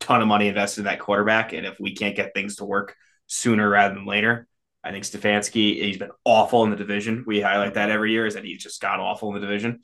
ton 0.07 0.21
of 0.21 0.27
money 0.27 0.47
invested 0.47 0.81
in 0.81 0.85
that 0.85 0.99
quarterback, 0.99 1.53
and 1.53 1.65
if 1.65 1.79
we 1.79 1.93
can't 1.93 2.15
get 2.15 2.33
things 2.33 2.57
to 2.57 2.65
work 2.65 2.95
sooner 3.27 3.69
rather 3.69 3.93
than 3.93 4.05
later, 4.05 4.47
I 4.83 4.91
think 4.91 5.03
Stefanski 5.03 5.83
he's 5.83 5.97
been 5.97 6.11
awful 6.23 6.63
in 6.63 6.69
the 6.69 6.77
division. 6.77 7.25
We 7.27 7.41
highlight 7.41 7.73
that 7.73 7.91
every 7.91 8.11
year 8.11 8.25
is 8.25 8.35
that 8.35 8.45
he's 8.45 8.63
just 8.63 8.81
got 8.81 9.01
awful 9.01 9.29
in 9.29 9.35
the 9.35 9.45
division. 9.45 9.81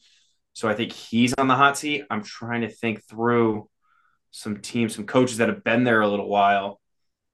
So 0.53 0.69
I 0.69 0.75
think 0.75 0.93
he's 0.93 1.33
on 1.33 1.47
the 1.47 1.55
hot 1.55 1.77
seat. 1.77 2.05
I'm 2.09 2.23
trying 2.23 2.61
to 2.61 2.69
think 2.69 3.03
through 3.03 3.69
some 4.31 4.61
teams, 4.61 4.95
some 4.95 5.05
coaches 5.05 5.37
that 5.37 5.49
have 5.49 5.63
been 5.63 5.83
there 5.83 6.01
a 6.01 6.07
little 6.07 6.29
while 6.29 6.79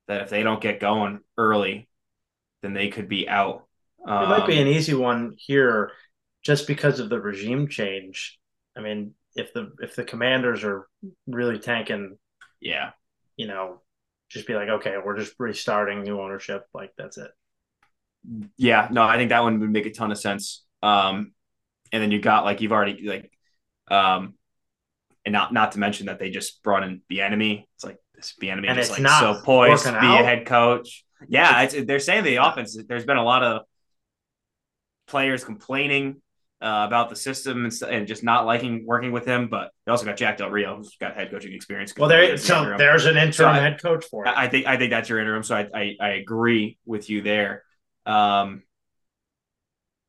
that 0.07 0.21
if 0.21 0.29
they 0.29 0.41
don't 0.41 0.61
get 0.61 0.79
going 0.79 1.19
early, 1.37 1.87
then 2.61 2.73
they 2.73 2.87
could 2.87 3.07
be 3.07 3.29
out. 3.29 3.67
Um, 4.05 4.23
it 4.23 4.27
might 4.27 4.47
be 4.47 4.59
an 4.59 4.67
um, 4.67 4.73
easy 4.73 4.93
one 4.93 5.35
here 5.37 5.91
just 6.41 6.65
because 6.65 6.99
of 6.99 7.09
the 7.09 7.21
regime 7.21 7.67
change. 7.67 8.39
I 8.75 8.81
mean, 8.81 9.13
if 9.35 9.53
the 9.53 9.73
if 9.79 9.95
the 9.95 10.03
commanders 10.03 10.63
are 10.63 10.87
really 11.27 11.59
tanking, 11.59 12.17
yeah, 12.59 12.91
you 13.37 13.47
know, 13.47 13.81
just 14.29 14.47
be 14.47 14.53
like, 14.53 14.69
okay, 14.69 14.95
we're 15.03 15.17
just 15.17 15.33
restarting 15.39 16.03
new 16.03 16.19
ownership, 16.19 16.65
like 16.73 16.91
that's 16.97 17.17
it. 17.17 17.31
Yeah, 18.57 18.87
no, 18.91 19.03
I 19.03 19.17
think 19.17 19.29
that 19.29 19.43
one 19.43 19.59
would 19.59 19.69
make 19.69 19.85
a 19.85 19.91
ton 19.91 20.11
of 20.11 20.17
sense. 20.17 20.63
Um, 20.83 21.33
and 21.91 22.03
then 22.03 22.11
you 22.11 22.19
got 22.19 22.45
like 22.45 22.61
you've 22.61 22.71
already 22.71 23.07
like, 23.07 23.31
um, 23.89 24.35
and 25.25 25.33
not 25.33 25.53
not 25.53 25.73
to 25.73 25.79
mention 25.79 26.07
that 26.07 26.19
they 26.19 26.29
just 26.29 26.61
brought 26.63 26.83
in 26.83 27.01
the 27.09 27.21
enemy. 27.21 27.67
It's 27.75 27.83
like 27.83 27.97
this 28.15 28.35
Bieniemy 28.41 28.77
is 28.77 28.89
like 28.89 29.07
so 29.07 29.41
poised 29.43 29.85
to 29.85 29.91
be 29.91 29.97
out. 29.97 30.21
a 30.21 30.23
head 30.23 30.45
coach. 30.45 31.05
Yeah, 31.27 31.65
they're 31.65 31.99
saying 31.99 32.23
the 32.23 32.37
offense. 32.37 32.77
There's 32.87 33.05
been 33.05 33.17
a 33.17 33.23
lot 33.23 33.43
of 33.43 33.61
players 35.07 35.43
complaining 35.43 36.21
uh, 36.61 36.83
about 36.87 37.09
the 37.09 37.15
system 37.15 37.63
and, 37.63 37.73
and, 37.83 38.07
just 38.07 38.23
not 38.23 38.45
liking 38.45 38.85
working 38.85 39.11
with 39.11 39.25
him. 39.25 39.47
But 39.47 39.71
they 39.85 39.91
also 39.91 40.05
got 40.05 40.17
Jack 40.17 40.37
Del 40.37 40.49
Rio, 40.49 40.75
who's 40.77 40.95
got 40.99 41.15
head 41.15 41.31
coaching 41.31 41.53
experience. 41.53 41.93
Well, 41.97 42.09
there, 42.09 42.35
so 42.37 42.71
the 42.71 42.75
there's 42.77 43.05
an 43.05 43.15
interim 43.15 43.33
so 43.33 43.47
I, 43.47 43.59
head 43.59 43.81
coach 43.81 44.05
for 44.05 44.25
it. 44.25 44.33
I 44.35 44.47
think 44.47 44.67
I 44.67 44.77
think 44.77 44.91
that's 44.91 45.07
your 45.07 45.19
interim. 45.19 45.43
So 45.43 45.55
I 45.55 45.67
I, 45.73 45.95
I 45.99 46.09
agree 46.09 46.77
with 46.85 47.09
you 47.09 47.21
there. 47.21 47.63
Um, 48.05 48.63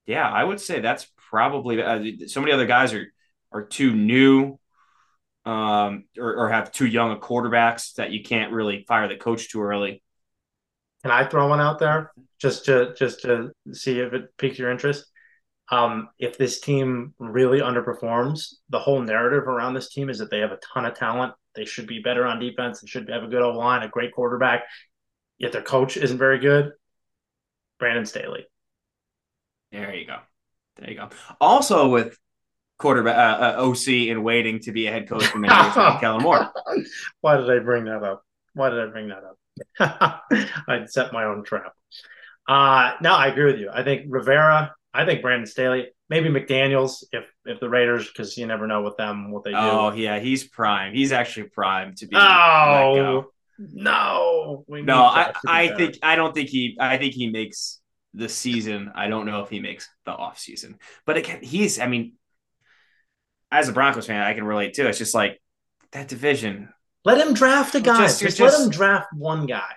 yeah, 0.06 0.28
I 0.28 0.42
would 0.42 0.60
say 0.60 0.80
that's 0.80 1.06
probably 1.30 1.80
uh, 1.82 2.02
so 2.26 2.40
many 2.40 2.52
other 2.52 2.66
guys 2.66 2.94
are 2.94 3.06
are 3.52 3.64
too 3.64 3.94
new 3.94 4.58
um, 5.44 6.04
or, 6.18 6.34
or 6.34 6.48
have 6.50 6.72
too 6.72 6.86
young 6.86 7.12
a 7.12 7.16
quarterbacks 7.16 7.94
that 7.94 8.10
you 8.10 8.22
can't 8.22 8.52
really 8.52 8.84
fire 8.86 9.08
the 9.08 9.16
coach 9.16 9.50
too 9.50 9.62
early. 9.62 10.02
Can 11.02 11.10
I 11.10 11.24
throw 11.24 11.48
one 11.48 11.60
out 11.60 11.78
there 11.78 12.12
just 12.38 12.66
to 12.66 12.94
just 12.94 13.22
to 13.22 13.52
see 13.72 14.00
if 14.00 14.12
it 14.12 14.36
piques 14.36 14.58
your 14.58 14.70
interest? 14.70 15.06
Um, 15.70 16.08
if 16.18 16.36
this 16.36 16.60
team 16.60 17.14
really 17.18 17.60
underperforms, 17.60 18.54
the 18.70 18.78
whole 18.78 19.00
narrative 19.00 19.46
around 19.46 19.74
this 19.74 19.90
team 19.90 20.10
is 20.10 20.18
that 20.18 20.30
they 20.30 20.40
have 20.40 20.50
a 20.50 20.58
ton 20.74 20.84
of 20.84 20.94
talent. 20.94 21.34
They 21.54 21.64
should 21.64 21.86
be 21.86 22.00
better 22.00 22.26
on 22.26 22.40
defense. 22.40 22.80
They 22.80 22.88
should 22.88 23.08
have 23.08 23.22
a 23.22 23.28
good 23.28 23.42
O 23.42 23.52
line, 23.52 23.82
a 23.82 23.88
great 23.88 24.12
quarterback. 24.12 24.64
Yet 25.38 25.52
their 25.52 25.62
coach 25.62 25.96
isn't 25.96 26.18
very 26.18 26.38
good. 26.38 26.72
Brandon 27.78 28.04
Staley. 28.04 28.46
There 29.72 29.94
you 29.94 30.06
go. 30.06 30.16
There 30.76 30.90
you 30.90 30.96
go. 30.96 31.08
Also 31.40 31.88
with 31.88 32.18
quarterback 32.78 33.16
uh, 33.16 33.60
uh, 33.60 33.68
OC 33.68 33.88
in 34.08 34.22
waiting 34.22 34.58
to 34.60 34.72
be 34.72 34.86
a 34.86 34.90
head 34.90 35.08
coach 35.08 35.26
for 35.26 35.38
many 35.38 35.54
years, 35.54 35.74
Kellen 35.74 36.22
Moore. 36.22 36.50
Why 37.20 37.36
did 37.36 37.50
I 37.50 37.60
bring 37.60 37.84
that 37.84 38.02
up? 38.02 38.24
Why 38.54 38.70
did 38.70 38.80
I 38.80 38.86
bring 38.86 39.08
that 39.08 39.22
up? 39.22 40.24
I'd 40.68 40.90
set 40.90 41.12
my 41.12 41.24
own 41.24 41.44
trap. 41.44 41.72
Uh, 42.48 42.92
no, 43.00 43.14
I 43.14 43.28
agree 43.28 43.44
with 43.44 43.60
you. 43.60 43.70
I 43.72 43.84
think 43.84 44.06
Rivera. 44.08 44.74
I 44.92 45.04
think 45.04 45.22
Brandon 45.22 45.46
Staley. 45.46 45.88
Maybe 46.08 46.28
McDaniel's 46.28 47.06
if 47.12 47.24
if 47.44 47.60
the 47.60 47.68
Raiders 47.68 48.08
because 48.08 48.36
you 48.36 48.46
never 48.46 48.66
know 48.66 48.82
with 48.82 48.96
them 48.96 49.30
what 49.30 49.44
they 49.44 49.52
do. 49.52 49.56
Oh 49.56 49.92
yeah, 49.92 50.18
he's 50.18 50.44
prime. 50.44 50.92
He's 50.92 51.12
actually 51.12 51.48
prime 51.50 51.94
to 51.96 52.06
be. 52.06 52.16
Oh 52.16 53.26
no, 53.58 54.64
no. 54.68 55.04
I 55.04 55.32
I 55.46 55.68
think 55.68 55.98
I 56.02 56.16
don't 56.16 56.34
think 56.34 56.48
he. 56.48 56.76
I 56.80 56.98
think 56.98 57.14
he 57.14 57.30
makes 57.30 57.80
the 58.14 58.28
season. 58.28 58.90
I 58.94 59.08
don't 59.08 59.26
know 59.26 59.42
if 59.42 59.50
he 59.50 59.60
makes 59.60 59.88
the 60.04 60.12
off 60.12 60.38
season, 60.38 60.78
but 61.06 61.16
again, 61.16 61.42
he's. 61.42 61.78
I 61.78 61.86
mean, 61.86 62.14
as 63.52 63.68
a 63.68 63.72
Broncos 63.72 64.06
fan, 64.06 64.22
I 64.22 64.34
can 64.34 64.44
relate 64.44 64.74
too. 64.74 64.86
It's 64.88 64.98
just 64.98 65.14
like 65.14 65.40
that 65.92 66.08
division. 66.08 66.70
Let 67.04 67.24
him 67.24 67.34
draft 67.34 67.74
a 67.76 67.80
guy. 67.80 67.98
Just, 67.98 68.20
just, 68.20 68.36
just 68.38 68.58
let 68.58 68.66
him 68.66 68.70
draft 68.70 69.08
one 69.14 69.46
guy. 69.46 69.72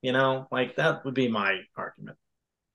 You 0.00 0.12
know, 0.12 0.46
like 0.50 0.76
that 0.76 1.04
would 1.04 1.14
be 1.14 1.28
my 1.28 1.60
argument. 1.76 2.16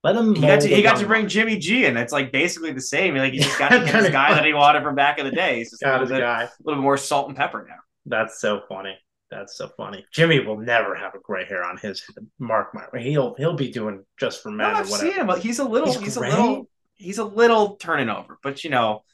Let 0.04 0.16
him. 0.16 0.34
He 0.34 0.42
got 0.42 0.60
to, 0.60 0.68
he 0.68 0.82
got 0.82 0.98
to 0.98 1.06
bring 1.06 1.26
Jimmy 1.28 1.58
G, 1.58 1.86
and 1.86 1.96
it's 1.96 2.12
like 2.12 2.30
basically 2.30 2.72
the 2.72 2.80
same. 2.82 3.16
Like 3.16 3.32
he 3.32 3.38
just 3.38 3.58
got 3.58 3.70
this 3.84 4.10
guy 4.10 4.34
that 4.34 4.44
he 4.44 4.52
wanted 4.52 4.82
from 4.82 4.94
back 4.94 5.18
in 5.18 5.24
the 5.24 5.32
day. 5.32 5.56
He's 5.56 5.70
just 5.70 5.82
got 5.82 6.00
a 6.00 6.02
little, 6.02 6.18
bit, 6.18 6.20
guy. 6.20 6.42
a 6.42 6.48
little 6.62 6.82
more 6.82 6.98
salt 6.98 7.28
and 7.28 7.36
pepper 7.36 7.64
now. 7.66 7.78
That's 8.04 8.38
so 8.38 8.60
funny. 8.68 8.98
That's 9.30 9.56
so 9.56 9.70
funny. 9.78 10.04
Jimmy 10.12 10.40
will 10.40 10.58
never 10.58 10.94
have 10.94 11.14
a 11.14 11.18
gray 11.20 11.46
hair 11.46 11.64
on 11.64 11.78
his 11.78 12.02
head. 12.02 12.26
Mark 12.38 12.74
my 12.74 13.00
he'll 13.00 13.34
he'll 13.36 13.56
be 13.56 13.72
doing 13.72 14.04
just 14.20 14.42
for 14.42 14.50
men. 14.50 14.74
No, 14.74 14.78
I've 14.78 14.88
seen 14.90 15.12
him. 15.12 15.30
He's 15.40 15.58
a 15.58 15.64
little. 15.64 15.90
He's, 15.94 16.02
he's 16.02 16.16
a 16.16 16.20
little. 16.20 16.68
He's 16.96 17.18
a 17.18 17.24
little 17.24 17.76
turning 17.76 18.10
over, 18.10 18.38
but 18.42 18.62
you 18.62 18.68
know, 18.68 19.04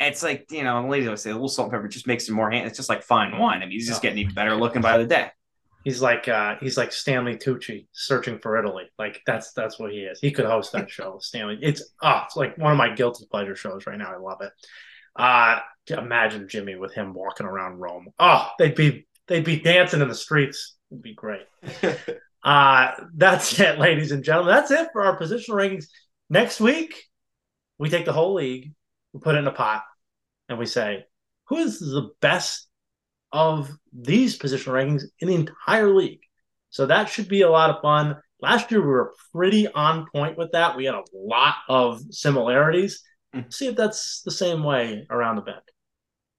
it's 0.00 0.24
like 0.24 0.50
you 0.50 0.64
know, 0.64 0.82
the 0.82 0.88
ladies 0.88 1.06
always 1.06 1.22
say 1.22 1.30
a 1.30 1.32
little 1.34 1.48
salt 1.48 1.66
and 1.66 1.72
pepper 1.72 1.86
just 1.86 2.08
makes 2.08 2.28
him 2.28 2.34
more 2.34 2.50
hand. 2.50 2.66
It's 2.66 2.76
just 2.76 2.88
like 2.88 3.04
fine 3.04 3.38
wine. 3.38 3.58
I 3.58 3.66
mean, 3.66 3.70
he's 3.70 3.86
just 3.86 4.02
getting 4.02 4.18
even 4.18 4.34
better 4.34 4.56
looking 4.56 4.82
by 4.82 4.98
the 4.98 5.06
day. 5.06 5.30
He's 5.86 6.02
like 6.02 6.26
uh 6.26 6.56
he's 6.58 6.76
like 6.76 6.90
Stanley 6.90 7.36
Tucci 7.36 7.86
searching 7.92 8.40
for 8.40 8.58
Italy. 8.58 8.86
Like 8.98 9.22
that's 9.24 9.52
that's 9.52 9.78
what 9.78 9.92
he 9.92 9.98
is. 9.98 10.18
He 10.18 10.32
could 10.32 10.44
host 10.44 10.72
that 10.72 10.90
show, 10.90 11.18
Stanley. 11.20 11.60
It's 11.62 11.94
oh, 12.02 12.22
it's 12.24 12.34
like 12.34 12.58
one 12.58 12.72
of 12.72 12.76
my 12.76 12.92
guilty 12.92 13.24
pleasure 13.30 13.54
shows 13.54 13.86
right 13.86 13.96
now. 13.96 14.12
I 14.12 14.16
love 14.18 14.40
it. 14.40 14.50
Uh 15.14 15.60
imagine 15.88 16.48
Jimmy 16.48 16.74
with 16.74 16.92
him 16.92 17.14
walking 17.14 17.46
around 17.46 17.78
Rome. 17.78 18.08
Oh, 18.18 18.48
they'd 18.58 18.74
be 18.74 19.06
they'd 19.28 19.44
be 19.44 19.60
dancing 19.60 20.00
in 20.00 20.08
the 20.08 20.14
streets. 20.16 20.74
It'd 20.90 21.02
be 21.02 21.14
great. 21.14 21.46
uh 22.42 22.90
that's 23.14 23.60
it, 23.60 23.78
ladies 23.78 24.10
and 24.10 24.24
gentlemen. 24.24 24.56
That's 24.56 24.72
it 24.72 24.88
for 24.92 25.02
our 25.04 25.16
positional 25.16 25.50
rankings. 25.50 25.86
Next 26.28 26.60
week, 26.60 27.04
we 27.78 27.90
take 27.90 28.06
the 28.06 28.12
whole 28.12 28.34
league 28.34 28.72
we 29.16 29.20
put 29.20 29.34
it 29.34 29.38
in 29.38 29.46
a 29.46 29.52
pot, 29.52 29.84
and 30.48 30.58
we 30.58 30.66
say, 30.66 31.06
who 31.46 31.56
is 31.56 31.80
the 31.80 32.10
best 32.20 32.68
of 33.32 33.70
these 33.92 34.38
positional 34.38 34.72
rankings 34.72 35.02
in 35.20 35.28
the 35.28 35.34
entire 35.34 35.94
league? 35.94 36.20
So 36.70 36.86
that 36.86 37.08
should 37.08 37.28
be 37.28 37.42
a 37.42 37.50
lot 37.50 37.70
of 37.70 37.82
fun. 37.82 38.16
Last 38.40 38.70
year 38.70 38.80
we 38.80 38.88
were 38.88 39.14
pretty 39.32 39.66
on 39.68 40.06
point 40.12 40.36
with 40.36 40.52
that. 40.52 40.76
We 40.76 40.84
had 40.84 40.94
a 40.94 41.04
lot 41.14 41.54
of 41.68 42.02
similarities. 42.10 43.02
Mm. 43.34 43.52
See 43.52 43.66
if 43.66 43.76
that's 43.76 44.22
the 44.22 44.30
same 44.30 44.62
way 44.62 45.06
around 45.10 45.36
the 45.36 45.42
bend. 45.42 45.60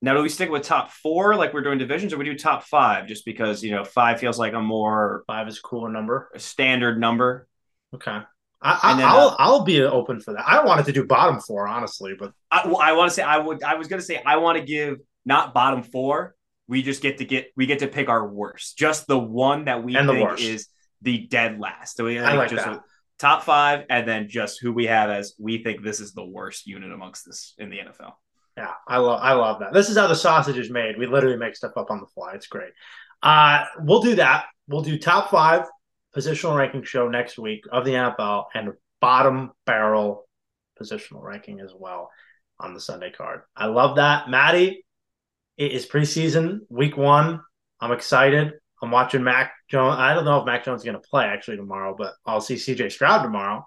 Now, 0.00 0.14
do 0.14 0.22
we 0.22 0.28
stick 0.28 0.48
with 0.48 0.62
top 0.62 0.92
four 0.92 1.34
like 1.34 1.52
we're 1.52 1.62
doing 1.62 1.78
divisions, 1.78 2.12
or 2.12 2.18
we 2.18 2.24
do 2.24 2.38
top 2.38 2.62
five 2.62 3.08
just 3.08 3.24
because 3.24 3.64
you 3.64 3.72
know 3.72 3.84
five 3.84 4.20
feels 4.20 4.38
like 4.38 4.52
a 4.52 4.60
more 4.60 5.24
Five 5.26 5.48
is 5.48 5.58
a 5.58 5.62
cooler 5.62 5.90
number. 5.90 6.30
A 6.34 6.38
standard 6.38 7.00
number? 7.00 7.48
Okay. 7.94 8.20
I, 8.60 8.80
I, 8.82 8.96
then, 8.96 9.06
I'll 9.06 9.28
uh, 9.28 9.36
I'll 9.38 9.64
be 9.64 9.82
open 9.82 10.20
for 10.20 10.34
that. 10.34 10.44
I 10.46 10.64
wanted 10.64 10.86
to 10.86 10.92
do 10.92 11.04
bottom 11.04 11.40
four, 11.40 11.66
honestly, 11.66 12.14
but 12.18 12.32
I, 12.50 12.66
well, 12.66 12.78
I 12.78 12.92
want 12.92 13.10
to 13.10 13.14
say 13.14 13.22
I 13.22 13.38
would. 13.38 13.62
I 13.62 13.74
was 13.74 13.88
going 13.88 14.00
to 14.00 14.06
say 14.06 14.22
I 14.24 14.36
want 14.36 14.58
to 14.58 14.64
give 14.64 14.98
not 15.24 15.52
bottom 15.52 15.82
four. 15.82 16.34
We 16.68 16.82
just 16.82 17.02
get 17.02 17.18
to 17.18 17.24
get 17.24 17.48
we 17.56 17.66
get 17.66 17.80
to 17.80 17.88
pick 17.88 18.08
our 18.08 18.26
worst, 18.26 18.76
just 18.78 19.06
the 19.06 19.18
one 19.18 19.64
that 19.64 19.82
we 19.82 19.96
And 19.96 20.08
think 20.08 20.40
is 20.40 20.68
the 21.02 21.26
dead 21.26 21.58
last. 21.58 21.96
So 21.96 22.04
we 22.04 22.18
I 22.18 22.34
like 22.34 22.50
just 22.50 22.64
that. 22.64 22.76
a 22.76 22.84
top 23.18 23.42
five, 23.42 23.84
and 23.88 24.06
then 24.06 24.28
just 24.28 24.60
who 24.60 24.72
we 24.72 24.86
have 24.86 25.10
as 25.10 25.34
we 25.38 25.62
think 25.62 25.82
this 25.82 26.00
is 26.00 26.12
the 26.12 26.24
worst 26.24 26.66
unit 26.66 26.92
amongst 26.92 27.24
this 27.26 27.54
in 27.58 27.70
the 27.70 27.78
NFL. 27.78 28.12
Yeah, 28.56 28.72
I 28.86 28.98
love 28.98 29.20
I 29.22 29.32
love 29.32 29.60
that. 29.60 29.72
This 29.72 29.88
is 29.88 29.96
how 29.96 30.08
the 30.08 30.14
sausage 30.14 30.58
is 30.58 30.70
made. 30.70 30.98
We 30.98 31.06
literally 31.06 31.36
make 31.36 31.56
stuff 31.56 31.76
up 31.76 31.90
on 31.90 32.00
the 32.00 32.06
fly. 32.06 32.34
It's 32.34 32.48
great. 32.48 32.72
Uh, 33.22 33.64
we'll 33.80 34.02
do 34.02 34.16
that. 34.16 34.46
We'll 34.68 34.82
do 34.82 34.98
top 34.98 35.30
five 35.30 35.64
positional 36.16 36.56
ranking 36.56 36.82
show 36.82 37.08
next 37.08 37.38
week 37.38 37.64
of 37.70 37.84
the 37.84 37.92
NFL 37.92 38.46
and 38.54 38.72
bottom 39.00 39.52
barrel 39.66 40.28
positional 40.80 41.22
ranking 41.22 41.60
as 41.60 41.72
well 41.76 42.10
on 42.58 42.74
the 42.74 42.80
Sunday 42.80 43.10
card. 43.10 43.42
I 43.56 43.66
love 43.66 43.96
that, 43.96 44.28
Matty. 44.28 44.84
It 45.58 45.72
is 45.72 45.86
preseason 45.86 46.60
week 46.68 46.96
one. 46.96 47.40
I'm 47.80 47.90
excited. 47.92 48.52
I'm 48.80 48.92
watching 48.92 49.24
Mac 49.24 49.52
Jones. 49.68 49.96
I 49.98 50.14
don't 50.14 50.24
know 50.24 50.38
if 50.38 50.46
Mac 50.46 50.64
Jones 50.64 50.82
is 50.82 50.84
going 50.84 50.94
to 51.00 51.08
play 51.08 51.24
actually 51.24 51.56
tomorrow, 51.56 51.96
but 51.98 52.14
I'll 52.24 52.40
see 52.40 52.54
CJ 52.54 52.92
Stroud 52.92 53.24
tomorrow 53.24 53.66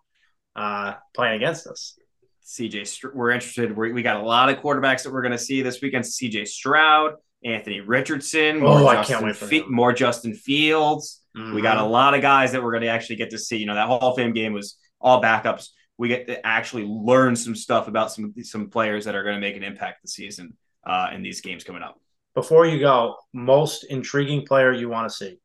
uh, 0.56 0.94
playing 1.14 1.36
against 1.36 1.68
us. 1.68 1.98
CJ, 2.46 3.14
we're 3.14 3.32
interested. 3.32 3.76
we 3.76 3.92
we 3.92 4.04
got 4.04 4.18
a 4.18 4.24
lot 4.24 4.48
of 4.50 4.58
quarterbacks 4.60 5.04
that 5.04 5.12
we're 5.12 5.22
going 5.22 5.34
to 5.34 5.38
see 5.38 5.62
this 5.62 5.82
weekend. 5.82 6.06
CJ 6.06 6.48
Stroud, 6.48 7.16
Anthony 7.44 7.82
Richardson, 7.82 8.62
Oh, 8.64 8.88
I 8.88 8.96
Justin 8.96 9.14
can't 9.16 9.26
wait 9.26 9.36
for 9.36 9.48
Fe- 9.48 9.66
more 9.68 9.92
Justin 9.92 10.34
Fields. 10.34 11.22
We 11.54 11.62
got 11.62 11.78
a 11.78 11.84
lot 11.86 12.14
of 12.14 12.22
guys 12.22 12.52
that 12.54 12.64
we're 12.64 12.72
going 12.72 12.84
to 12.84 12.90
actually 12.90 13.18
get 13.18 13.30
to 13.32 13.38
see. 13.38 13.58
You 13.58 13.66
know, 13.66 13.76
that 13.76 13.88
Hall 13.88 14.12
of 14.12 14.16
Fame 14.18 14.34
game 14.34 14.54
was 14.54 14.78
all 15.00 15.22
backups. 15.22 15.68
We 15.98 16.08
get 16.08 16.28
to 16.28 16.46
actually 16.46 16.86
learn 16.86 17.36
some 17.36 17.56
stuff 17.56 17.88
about 17.90 18.12
some 18.12 18.34
some 18.44 18.70
players 18.70 19.06
that 19.06 19.16
are 19.16 19.24
going 19.24 19.36
to 19.36 19.42
make 19.42 19.56
an 19.58 19.64
impact 19.64 20.02
this 20.04 20.14
season 20.14 20.56
uh, 20.86 21.10
in 21.14 21.22
these 21.24 21.42
games 21.42 21.64
coming 21.64 21.84
up. 21.84 22.00
before 22.36 22.66
you 22.66 22.80
go, 22.80 23.18
most 23.34 23.84
intriguing 23.86 24.46
player 24.46 24.72
you 24.74 24.90
want 24.90 25.10
to 25.10 25.16
see 25.16 25.38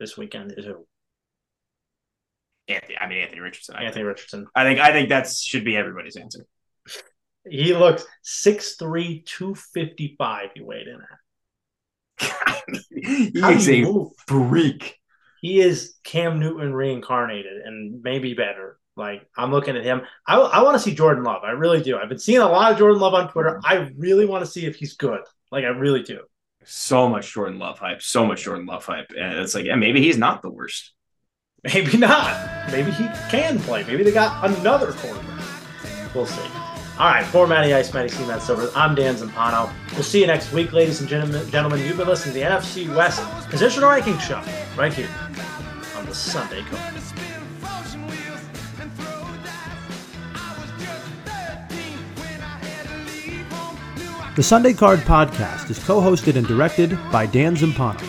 this 0.00 0.16
weekend 0.16 0.54
is 0.56 0.64
who? 0.66 0.86
Anthony, 2.68 2.96
I 2.98 3.08
mean 3.08 3.18
Anthony 3.22 3.40
Richardson. 3.40 3.76
I, 3.76 3.84
Anthony 3.84 4.04
Richardson. 4.04 4.46
I 4.54 4.64
think 4.64 4.80
I 4.80 4.92
think 4.92 5.10
that 5.10 5.28
should 5.28 5.64
be 5.64 5.76
everybody's 5.76 6.16
answer. 6.16 6.46
He 7.46 7.74
looks 7.74 8.06
6'3, 8.24 9.24
255 9.26 10.50
he 10.54 10.62
weighed 10.62 10.86
in 10.88 10.98
at. 12.20 12.78
he 12.90 13.40
How 13.40 13.50
is 13.50 13.68
a 13.68 13.82
move? 13.82 14.12
freak. 14.26 14.98
He 15.42 15.60
is 15.60 15.94
Cam 16.04 16.40
Newton 16.40 16.72
reincarnated 16.72 17.62
and 17.64 18.02
maybe 18.02 18.34
better. 18.34 18.78
Like 18.96 19.26
I'm 19.36 19.50
looking 19.50 19.76
at 19.76 19.84
him. 19.84 20.02
I, 20.26 20.36
I 20.36 20.62
want 20.62 20.76
to 20.76 20.78
see 20.78 20.94
Jordan 20.94 21.24
Love. 21.24 21.42
I 21.42 21.50
really 21.50 21.82
do. 21.82 21.98
I've 21.98 22.08
been 22.08 22.18
seeing 22.18 22.40
a 22.40 22.48
lot 22.48 22.72
of 22.72 22.78
Jordan 22.78 23.00
Love 23.00 23.14
on 23.14 23.30
Twitter. 23.30 23.60
I 23.64 23.90
really 23.96 24.26
want 24.26 24.44
to 24.44 24.50
see 24.50 24.66
if 24.66 24.76
he's 24.76 24.94
good. 24.94 25.20
Like 25.50 25.64
I 25.64 25.68
really 25.68 26.02
do. 26.02 26.20
So 26.64 27.08
much 27.08 27.32
Jordan 27.32 27.58
Love 27.58 27.78
hype. 27.78 28.02
So 28.02 28.24
much 28.24 28.44
Jordan 28.44 28.66
Love 28.66 28.84
hype, 28.84 29.12
and 29.18 29.38
it's 29.38 29.54
like, 29.54 29.64
yeah, 29.64 29.74
maybe 29.74 30.00
he's 30.00 30.16
not 30.16 30.42
the 30.42 30.50
worst. 30.50 30.92
Maybe 31.64 31.96
not. 31.96 32.70
Maybe 32.70 32.90
he 32.90 33.08
can 33.30 33.58
play. 33.58 33.84
Maybe 33.84 34.02
they 34.02 34.12
got 34.12 34.44
another 34.50 34.92
quarterback. 34.92 35.42
We'll 36.14 36.26
see. 36.26 36.42
All 36.98 37.08
right, 37.08 37.24
for 37.24 37.46
Matty 37.46 37.72
Ice, 37.72 37.92
Matty 37.92 38.10
C, 38.10 38.24
Matt 38.26 38.42
Silver, 38.42 38.70
I'm 38.76 38.94
Dan 38.94 39.14
Zampano. 39.16 39.72
We'll 39.94 40.02
see 40.02 40.20
you 40.20 40.26
next 40.26 40.52
week, 40.52 40.72
ladies 40.72 41.00
and 41.00 41.08
gentlemen. 41.08 41.50
Gentlemen, 41.50 41.80
you've 41.80 41.96
been 41.96 42.06
listening 42.06 42.34
to 42.34 42.40
the 42.40 42.46
NFC 42.46 42.94
West 42.94 43.20
Positional 43.48 43.90
Ranking 43.90 44.18
Show 44.18 44.42
right 44.76 44.92
here 44.92 45.08
on 45.96 46.04
the 46.04 46.14
Sunday 46.14 46.62
Card. 46.70 47.23
The 54.36 54.42
Sunday 54.42 54.72
Card 54.72 54.98
Podcast 54.98 55.70
is 55.70 55.78
co 55.78 56.00
hosted 56.00 56.34
and 56.34 56.44
directed 56.44 56.98
by 57.12 57.24
Dan 57.24 57.54
Zampano, 57.54 58.00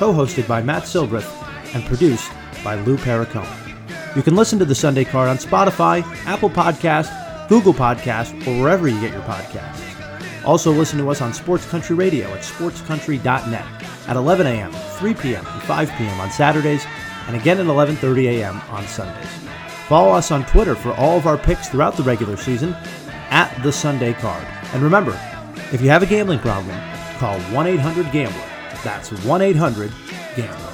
co 0.00 0.12
hosted 0.12 0.48
by 0.48 0.60
Matt 0.60 0.82
Silbreth, 0.82 1.30
and 1.72 1.84
produced 1.84 2.28
by 2.64 2.74
Lou 2.74 2.96
Perricone. 2.96 4.16
You 4.16 4.22
can 4.22 4.34
listen 4.34 4.58
to 4.58 4.64
The 4.64 4.74
Sunday 4.74 5.04
Card 5.04 5.28
on 5.28 5.38
Spotify, 5.38 6.02
Apple 6.26 6.50
Podcast, 6.50 7.48
Google 7.48 7.72
Podcast, 7.72 8.32
or 8.48 8.60
wherever 8.60 8.88
you 8.88 9.00
get 9.00 9.12
your 9.12 9.22
podcasts. 9.22 10.44
Also, 10.44 10.72
listen 10.72 10.98
to 10.98 11.08
us 11.08 11.20
on 11.20 11.32
Sports 11.32 11.68
Country 11.70 11.94
Radio 11.94 12.26
at 12.30 12.40
sportscountry.net 12.40 13.64
at 14.08 14.16
11 14.16 14.46
a.m., 14.48 14.72
3 14.72 15.14
p.m., 15.14 15.46
and 15.46 15.62
5 15.62 15.88
p.m. 15.90 16.18
on 16.18 16.32
Saturdays, 16.32 16.84
and 17.28 17.36
again 17.36 17.60
at 17.60 17.66
11:30 17.66 18.24
a.m. 18.40 18.60
on 18.70 18.84
Sundays. 18.88 19.30
Follow 19.86 20.10
us 20.10 20.32
on 20.32 20.44
Twitter 20.46 20.74
for 20.74 20.90
all 20.94 21.16
of 21.16 21.28
our 21.28 21.38
picks 21.38 21.68
throughout 21.68 21.96
the 21.96 22.02
regular 22.02 22.36
season 22.36 22.74
at 23.30 23.56
the 23.62 23.70
Sunday 23.70 24.14
Card. 24.14 24.44
And 24.72 24.82
remember, 24.82 25.16
if 25.72 25.80
you 25.80 25.88
have 25.88 26.02
a 26.02 26.06
gambling 26.06 26.40
problem, 26.40 26.76
call 27.18 27.38
1 27.40 27.66
800 27.66 28.10
Gambler. 28.12 28.48
That's 28.82 29.10
1 29.24 29.42
800 29.42 29.92
Gambler. 30.36 30.69